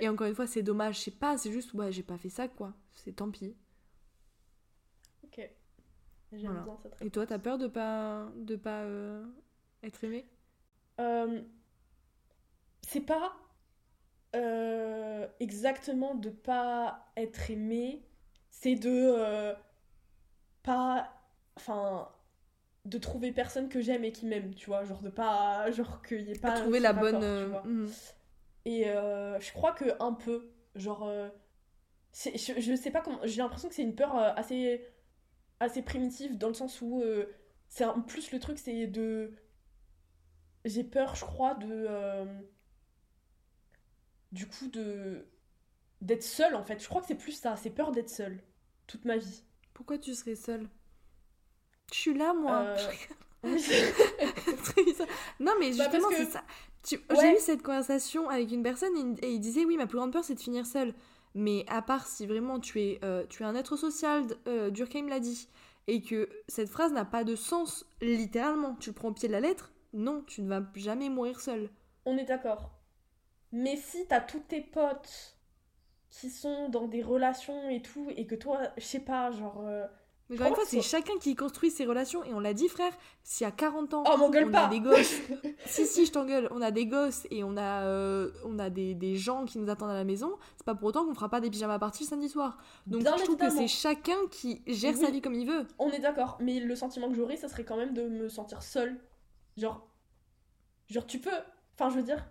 et 0.00 0.08
encore 0.08 0.26
une 0.26 0.34
fois 0.34 0.46
c'est 0.46 0.62
dommage 0.62 0.98
je 0.98 1.04
sais 1.04 1.10
pas 1.12 1.38
c'est 1.38 1.52
juste 1.52 1.72
ouais 1.74 1.92
j'ai 1.92 2.02
pas 2.02 2.18
fait 2.18 2.30
ça 2.30 2.48
quoi. 2.48 2.74
C'est 2.94 3.12
tant 3.12 3.30
pis 3.30 3.54
j'aime 6.32 6.62
bien 6.64 6.76
cette 6.82 7.00
et 7.00 7.10
toi 7.10 7.26
t'as 7.26 7.38
peur 7.38 7.58
de 7.58 7.66
pas 7.66 8.28
de 8.36 8.56
pas 8.56 8.82
euh, 8.82 9.24
être 9.82 10.04
aimé 10.04 10.26
euh, 11.00 11.40
c'est 12.86 13.00
pas 13.00 13.32
euh, 14.36 15.26
exactement 15.40 16.14
de 16.14 16.30
pas 16.30 17.10
être 17.16 17.50
aimé, 17.50 18.04
c'est 18.50 18.74
de 18.74 19.14
euh, 19.16 19.54
pas. 20.62 21.12
Enfin. 21.56 22.08
De 22.84 22.96
trouver 22.96 23.32
personne 23.32 23.68
que 23.68 23.82
j'aime 23.82 24.04
et 24.04 24.12
qui 24.12 24.24
m'aime, 24.24 24.54
tu 24.54 24.66
vois. 24.66 24.84
Genre 24.84 25.02
de 25.02 25.10
pas. 25.10 25.70
Genre 25.70 26.02
qu'il 26.02 26.24
n'y 26.24 26.32
ait 26.32 26.38
pas. 26.38 26.52
trouver 26.52 26.80
la 26.80 26.92
bonne. 26.92 27.22
Hmm. 27.64 27.86
Et 28.64 28.84
je 28.84 29.52
crois 29.52 29.72
que 29.72 29.84
un 30.00 30.14
peu. 30.14 30.50
Genre. 30.74 31.10
Je, 32.14 32.58
je, 32.58 32.74
sais 32.74 32.90
pas 32.90 33.02
comment. 33.02 33.20
J'ai 33.24 33.42
l'impression 33.42 33.68
que 33.68 33.74
c'est 33.74 33.82
une 33.82 33.94
peur 33.94 34.16
assez. 34.16 34.86
Assez 35.60 35.82
primitive 35.82 36.38
dans 36.38 36.48
le 36.48 36.54
sens 36.54 36.80
où. 36.80 37.02
c'est 37.68 37.84
en 37.84 38.00
plus 38.00 38.32
le 38.32 38.38
truc, 38.38 38.58
c'est 38.58 38.86
de. 38.86 39.32
J'ai 40.64 40.84
peur, 40.84 41.14
je 41.14 41.24
crois, 41.24 41.54
de 41.54 41.86
du 44.32 44.46
coup 44.46 44.68
de 44.68 45.26
d'être 46.00 46.22
seule 46.22 46.54
en 46.54 46.62
fait. 46.62 46.82
Je 46.82 46.88
crois 46.88 47.00
que 47.00 47.06
c'est 47.06 47.14
plus 47.14 47.32
ça, 47.32 47.56
c'est 47.56 47.70
peur 47.70 47.92
d'être 47.92 48.10
seule 48.10 48.40
toute 48.86 49.04
ma 49.04 49.16
vie. 49.16 49.42
Pourquoi 49.74 49.98
tu 49.98 50.14
serais 50.14 50.34
seule 50.34 50.68
Je 51.92 51.98
suis 51.98 52.14
là 52.14 52.34
moi. 52.34 52.58
Euh, 52.58 52.76
non 55.40 55.52
mais 55.60 55.70
bah, 55.70 55.84
justement 55.84 56.08
c'est 56.10 56.30
ça. 56.30 56.42
J'ai 56.88 57.36
eu 57.36 57.40
cette 57.40 57.62
conversation 57.62 58.28
avec 58.28 58.50
une 58.50 58.62
personne 58.62 59.16
et, 59.22 59.30
il 59.30 59.40
disait 59.40 59.64
oui 59.64 59.76
ma 59.76 59.86
plus 59.86 59.98
grande 59.98 60.12
peur 60.12 60.24
c'est 60.24 60.34
de 60.34 60.40
finir 60.40 60.66
seule. 60.66 60.94
Mais 61.38 61.64
à 61.68 61.82
part 61.82 62.08
si 62.08 62.26
vraiment 62.26 62.58
tu 62.58 62.80
es, 62.80 62.98
euh, 63.04 63.24
tu 63.28 63.44
es 63.44 63.46
un 63.46 63.54
être 63.54 63.76
social, 63.76 64.26
euh, 64.48 64.70
Durkheim 64.70 65.06
l'a 65.08 65.20
dit, 65.20 65.48
et 65.86 66.02
que 66.02 66.28
cette 66.48 66.68
phrase 66.68 66.92
n'a 66.92 67.04
pas 67.04 67.22
de 67.22 67.36
sens 67.36 67.86
littéralement, 68.00 68.74
tu 68.74 68.90
le 68.90 68.94
prends 68.94 69.10
au 69.10 69.12
pied 69.12 69.28
de 69.28 69.34
la 69.34 69.38
lettre, 69.38 69.72
non, 69.92 70.24
tu 70.26 70.42
ne 70.42 70.48
vas 70.48 70.66
jamais 70.74 71.08
mourir 71.08 71.40
seule. 71.40 71.70
On 72.06 72.18
est 72.18 72.24
d'accord. 72.24 72.72
Mais 73.52 73.76
si 73.76 74.04
t'as 74.08 74.20
tous 74.20 74.40
tes 74.40 74.62
potes 74.62 75.38
qui 76.10 76.28
sont 76.28 76.70
dans 76.70 76.88
des 76.88 77.02
relations 77.02 77.70
et 77.70 77.82
tout, 77.82 78.10
et 78.16 78.26
que 78.26 78.34
toi, 78.34 78.60
je 78.76 78.82
sais 78.82 79.04
pas, 79.04 79.30
genre. 79.30 79.64
Euh, 79.64 79.86
mais 80.28 80.36
encore 80.36 80.48
une 80.48 80.54
fois, 80.56 80.64
c'est 80.66 80.82
chacun 80.82 81.16
qui 81.18 81.34
construit 81.34 81.70
ses 81.70 81.86
relations. 81.86 82.22
Et 82.24 82.34
on 82.34 82.40
l'a 82.40 82.52
dit, 82.52 82.68
frère, 82.68 82.92
s'il 83.22 83.46
y 83.46 83.48
a 83.48 83.50
40 83.50 83.94
ans, 83.94 84.04
oh, 84.06 84.16
on 84.20 84.50
pas. 84.50 84.66
a 84.66 84.68
des 84.68 84.80
gosses. 84.80 85.20
si, 85.66 85.86
si, 85.86 86.04
je 86.04 86.12
t'engueule. 86.12 86.48
On 86.50 86.60
a 86.60 86.70
des 86.70 86.86
gosses 86.86 87.26
et 87.30 87.44
on 87.44 87.56
a, 87.56 87.84
euh, 87.84 88.30
on 88.44 88.58
a 88.58 88.68
des, 88.68 88.94
des, 88.94 89.16
gens 89.16 89.46
qui 89.46 89.58
nous 89.58 89.70
attendent 89.70 89.90
à 89.90 89.94
la 89.94 90.04
maison. 90.04 90.36
C'est 90.56 90.66
pas 90.66 90.74
pour 90.74 90.88
autant 90.88 91.06
qu'on 91.06 91.14
fera 91.14 91.30
pas 91.30 91.40
des 91.40 91.48
pyjamas 91.48 91.78
parties 91.78 92.04
le 92.04 92.08
samedi 92.08 92.28
soir. 92.28 92.58
Donc 92.86 93.02
je 93.02 93.24
trouve 93.24 93.36
que 93.36 93.50
c'est 93.50 93.68
chacun 93.68 94.18
qui 94.30 94.62
gère 94.66 94.96
sa 94.96 95.10
vie 95.10 95.22
comme 95.22 95.34
il 95.34 95.46
veut. 95.46 95.66
On 95.78 95.90
est 95.90 96.00
d'accord. 96.00 96.36
Mais 96.40 96.60
le 96.60 96.76
sentiment 96.76 97.08
que 97.08 97.14
j'aurais, 97.14 97.36
ça 97.36 97.48
serait 97.48 97.64
quand 97.64 97.76
même 97.76 97.94
de 97.94 98.02
me 98.02 98.28
sentir 98.28 98.62
seule. 98.62 99.00
Genre. 99.56 99.88
Genre, 100.88 101.06
tu 101.06 101.18
peux. 101.20 101.30
Enfin, 101.74 101.90
je 101.90 101.96
veux 101.96 102.02
dire. 102.02 102.24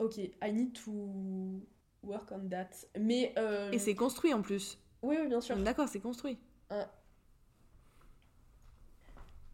Ok, 0.00 0.18
I 0.18 0.52
need 0.52 0.72
to 0.72 1.62
work 2.02 2.32
on 2.32 2.48
that. 2.48 2.70
Mais. 2.98 3.32
Euh... 3.38 3.70
Et 3.70 3.78
c'est 3.78 3.94
construit 3.94 4.34
en 4.34 4.42
plus. 4.42 4.81
Oui, 5.02 5.16
oui, 5.20 5.26
bien 5.28 5.40
sûr. 5.40 5.56
D'accord, 5.56 5.88
c'est 5.88 6.00
construit. 6.00 6.38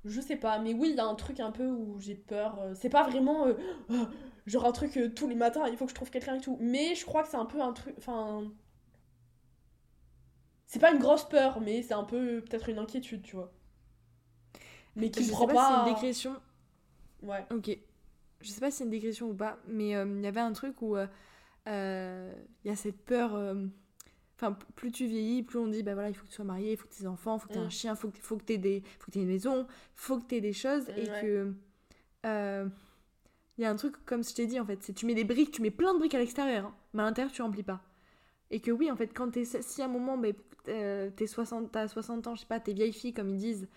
Je 0.05 0.21
sais 0.21 0.37
pas, 0.37 0.59
mais 0.59 0.75
oui, 0.75 0.91
il 0.91 0.97
y 0.97 1.01
a 1.01 1.07
un 1.07 1.15
truc 1.15 1.41
un 1.41 1.51
peu 1.51 1.67
où 1.67 1.99
j'ai 2.01 2.15
peur. 2.15 2.59
Euh, 2.61 2.75
c'est 2.75 2.89
pas 2.89 3.05
vraiment 3.09 3.47
euh, 3.47 3.55
oh, 3.91 4.07
genre 4.47 4.65
un 4.65 4.73
truc 4.73 4.97
euh, 4.97 5.11
tous 5.15 5.29
les 5.29 5.35
matins, 5.35 5.67
il 5.69 5.77
faut 5.77 5.85
que 5.85 5.91
je 5.91 5.95
trouve 5.95 6.11
quelqu'un 6.11 6.37
et 6.37 6.41
tout. 6.41 6.57
Mais 6.61 6.95
je 6.95 7.05
crois 7.05 7.23
que 7.23 7.29
c'est 7.29 7.37
un 7.37 7.47
peu 7.47 7.61
un 7.61 7.73
truc. 7.73 7.95
Enfin. 7.99 8.45
C'est 10.67 10.79
pas 10.79 10.93
une 10.93 10.99
grosse 10.99 11.25
peur, 11.29 11.61
mais 11.61 11.83
c'est 11.83 11.95
un 11.95 12.05
peu 12.05 12.43
peut-être 12.43 12.69
une 12.69 12.79
inquiétude, 12.79 13.23
tu 13.23 13.37
vois. 13.37 13.53
Mais 14.97 15.11
qui 15.11 15.25
je 15.25 15.31
prend 15.31 15.49
sais 15.49 15.55
pas. 15.55 15.69
c'est 15.85 15.89
une 15.89 15.95
décrétion. 15.95 16.37
Ouais. 17.23 17.47
Ok. 17.51 17.77
Je 18.41 18.49
sais 18.51 18.61
pas 18.61 18.71
si 18.71 18.79
c'est 18.79 18.85
une 18.85 18.91
décrétion 18.91 19.29
ou 19.29 19.35
pas, 19.35 19.59
mais 19.67 19.91
il 19.91 20.21
y 20.21 20.27
avait 20.27 20.41
un 20.41 20.53
truc 20.53 20.81
où 20.83 20.97
il 20.97 21.09
y 21.67 22.71
a 22.71 22.77
cette 22.77 23.05
peur 23.05 23.57
Enfin, 24.41 24.57
plus 24.77 24.93
tu 24.93 25.07
vieillis, 25.07 25.43
plus 25.43 25.59
on 25.59 25.67
dit, 25.67 25.83
bah 25.83 25.95
voilà, 25.95 26.11
il 26.11 26.15
faut 26.15 26.23
que 26.23 26.29
tu 26.29 26.37
sois 26.37 26.45
marié, 26.45 26.73
il 26.73 26.77
faut 26.77 26.87
que 26.87 26.93
tu 26.93 27.01
aies 27.01 27.03
des 27.03 27.09
enfants, 27.09 27.37
il 27.37 27.41
faut 27.41 27.49
que 27.49 27.55
tu 27.55 27.59
aies 27.59 27.63
un 27.63 27.67
mm. 27.67 27.71
chien, 27.71 27.95
il 27.95 27.97
faut 27.97 28.09
que, 28.09 28.19
faut 28.19 28.37
que 28.37 28.45
tu 28.45 28.53
aies, 28.53 28.59
des, 28.59 28.85
faut 29.01 29.11
que 29.11 29.19
aies 29.19 29.23
une 29.23 29.29
maison, 29.29 29.67
il 29.67 29.67
faut 29.97 30.19
que 30.19 30.29
tu 30.29 30.37
aies 30.37 30.41
des 30.41 30.53
choses. 30.53 30.89
Et 30.97 31.07
que. 31.07 31.53
Euh, 32.25 32.69
il 33.57 33.63
y 33.63 33.65
a 33.65 33.71
un 33.71 33.77
truc, 33.77 33.97
comme 34.07 34.23
je 34.23 34.33
t'ai 34.33 34.47
dit, 34.47 34.61
en 34.61 34.65
fait, 34.65 34.81
c'est 34.85 34.93
tu 34.93 35.05
mets 35.07 35.15
des 35.15 35.25
briques, 35.25 35.51
tu 35.51 35.63
mets 35.63 35.73
plein 35.73 35.93
de 35.93 35.99
briques 35.99 36.15
à 36.15 36.21
l'extérieur, 36.21 36.67
hein, 36.67 36.75
mais 36.95 37.03
à 37.03 37.07
l'intérieur, 37.07 37.33
tu 37.33 37.43
remplis 37.43 37.65
pas. 37.65 37.83
Et 38.53 38.61
que 38.61 38.71
oui, 38.71 38.89
en 38.91 38.97
fait, 38.97 39.09
quand 39.09 39.31
t'es. 39.31 39.45
Si 39.45 39.83
à 39.83 39.87
un 39.87 39.89
moment, 39.89 40.17
bah, 40.17 40.29
t'es 40.65 41.27
60, 41.27 41.73
t'as 41.73 41.89
60 41.89 42.29
ans, 42.29 42.35
je 42.37 42.41
sais 42.43 42.47
pas, 42.47 42.61
t'es 42.61 42.73
vieille 42.73 42.93
fille, 42.93 43.13
comme 43.13 43.29
ils 43.29 43.39
disent, 43.39 43.69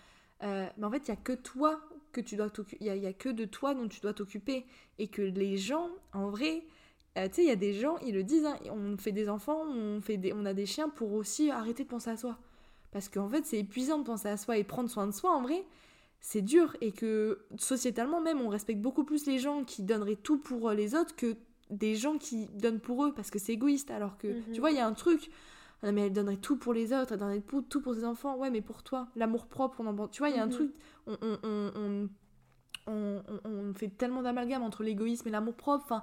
euh, 0.44 0.68
mais 0.78 0.84
en 0.84 0.90
fait, 0.92 1.08
il 1.08 1.08
y 1.08 1.12
a 1.12 1.16
que 1.16 1.32
toi 1.32 1.80
que 2.12 2.20
tu 2.20 2.36
dois 2.36 2.50
t'occuper. 2.50 2.84
Il 2.84 2.94
y, 2.94 2.98
y 3.00 3.06
a, 3.06 3.12
que 3.12 3.28
de 3.28 3.44
toi 3.44 3.74
dont 3.74 3.88
tu 3.88 4.00
dois 4.00 4.14
t'occuper. 4.14 4.66
Et 4.98 5.08
que 5.08 5.22
les 5.22 5.56
gens, 5.56 5.90
en 6.12 6.30
vrai 6.30 6.62
euh, 7.18 7.28
tu 7.28 7.34
sais, 7.34 7.42
il 7.42 7.48
y 7.48 7.52
a 7.52 7.56
des 7.56 7.74
gens, 7.74 7.98
ils 7.98 8.14
le 8.14 8.22
disent, 8.22 8.46
hein, 8.46 8.56
on 8.70 8.96
fait 8.96 9.12
des 9.12 9.28
enfants, 9.28 9.62
on, 9.66 10.00
fait 10.00 10.16
des, 10.16 10.32
on 10.32 10.46
a 10.46 10.54
des 10.54 10.64
chiens 10.64 10.88
pour 10.88 11.12
aussi 11.12 11.50
arrêter 11.50 11.84
de 11.84 11.88
penser 11.88 12.10
à 12.10 12.16
soi. 12.16 12.38
Parce 12.90 13.08
qu'en 13.08 13.28
fait, 13.28 13.44
c'est 13.44 13.58
épuisant 13.58 13.98
de 13.98 14.04
penser 14.04 14.28
à 14.28 14.36
soi 14.36 14.56
et 14.56 14.64
prendre 14.64 14.88
soin 14.88 15.06
de 15.06 15.12
soi, 15.12 15.30
en 15.30 15.42
vrai, 15.42 15.64
c'est 16.20 16.40
dur. 16.40 16.74
Et 16.80 16.92
que 16.92 17.44
sociétalement 17.58 18.20
même, 18.20 18.40
on 18.40 18.48
respecte 18.48 18.80
beaucoup 18.80 19.04
plus 19.04 19.26
les 19.26 19.38
gens 19.38 19.64
qui 19.64 19.82
donneraient 19.82 20.16
tout 20.16 20.38
pour 20.38 20.70
les 20.70 20.94
autres 20.94 21.14
que 21.14 21.36
des 21.68 21.94
gens 21.96 22.16
qui 22.16 22.46
donnent 22.54 22.80
pour 22.80 23.04
eux, 23.04 23.12
parce 23.12 23.30
que 23.30 23.38
c'est 23.38 23.52
égoïste. 23.52 23.90
Alors 23.90 24.16
que, 24.16 24.28
tu 24.44 24.50
mhm. 24.52 24.58
vois, 24.58 24.70
il 24.70 24.78
y 24.78 24.80
a 24.80 24.86
un 24.86 24.94
truc, 24.94 25.30
ah, 25.82 25.92
mais 25.92 26.06
elle 26.06 26.12
donnerait 26.14 26.36
tout 26.36 26.56
pour 26.56 26.72
les 26.72 26.94
autres, 26.94 27.12
elle 27.12 27.18
donnerait 27.18 27.42
tout 27.42 27.82
pour 27.82 27.94
ses 27.94 28.04
enfants. 28.04 28.36
Ouais, 28.36 28.50
mais 28.50 28.62
pour 28.62 28.82
toi, 28.82 29.08
l'amour 29.16 29.46
propre, 29.46 29.80
on 29.80 29.86
en... 29.86 30.08
Tu 30.08 30.20
vois, 30.20 30.30
il 30.30 30.36
y 30.36 30.38
a 30.38 30.42
un 30.42 30.46
mhm. 30.46 30.52
truc, 30.52 30.74
on, 31.06 31.16
on, 31.22 32.08
on, 32.86 33.22
on 33.44 33.74
fait 33.74 33.88
tellement 33.88 34.22
d'amalgame 34.22 34.62
entre 34.62 34.82
l'égoïsme 34.82 35.28
et 35.28 35.30
l'amour 35.30 35.54
propre. 35.54 35.84
Enfin, 35.84 36.02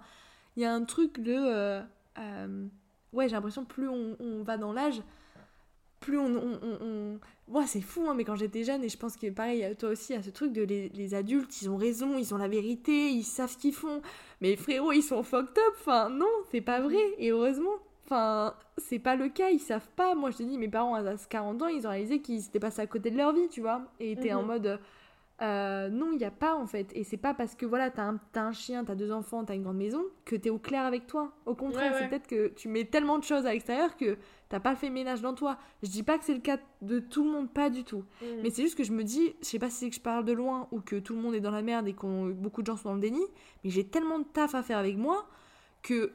il 0.55 0.63
y 0.63 0.65
a 0.65 0.73
un 0.73 0.83
truc 0.83 1.19
de. 1.19 1.35
Euh, 1.35 1.81
euh, 2.17 2.67
ouais, 3.13 3.27
j'ai 3.27 3.35
l'impression 3.35 3.65
plus 3.65 3.87
on, 3.87 4.43
va 4.43 4.57
dans 4.57 4.73
l'âge, 4.73 5.01
plus 5.99 6.17
on. 6.17 6.35
on, 6.35 7.19
on... 7.51 7.65
c'est 7.65 7.81
fou, 7.81 8.05
hein, 8.07 8.13
mais 8.13 8.23
quand 8.23 8.35
j'étais 8.35 8.63
jeune, 8.63 8.83
et 8.83 8.89
je 8.89 8.97
pense 8.97 9.15
que 9.15 9.29
pareil, 9.29 9.75
toi 9.77 9.89
aussi, 9.89 10.13
il 10.13 10.15
y 10.15 10.19
a 10.19 10.23
ce 10.23 10.29
truc 10.29 10.53
de 10.53 10.63
les, 10.63 11.13
adultes, 11.13 11.61
ils 11.61 11.69
ont 11.69 11.77
raison, 11.77 12.17
ils 12.17 12.33
ont 12.33 12.37
la 12.37 12.47
vérité, 12.47 13.09
ils 13.09 13.23
savent 13.23 13.51
ce 13.51 13.57
qu'ils 13.57 13.73
font. 13.73 14.01
Mais 14.41 14.55
frérot, 14.55 14.91
ils 14.91 15.03
sont 15.03 15.23
fucked 15.23 15.57
up. 15.57 15.75
Enfin, 15.79 16.09
non, 16.09 16.27
c'est 16.51 16.61
pas 16.61 16.81
vrai, 16.81 17.01
et 17.17 17.31
heureusement. 17.31 17.75
Enfin, 18.05 18.55
c'est 18.77 18.97
pas 18.97 19.15
le 19.15 19.29
cas, 19.29 19.49
ils 19.51 19.59
savent 19.59 19.89
pas. 19.95 20.15
Moi, 20.15 20.31
je 20.31 20.37
te 20.37 20.43
dis, 20.43 20.57
mes 20.57 20.67
parents, 20.67 20.95
à 20.95 21.15
40 21.15 21.61
ans, 21.61 21.67
ils 21.67 21.85
ont 21.85 21.91
réalisé 21.91 22.21
qu'ils 22.21 22.41
s'étaient 22.41 22.59
passés 22.59 22.81
à 22.81 22.87
côté 22.87 23.11
de 23.11 23.17
leur 23.17 23.33
vie, 23.33 23.47
tu 23.49 23.61
vois. 23.61 23.83
Et 23.99 24.13
étaient 24.13 24.33
en 24.33 24.41
mhm. 24.41 24.47
mode 24.47 24.79
euh, 25.41 25.89
non, 25.89 26.11
il 26.11 26.17
n'y 26.17 26.25
a 26.25 26.31
pas 26.31 26.55
en 26.55 26.67
fait. 26.67 26.91
Et 26.93 27.03
c'est 27.03 27.17
pas 27.17 27.33
parce 27.33 27.55
que 27.55 27.65
voilà, 27.65 27.89
t'as 27.89 28.03
un, 28.03 28.19
as 28.35 28.41
un 28.41 28.51
chien, 28.51 28.83
t'as 28.83 28.95
deux 28.95 29.11
enfants, 29.11 29.45
t'as 29.45 29.55
une 29.55 29.63
grande 29.63 29.77
maison, 29.77 30.03
que 30.25 30.35
t'es 30.35 30.49
au 30.49 30.59
clair 30.59 30.83
avec 30.83 31.07
toi. 31.07 31.31
Au 31.45 31.55
contraire, 31.55 31.95
c'est 31.97 32.09
peut-être 32.09 32.27
que 32.27 32.49
tu 32.49 32.67
mets 32.67 32.85
tellement 32.85 33.17
de 33.17 33.23
choses 33.23 33.45
à 33.45 33.53
l'extérieur 33.53 33.95
que 33.95 34.17
t'as 34.49 34.59
pas 34.59 34.75
fait 34.75 34.89
ménage 34.89 35.21
dans 35.21 35.33
toi. 35.33 35.57
Je 35.81 35.89
dis 35.89 36.03
pas 36.03 36.17
que 36.17 36.25
c'est 36.25 36.33
le 36.33 36.41
cas 36.41 36.57
de 36.81 36.99
tout 36.99 37.23
le 37.23 37.31
monde, 37.31 37.49
pas 37.49 37.69
du 37.69 37.83
tout. 37.83 38.03
Mm. 38.21 38.25
Mais 38.43 38.49
c'est 38.49 38.63
juste 38.63 38.77
que 38.77 38.83
je 38.83 38.91
me 38.91 39.03
dis, 39.03 39.33
je 39.41 39.47
sais 39.47 39.59
pas 39.59 39.69
si 39.69 39.77
c'est 39.77 39.89
que 39.89 39.95
je 39.95 40.01
parle 40.01 40.25
de 40.25 40.33
loin 40.33 40.67
ou 40.71 40.81
que 40.81 40.97
tout 40.97 41.15
le 41.15 41.21
monde 41.21 41.35
est 41.35 41.41
dans 41.41 41.51
la 41.51 41.61
merde 41.61 41.87
et 41.87 41.93
que 41.93 42.31
beaucoup 42.31 42.61
de 42.61 42.67
gens 42.67 42.75
sont 42.77 42.89
dans 42.89 42.95
le 42.95 43.01
déni, 43.01 43.23
mais 43.63 43.69
j'ai 43.69 43.85
tellement 43.85 44.19
de 44.19 44.25
taf 44.25 44.55
à 44.55 44.63
faire 44.63 44.77
avec 44.77 44.97
moi 44.97 45.25
que 45.81 46.11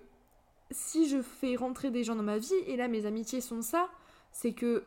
si 0.70 1.08
je 1.08 1.22
fais 1.22 1.56
rentrer 1.56 1.90
des 1.90 2.04
gens 2.04 2.16
dans 2.16 2.22
ma 2.22 2.38
vie, 2.38 2.52
et 2.66 2.76
là 2.76 2.88
mes 2.88 3.06
amitiés 3.06 3.40
sont 3.40 3.62
ça, 3.62 3.88
c'est 4.32 4.52
que 4.52 4.84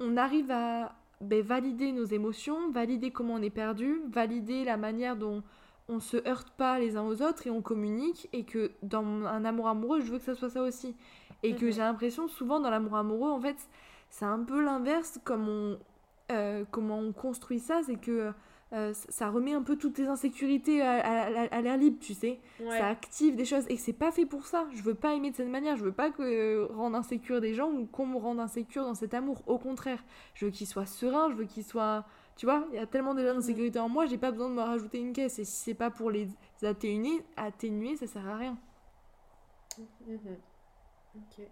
on 0.00 0.16
arrive 0.16 0.50
à, 0.50 0.97
ben, 1.20 1.42
valider 1.42 1.92
nos 1.92 2.04
émotions, 2.04 2.70
valider 2.70 3.10
comment 3.10 3.34
on 3.34 3.42
est 3.42 3.50
perdu, 3.50 4.00
valider 4.08 4.64
la 4.64 4.76
manière 4.76 5.16
dont 5.16 5.42
on 5.88 6.00
se 6.00 6.16
heurte 6.28 6.50
pas 6.50 6.78
les 6.78 6.96
uns 6.96 7.02
aux 7.02 7.22
autres 7.22 7.46
et 7.46 7.50
on 7.50 7.62
communique 7.62 8.28
et 8.32 8.44
que 8.44 8.72
dans 8.82 9.04
un 9.26 9.44
amour 9.44 9.68
amoureux, 9.68 10.00
je 10.00 10.12
veux 10.12 10.18
que 10.18 10.24
ça 10.24 10.34
soit 10.34 10.50
ça 10.50 10.62
aussi. 10.62 10.94
Et 11.42 11.54
que 11.54 11.66
mhm. 11.66 11.72
j'ai 11.72 11.80
l'impression 11.80 12.28
souvent 12.28 12.60
dans 12.60 12.70
l'amour 12.70 12.96
amoureux, 12.96 13.30
en 13.30 13.40
fait, 13.40 13.56
c'est 14.10 14.24
un 14.24 14.40
peu 14.40 14.62
l'inverse 14.62 15.18
comme 15.24 15.48
on, 15.48 15.78
euh, 16.30 16.64
comment 16.70 16.98
on 16.98 17.12
construit 17.12 17.58
ça, 17.58 17.80
c'est 17.84 17.96
que 17.96 18.32
euh, 18.74 18.92
ça 18.92 19.30
remet 19.30 19.54
un 19.54 19.62
peu 19.62 19.76
toutes 19.76 19.94
tes 19.94 20.06
insécurités 20.06 20.82
à, 20.82 21.60
l'air 21.62 21.76
libre, 21.78 21.98
tu 22.00 22.12
sais. 22.12 22.38
Ça 22.58 22.88
active 22.88 23.34
des 23.34 23.46
choses 23.46 23.64
et 23.68 23.76
c'est 23.76 23.94
pas 23.94 24.12
fait 24.12 24.26
pour 24.26 24.46
ça. 24.46 24.66
Je 24.74 24.82
veux 24.82 24.94
pas 24.94 25.14
aimer 25.14 25.30
de 25.30 25.36
cette 25.36 25.48
manière. 25.48 25.76
Je 25.76 25.84
veux 25.84 25.92
pas 25.92 26.10
que 26.10 26.22
euh, 26.22 26.66
rendre 26.74 26.96
insécure 26.96 27.40
des 27.40 27.54
gens 27.54 27.70
ou 27.70 27.86
qu'on 27.86 28.06
me 28.06 28.18
rende 28.18 28.40
insécure 28.40 28.84
dans 28.84 28.94
cet 28.94 29.14
amour. 29.14 29.42
Au 29.46 29.58
contraire, 29.58 30.04
je 30.34 30.46
veux 30.46 30.50
qu'il 30.50 30.66
soit 30.66 30.86
serein, 30.86 31.30
je 31.30 31.36
veux 31.36 31.46
qu'il 31.46 31.64
soit. 31.64 32.04
Tu 32.36 32.46
vois, 32.46 32.66
il 32.70 32.76
y 32.76 32.78
a 32.78 32.86
tellement 32.86 33.14
déjà 33.14 33.32
d'insécurité 33.32 33.78
en 33.78 33.88
moi, 33.88 34.06
j'ai 34.06 34.18
pas 34.18 34.30
besoin 34.30 34.50
de 34.50 34.54
me 34.54 34.62
rajouter 34.62 34.98
une 34.98 35.12
caisse. 35.12 35.38
Et 35.38 35.44
si 35.44 35.56
c'est 35.64 35.74
pas 35.74 35.90
pour 35.90 36.10
les 36.10 36.28
atténuer, 36.62 37.24
atténuer 37.36 37.96
ça 37.96 38.06
sert 38.06 38.26
à 38.28 38.36
rien. 38.36 38.58
Mhm. 40.06 40.36
Ok. 41.16 41.46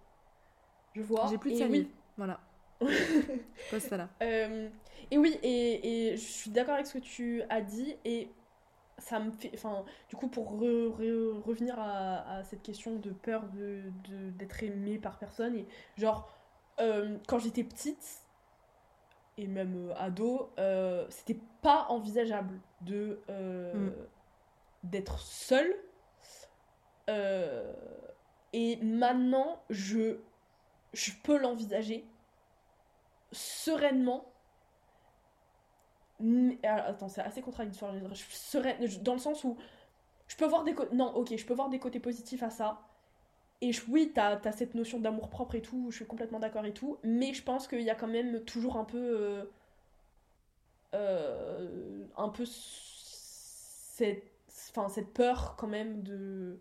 Je 0.93 1.01
vois. 1.01 1.27
J'ai 1.29 1.37
plus 1.39 1.53
de 1.53 1.57
famille. 1.57 1.89
Voilà. 2.15 2.39
Euh, 4.21 4.69
et 5.11 5.17
oui, 5.17 5.37
et, 5.43 6.11
et 6.11 6.17
je 6.17 6.21
suis 6.21 6.51
d'accord 6.51 6.75
avec 6.75 6.85
ce 6.85 6.97
que 6.97 7.03
tu 7.03 7.41
as 7.49 7.61
dit, 7.61 7.95
et 8.05 8.29
ça 8.97 9.19
me 9.19 9.31
fait. 9.31 9.51
Enfin, 9.53 9.85
du 10.09 10.15
coup, 10.15 10.27
pour 10.27 10.51
revenir 10.51 11.75
à, 11.79 12.43
cette 12.43 12.63
question 12.63 12.95
de 12.95 13.11
peur 13.11 13.43
d'être 14.37 14.59
de, 14.59 14.65
aimé 14.65 14.97
par 14.97 15.17
personne, 15.17 15.55
et 15.55 15.67
genre, 15.97 16.29
euh, 16.79 17.17
quand 17.27 17.39
j'étais 17.39 17.63
petite, 17.63 18.23
et 19.37 19.47
même 19.47 19.89
euh, 19.89 19.95
ado, 19.97 20.51
euh, 20.57 21.05
c'était 21.09 21.39
pas 21.61 21.85
envisageable 21.89 22.59
de 22.81 23.19
mm. 23.29 23.91
d'être 24.83 25.19
seule. 25.19 25.75
et 28.53 28.77
maintenant, 28.77 29.61
je, 29.69 30.17
je 30.93 31.11
peux 31.23 31.37
l'envisager 31.37 32.05
sereinement 33.31 34.33
attends, 36.63 37.09
c'est 37.09 37.21
assez 37.21 37.41
contradictoire. 37.41 37.93
Je 38.13 38.23
serais 38.31 38.77
dans 39.01 39.13
le 39.13 39.19
sens 39.19 39.43
où 39.43 39.57
je 40.27 40.35
peux 40.35 40.45
voir 40.45 40.63
des 40.63 40.73
côtés. 40.73 40.95
Non, 40.95 41.13
ok, 41.15 41.35
je 41.35 41.45
peux 41.45 41.53
voir 41.53 41.69
des 41.69 41.79
côtés 41.79 41.99
positifs 41.99 42.43
à 42.43 42.49
ça. 42.49 42.81
Et 43.61 43.71
oui, 43.87 44.11
t'as 44.13 44.39
as 44.43 44.51
cette 44.51 44.75
notion 44.75 44.99
d'amour 44.99 45.29
propre 45.29 45.55
et 45.55 45.61
tout, 45.61 45.87
je 45.89 45.95
suis 45.95 46.05
complètement 46.05 46.39
d'accord 46.39 46.65
et 46.65 46.73
tout. 46.73 46.97
Mais 47.03 47.33
je 47.33 47.41
pense 47.43 47.67
qu'il 47.67 47.81
y 47.81 47.89
a 47.89 47.95
quand 47.95 48.07
même 48.07 48.43
toujours 48.43 48.77
un 48.77 48.85
peu. 48.85 48.97
Euh, 48.97 49.43
euh, 50.93 52.05
un 52.17 52.29
peu. 52.29 52.43
Cette, 52.45 54.23
enfin, 54.69 54.89
cette 54.89 55.13
peur 55.13 55.55
quand 55.57 55.67
même 55.67 56.03
de. 56.03 56.59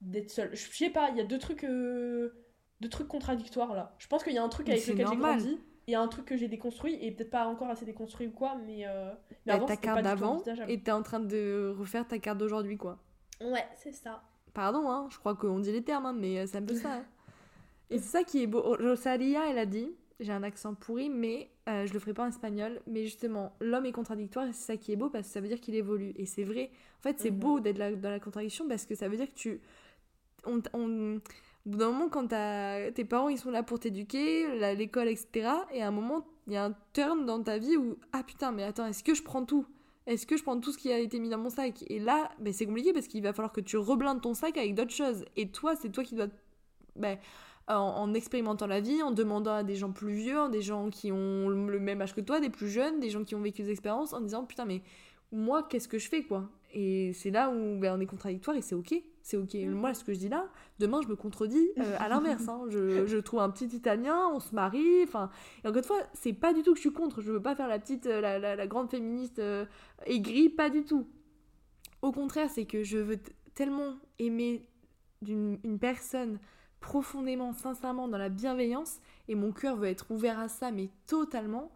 d'être 0.00 0.30
seule. 0.30 0.54
Je 0.54 0.70
sais 0.70 0.90
pas, 0.90 1.10
il 1.10 1.16
y 1.16 1.20
a 1.20 1.24
deux 1.24 1.38
trucs. 1.38 1.64
Euh, 1.64 2.34
deux 2.80 2.88
trucs 2.88 3.08
contradictoires 3.08 3.74
là. 3.74 3.94
Je 3.98 4.08
pense 4.08 4.24
qu'il 4.24 4.32
y 4.32 4.38
a 4.38 4.42
un 4.42 4.48
truc 4.48 4.68
avec 4.68 4.84
lequel 4.84 5.06
j'ai 5.06 5.16
grandi 5.16 5.60
il 5.86 5.92
y 5.92 5.94
a 5.94 6.00
un 6.00 6.08
truc 6.08 6.24
que 6.26 6.36
j'ai 6.36 6.48
déconstruit 6.48 6.96
et 7.00 7.10
peut-être 7.10 7.30
pas 7.30 7.46
encore 7.46 7.68
assez 7.68 7.84
déconstruit 7.84 8.28
ou 8.28 8.32
quoi, 8.32 8.56
mais, 8.66 8.86
euh, 8.86 9.10
mais 9.46 9.58
bah, 9.58 9.66
ta 9.66 9.76
carte 9.76 10.02
d'avant 10.02 10.42
et 10.68 10.80
t'es 10.80 10.92
en 10.92 11.02
train 11.02 11.20
de 11.20 11.74
refaire 11.76 12.06
ta 12.06 12.18
carte 12.18 12.38
d'aujourd'hui 12.38 12.76
quoi. 12.76 12.98
Ouais, 13.40 13.66
c'est 13.76 13.92
ça. 13.92 14.22
Pardon, 14.54 14.90
hein, 14.90 15.08
je 15.10 15.18
crois 15.18 15.34
qu'on 15.34 15.58
dit 15.58 15.72
les 15.72 15.82
termes, 15.82 16.06
hein, 16.06 16.12
mais 16.12 16.38
euh, 16.38 16.46
c'est 16.46 16.58
un 16.58 16.62
peu 16.62 16.74
ça. 16.74 16.94
Hein. 16.94 17.04
Et 17.90 17.98
c'est 17.98 18.18
ça 18.18 18.24
qui 18.24 18.42
est 18.42 18.46
beau. 18.46 18.62
Rosalia, 18.62 19.50
elle 19.50 19.58
a 19.58 19.66
dit 19.66 19.94
j'ai 20.22 20.32
un 20.32 20.42
accent 20.42 20.74
pourri, 20.74 21.10
mais 21.10 21.50
euh, 21.68 21.86
je 21.86 21.92
le 21.92 21.98
ferai 21.98 22.14
pas 22.14 22.24
en 22.24 22.28
espagnol. 22.28 22.80
Mais 22.86 23.04
justement, 23.04 23.54
l'homme 23.60 23.86
est 23.86 23.92
contradictoire 23.92 24.46
et 24.46 24.52
c'est 24.52 24.72
ça 24.72 24.76
qui 24.76 24.92
est 24.92 24.96
beau 24.96 25.10
parce 25.10 25.26
que 25.26 25.32
ça 25.32 25.40
veut 25.40 25.48
dire 25.48 25.60
qu'il 25.60 25.74
évolue. 25.74 26.12
Et 26.16 26.26
c'est 26.26 26.44
vrai. 26.44 26.70
En 27.00 27.02
fait, 27.02 27.18
c'est 27.18 27.30
mhm. 27.30 27.38
beau 27.38 27.60
d'être 27.60 27.78
dans 28.00 28.10
la 28.10 28.20
contradiction 28.20 28.66
parce 28.68 28.86
que 28.86 28.94
ça 28.94 29.08
veut 29.08 29.16
dire 29.16 29.28
que 29.28 29.34
tu. 29.34 29.60
On, 30.44 30.60
on, 30.72 31.20
au 31.66 31.70
bout 31.70 31.78
d'un 31.78 31.92
moment, 31.92 32.08
quand 32.08 32.28
tes 32.28 33.04
parents 33.04 33.28
ils 33.28 33.38
sont 33.38 33.50
là 33.50 33.62
pour 33.62 33.78
t'éduquer, 33.78 34.74
l'école, 34.74 35.08
etc. 35.08 35.50
Et 35.72 35.82
à 35.82 35.88
un 35.88 35.92
moment, 35.92 36.26
il 36.46 36.54
y 36.54 36.56
a 36.56 36.64
un 36.64 36.74
turn 36.92 37.24
dans 37.24 37.42
ta 37.42 37.58
vie 37.58 37.76
où 37.76 37.96
ah 38.12 38.22
putain, 38.22 38.52
mais 38.52 38.64
attends, 38.64 38.86
est-ce 38.86 39.04
que 39.04 39.14
je 39.14 39.22
prends 39.22 39.44
tout? 39.44 39.66
Est-ce 40.06 40.26
que 40.26 40.36
je 40.36 40.42
prends 40.42 40.58
tout 40.58 40.72
ce 40.72 40.78
qui 40.78 40.92
a 40.92 40.98
été 40.98 41.20
mis 41.20 41.28
dans 41.28 41.38
mon 41.38 41.50
sac? 41.50 41.84
Et 41.88 42.00
là, 42.00 42.30
ben, 42.40 42.52
c'est 42.52 42.66
compliqué 42.66 42.92
parce 42.92 43.06
qu'il 43.06 43.22
va 43.22 43.32
falloir 43.32 43.52
que 43.52 43.60
tu 43.60 43.76
reblindes 43.76 44.20
ton 44.20 44.34
sac 44.34 44.56
avec 44.56 44.74
d'autres 44.74 44.92
choses. 44.92 45.24
Et 45.36 45.50
toi, 45.50 45.76
c'est 45.76 45.90
toi 45.90 46.02
qui 46.02 46.16
dois. 46.16 46.26
Ben, 46.96 47.18
en, 47.68 48.12
expérimentant 48.12 48.66
la 48.66 48.80
vie, 48.80 49.02
en 49.02 49.12
demandant 49.12 49.54
à 49.54 49.62
des 49.62 49.76
gens 49.76 49.92
plus 49.92 50.14
vieux, 50.14 50.48
des 50.50 50.62
gens 50.62 50.90
qui 50.90 51.12
ont 51.12 51.48
le 51.48 51.78
même 51.78 52.02
âge 52.02 52.14
que 52.14 52.20
toi, 52.20 52.40
des 52.40 52.50
plus 52.50 52.68
jeunes, 52.68 53.00
des 53.00 53.08
gens 53.08 53.24
qui 53.24 53.34
ont 53.34 53.40
vécu 53.40 53.62
des 53.62 53.70
expériences, 53.70 54.12
en 54.12 54.20
disant 54.20 54.44
putain 54.44 54.64
mais 54.64 54.82
moi 55.30 55.62
qu'est-ce 55.62 55.88
que 55.88 55.98
je 55.98 56.08
fais 56.08 56.22
quoi? 56.22 56.50
Et 56.74 57.12
c'est 57.14 57.30
là 57.30 57.50
où 57.50 57.78
ben, 57.78 57.96
on 57.96 58.00
est 58.00 58.06
contradictoire 58.06 58.56
et 58.56 58.62
c'est 58.62 58.74
ok, 58.74 58.94
c'est 59.22 59.36
ok. 59.36 59.54
Mhm. 59.54 59.72
Moi 59.72 59.94
ce 59.94 60.04
que 60.04 60.12
je 60.12 60.18
dis 60.18 60.28
là, 60.28 60.48
demain 60.78 61.00
je 61.02 61.08
me 61.08 61.16
contredis 61.16 61.70
euh, 61.78 61.96
à 61.98 62.08
l'inverse. 62.10 62.48
Hein. 62.48 62.64
Je, 62.68 63.06
je, 63.06 63.18
trouve 63.18 63.40
un 63.40 63.50
petit 63.50 63.66
Italien, 63.66 64.28
on 64.32 64.40
se 64.40 64.54
marie, 64.54 65.02
enfin 65.04 65.30
et 65.64 65.68
encore 65.68 65.78
une 65.78 65.84
fois 65.84 66.00
c'est 66.12 66.32
pas 66.32 66.52
du 66.52 66.62
tout 66.62 66.72
que 66.72 66.76
je 66.76 66.82
suis 66.82 66.92
contre. 66.92 67.20
Je 67.20 67.32
veux 67.32 67.42
pas 67.42 67.54
faire 67.54 67.68
la 67.68 67.78
petite, 67.78 68.06
euh, 68.06 68.20
la, 68.20 68.38
la, 68.38 68.66
grande 68.66 68.90
féministe 68.90 69.38
euh, 69.38 69.64
aigrie, 70.06 70.48
pas 70.48 70.70
du 70.70 70.84
tout. 70.84 71.06
Au 72.02 72.12
contraire 72.12 72.50
c'est 72.50 72.66
que 72.66 72.82
je 72.82 72.98
veux 72.98 73.18
tellement 73.54 73.94
aimer 74.18 74.66
d'une 75.22 75.58
une 75.64 75.78
personne 75.78 76.38
profondément, 76.80 77.52
sincèrement 77.52 78.08
dans 78.08 78.18
la 78.18 78.28
bienveillance 78.28 79.00
et 79.28 79.36
mon 79.36 79.52
cœur 79.52 79.76
veut 79.76 79.86
être 79.88 80.10
ouvert 80.10 80.38
à 80.38 80.48
ça, 80.48 80.72
mais 80.72 80.90
totalement. 81.06 81.70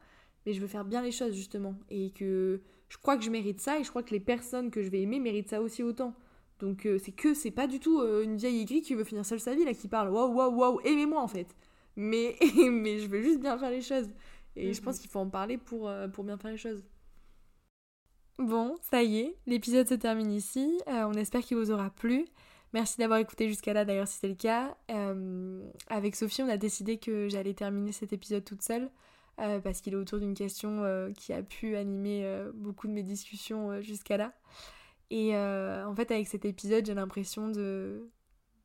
Mais 0.45 0.53
je 0.53 0.61
veux 0.61 0.67
faire 0.67 0.85
bien 0.85 1.03
les 1.03 1.13
choses 1.13 1.35
justement 1.35 1.75
et 1.91 2.11
que 2.11 2.61
je 2.89 2.99
crois 2.99 3.17
que 3.17 3.25
je 3.25 3.31
mérite 3.31 3.61
ça 3.61 3.79
et 3.79 3.85
je 3.85 3.91
crois 3.91 4.03
que 4.03 4.13
les 4.13 4.21
personnes 4.21 4.71
que 4.71 4.83
je 4.83 4.91
vais 4.91 5.01
aimer 5.01 5.19
méritent 5.19 5.49
ça 5.49 5.61
aussi 5.61 5.83
autant. 5.83 6.15
Donc 6.59 6.87
euh, 6.87 6.99
c'est 6.99 7.13
que 7.13 7.35
c'est 7.35 7.51
pas 7.51 7.67
du 7.67 7.81
tout 7.81 8.01
euh, 8.01 8.23
une 8.23 8.37
vieille 8.37 8.61
aigrie 8.63 8.81
qui 8.81 8.95
veut 8.95 9.05
finir 9.05 9.27
seule 9.27 9.41
sa 9.41 9.55
vie 9.55 9.65
là 9.65 9.75
qui 9.75 9.89
parle 9.89 10.09
waouh 10.09 10.33
waouh 10.33 10.55
waouh 10.55 10.81
aimez-moi 10.85 11.21
en 11.21 11.29
fait. 11.29 11.49
Mais 11.97 12.37
mais 12.71 12.99
je 12.99 13.09
veux 13.09 13.23
juste 13.23 13.41
bien 13.41 13.59
faire 13.59 13.71
les 13.71 13.83
choses 13.83 14.09
et 14.55 14.73
je 14.73 14.81
pense 14.81 14.97
mhm. 14.97 15.01
qu'il 15.03 15.11
faut 15.11 15.21
en 15.21 15.29
parler 15.29 15.59
pour 15.59 15.89
euh, 15.89 16.09
pour 16.09 16.25
bien 16.25 16.39
faire 16.39 16.51
les 16.51 16.57
choses. 16.57 16.83
Bon, 18.39 18.75
ça 18.83 19.03
y 19.03 19.21
est, 19.21 19.37
l'épisode 19.47 19.89
se 19.89 19.95
termine 19.95 20.31
ici. 20.31 20.79
on 20.87 21.15
espère 21.15 21.41
qu'il 21.41 21.57
vous 21.57 21.71
aura 21.71 21.89
plu. 21.89 22.27
Merci 22.75 22.99
d'avoir 22.99 23.19
écouté 23.19 23.49
jusqu'à 23.49 23.73
là 23.73 23.87
d'ailleurs 23.87 24.09
si 24.09 24.19
c'est 24.19 24.29
le 24.29 24.35
cas. 24.35 24.77
Avec 25.89 26.15
Sophie, 26.15 26.43
on 26.43 26.49
a 26.51 26.59
décidé 26.59 26.99
que 26.99 27.31
j'allais 27.31 27.55
terminer 27.55 27.93
cet 27.93 28.13
épisode 28.13 28.45
toute 28.45 28.61
seule 28.61 28.91
parce 29.39 29.81
qu'il 29.81 29.95
est 29.95 29.97
autour 29.97 30.19
d'une 30.19 30.35
question 30.35 30.83
qui 31.17 31.33
a 31.33 31.43
pu 31.43 31.77
animer 31.77 32.31
beaucoup 32.53 32.89
de 32.89 32.93
mes 32.93 33.03
discussions 33.03 33.81
jusqu'à 33.81 34.19
là. 34.19 34.35
Et 35.11 35.37
en 35.37 35.95
fait, 35.95 36.11
avec 36.11 36.27
cet 36.27 36.45
épisode, 36.45 36.87
j'ai 36.87 36.95
l'impression 36.95 37.49
de, 37.49 38.11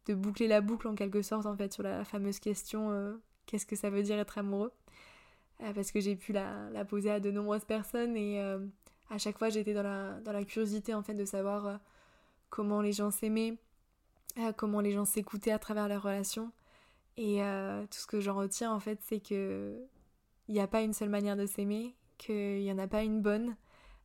boucler 0.10 0.48
la 0.48 0.60
boucle 0.62 0.88
en 0.88 0.96
quelque 0.96 1.22
sorte 1.22 1.46
en 1.46 1.56
fait 1.56 1.72
sur 1.72 1.84
la 1.84 2.04
fameuse 2.04 2.40
question 2.40 3.18
qu'est-ce 3.46 3.66
que 3.66 3.78
ça 3.78 3.90
veut 3.90 4.04
dire 4.04 4.20
être 4.20 4.38
amoureux? 4.38 4.74
Parce 5.60 5.92
que 5.92 6.02
j'ai 6.02 6.16
pu 6.16 6.34
la, 6.34 6.84
poser 6.86 7.12
à 7.12 7.20
de 7.20 7.32
nombreuses 7.32 7.66
personnes 7.66 8.18
et 8.18 8.42
à 9.10 9.18
chaque 9.18 9.38
fois 9.38 9.50
j'étais 9.50 9.74
dans 9.74 9.84
la, 9.84 10.20
dans 10.22 10.34
la 10.34 10.44
curiosité 10.44 10.94
en 10.94 11.04
fait 11.04 11.14
de 11.14 11.26
savoir 11.26 11.80
comment 12.50 12.82
les 12.82 12.92
gens 12.92 13.12
s'aimaient, 13.12 13.58
comment 14.58 14.82
les 14.82 14.92
gens 14.92 15.06
s'écoutaient 15.06 15.52
à 15.52 15.60
travers 15.60 15.88
leurs 15.88 16.04
relations. 16.04 16.52
Et 17.18 17.44
euh, 17.44 17.84
tout 17.84 18.00
ce 18.00 18.08
que 18.08 18.20
j'en 18.20 18.36
retiens 18.36 18.72
en 18.72 18.80
fait, 18.80 19.00
c'est 19.04 19.20
que 19.20 19.80
il 20.48 20.54
n'y 20.54 20.60
a 20.60 20.68
pas 20.68 20.82
une 20.82 20.94
seule 20.94 21.10
manière 21.10 21.36
de 21.36 21.46
s'aimer, 21.46 21.96
qu'il 22.18 22.62
n'y 22.62 22.72
en 22.72 22.78
a 22.78 22.88
pas 22.88 23.04
une 23.04 23.22
bonne, 23.22 23.56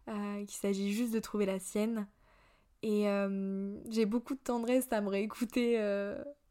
euh, 0.09 0.45
qu'il 0.45 0.57
s'agit 0.57 0.93
juste 0.93 1.13
de 1.13 1.19
trouver 1.19 1.47
la 1.47 1.59
sienne. 1.59 2.07
Et 2.87 3.09
euh, 3.09 3.75
j'ai 3.91 4.07
beaucoup 4.07 4.35
de 4.35 4.41
tendresse 4.41 4.87
à 4.93 5.01
me 5.01 5.09
réécouter 5.09 5.77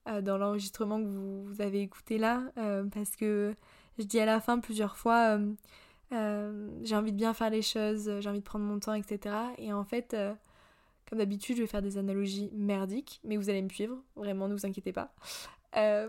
dans 0.05 0.37
l'enregistrement 0.37 0.99
que 0.99 1.07
vous, 1.07 1.61
avez 1.61 1.81
écouté 1.81 2.17
là, 2.17 2.43
parce 2.93 3.15
que 3.15 3.55
je 3.97 4.03
dis 4.03 4.19
à 4.19 4.25
la 4.25 4.41
fin 4.41 4.59
plusieurs 4.59 4.97
fois, 4.97 5.39
j'ai 6.11 6.95
envie 6.95 7.13
de 7.13 7.17
bien 7.17 7.33
faire 7.33 7.49
les 7.49 7.61
choses, 7.61 8.19
j'ai 8.19 8.29
envie 8.29 8.39
de 8.39 8.43
prendre 8.43 8.65
mon 8.65 8.79
temps, 8.79 8.93
etc. 8.93 9.33
Et 9.57 9.71
en 9.71 9.85
fait, 9.85 10.13
comme 11.09 11.19
d'habitude, 11.19 11.55
je 11.55 11.61
vais 11.61 11.67
faire 11.67 11.81
des 11.81 11.97
analogies 11.97 12.49
merdiques, 12.53 13.21
mais 13.23 13.37
vous 13.37 13.49
allez 13.49 13.61
me 13.61 13.69
suivre, 13.69 13.97
vraiment, 14.15 14.47
ne 14.47 14.53
vous 14.53 14.65
inquiétez 14.65 14.91
pas. 14.91 15.13
Euh, 15.77 16.07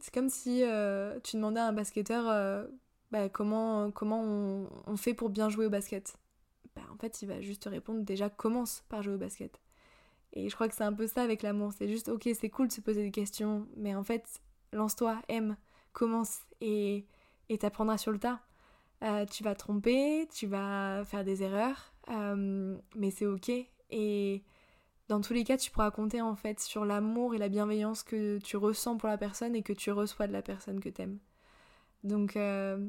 c'est 0.00 0.12
comme 0.12 0.28
si 0.28 0.62
euh, 0.64 1.18
tu 1.22 1.36
demandais 1.36 1.60
à 1.60 1.66
un 1.66 1.72
basketteur 1.72 2.28
euh, 2.28 2.66
bah, 3.12 3.28
comment, 3.28 3.90
comment 3.92 4.20
on, 4.86 4.96
fait 4.96 5.14
pour 5.14 5.30
bien 5.30 5.48
jouer 5.48 5.66
au 5.66 5.70
basket. 5.70 6.16
Bah, 6.74 6.82
en 6.92 6.96
fait, 6.96 7.22
il 7.22 7.28
va 7.28 7.40
juste 7.40 7.62
te 7.62 7.68
répondre 7.68 8.02
déjà 8.02 8.28
commence 8.28 8.82
par 8.88 9.02
jouer 9.02 9.14
au 9.14 9.18
basket. 9.18 9.60
Et 10.34 10.48
je 10.48 10.54
crois 10.54 10.68
que 10.68 10.74
c'est 10.74 10.84
un 10.84 10.92
peu 10.92 11.06
ça 11.06 11.22
avec 11.22 11.42
l'amour. 11.42 11.72
C'est 11.72 11.88
juste, 11.88 12.08
ok, 12.08 12.28
c'est 12.34 12.50
cool 12.50 12.68
de 12.68 12.72
se 12.72 12.80
poser 12.80 13.02
des 13.02 13.10
questions, 13.10 13.66
mais 13.76 13.94
en 13.94 14.04
fait, 14.04 14.24
lance-toi, 14.72 15.20
aime, 15.28 15.56
commence 15.92 16.40
et 16.60 17.06
t'apprendras 17.60 17.98
sur 17.98 18.12
le 18.12 18.18
tas. 18.18 18.40
tu 19.30 19.44
vas 19.44 19.54
tromper, 19.54 20.28
tu 20.34 20.46
vas 20.46 21.04
faire 21.04 21.24
des 21.24 21.42
erreurs, 21.42 21.94
mais 22.08 23.10
c'est 23.10 23.26
ok 23.26 23.50
et 23.90 24.42
dans 25.08 25.20
tous 25.20 25.34
les 25.34 25.44
cas, 25.44 25.56
tu 25.56 25.70
pourras 25.70 25.90
compter 25.90 26.20
en 26.20 26.34
fait 26.34 26.60
sur 26.60 26.84
l'amour 26.84 27.34
et 27.34 27.38
la 27.38 27.48
bienveillance 27.48 28.02
que 28.02 28.38
tu 28.38 28.56
ressens 28.56 28.96
pour 28.96 29.08
la 29.08 29.18
personne 29.18 29.54
et 29.54 29.62
que 29.62 29.72
tu 29.72 29.90
reçois 29.92 30.26
de 30.26 30.32
la 30.32 30.42
personne 30.42 30.80
que 30.80 30.88
t'aimes. 30.88 31.18
Donc 32.02 32.36
euh, 32.36 32.86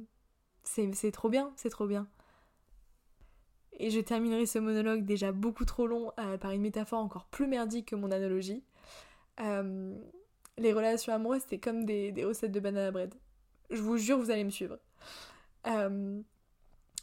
c'est 0.64 1.12
trop 1.12 1.30
bien, 1.30 1.52
c'est 1.56 1.70
trop 1.70 1.88
bien. 1.88 2.08
Et 3.78 3.90
je 3.90 4.00
terminerai 4.00 4.46
ce 4.46 4.60
monologue 4.60 5.06
déjà 5.06 5.32
beaucoup 5.32 5.66
trop 5.66 5.88
long 5.88 6.12
euh, 6.20 6.38
par 6.38 6.52
une 6.52 6.62
métaphore 6.62 7.00
encore 7.00 7.26
plus 7.26 7.48
merdique 7.48 7.90
que 7.90 7.96
mon 7.96 8.12
analogie. 8.12 8.64
Euh, 9.40 9.96
les 10.58 10.74
relations 10.74 11.14
amoureuses, 11.14 11.44
c'est 11.50 11.60
comme 11.60 11.86
des, 11.86 12.14
recettes 12.24 12.52
de 12.52 12.60
banana 12.60 12.92
bread. 12.92 13.14
Je 13.70 13.82
vous 13.82 13.98
jure, 13.98 14.18
vous 14.18 14.32
allez 14.32 14.44
me 14.44 14.50
suivre. 14.50 14.78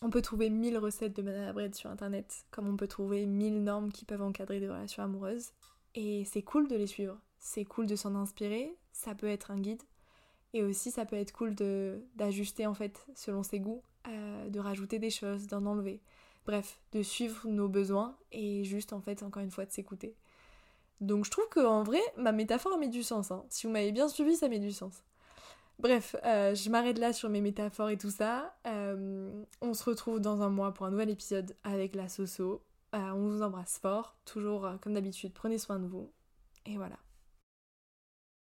On 0.05 0.11
peut 0.11 0.20
trouver 0.20 0.51
mille 0.51 0.79
recettes 0.79 1.14
de 1.14 1.23
banana 1.23 1.53
bread 1.53 1.77
sur 1.77 1.89
internet, 1.89 2.45
comme 2.51 2.68
on 2.68 2.77
peut 2.77 2.89
trouver 2.89 3.25
mille 3.25 3.62
normes 3.62 3.93
qui 3.93 4.05
peuvent 4.05 4.23
encadrer 4.23 4.59
des 4.59 4.68
relations 4.68 5.05
amoureuses. 5.05 5.53
Et 5.95 6.25
c'est 6.25 6.43
cool 6.43 6.66
de 6.66 6.75
les 6.75 6.89
suivre, 6.89 7.20
c'est 7.39 7.64
cool 7.64 7.87
de 7.87 7.95
s'en 7.95 8.16
inspirer, 8.16 8.75
ça 8.93 9.14
peut 9.14 9.29
être 9.29 9.53
un 9.53 9.61
guide. 9.61 9.83
Et 10.55 10.64
aussi 10.64 10.91
ça 10.91 11.07
peut 11.07 11.16
être 11.16 11.33
cool 11.33 11.55
d'ajuster 12.16 12.66
en 12.66 12.75
fait 12.75 13.07
selon 13.14 13.45
ses 13.45 13.61
goûts, 13.61 13.83
euh, 14.09 14.49
de 14.49 14.59
rajouter 14.59 14.99
des 14.99 15.11
choses, 15.11 15.47
d'en 15.47 15.64
enlever. 15.66 16.01
Bref, 16.47 16.80
de 16.93 17.03
suivre 17.03 17.47
nos 17.47 17.68
besoins 17.68 18.16
et 18.32 18.64
juste 18.64 18.93
en 18.93 19.01
fait 19.01 19.22
encore 19.22 19.43
une 19.43 19.51
fois 19.51 19.64
de 19.64 19.70
s'écouter. 19.70 20.16
Donc 21.01 21.24
je 21.24 21.30
trouve 21.30 21.49
qu'en 21.49 21.82
vrai, 21.82 22.01
ma 22.16 22.32
métaphore 22.32 22.78
met 22.78 22.88
du 22.88 23.03
sens. 23.03 23.30
Hein. 23.30 23.45
Si 23.49 23.66
vous 23.66 23.72
m'avez 23.72 23.93
bien 23.93 24.09
suivi, 24.09 24.36
ça 24.36 24.49
met 24.49 24.59
du 24.59 24.72
sens. 24.72 25.03
Bref, 25.78 26.14
euh, 26.24 26.55
je 26.55 26.70
m'arrête 26.70 26.99
là 26.99 27.12
sur 27.12 27.28
mes 27.28 27.40
métaphores 27.40 27.90
et 27.90 27.99
tout 27.99 28.11
ça. 28.11 28.55
Euh, 28.66 29.45
on 29.61 29.74
se 29.74 29.84
retrouve 29.84 30.20
dans 30.20 30.43
un 30.43 30.49
mois 30.49 30.72
pour 30.72 30.86
un 30.86 30.90
nouvel 30.90 31.11
épisode 31.11 31.57
avec 31.64 31.95
la 31.95 32.09
Soso. 32.09 32.62
Euh, 32.95 33.11
on 33.11 33.28
vous 33.30 33.43
embrasse 33.43 33.78
fort. 33.78 34.16
Toujours 34.24 34.68
comme 34.80 34.95
d'habitude, 34.95 35.32
prenez 35.32 35.59
soin 35.59 35.78
de 35.78 35.86
vous. 35.86 36.11
Et 36.66 36.76
voilà. 36.76 36.97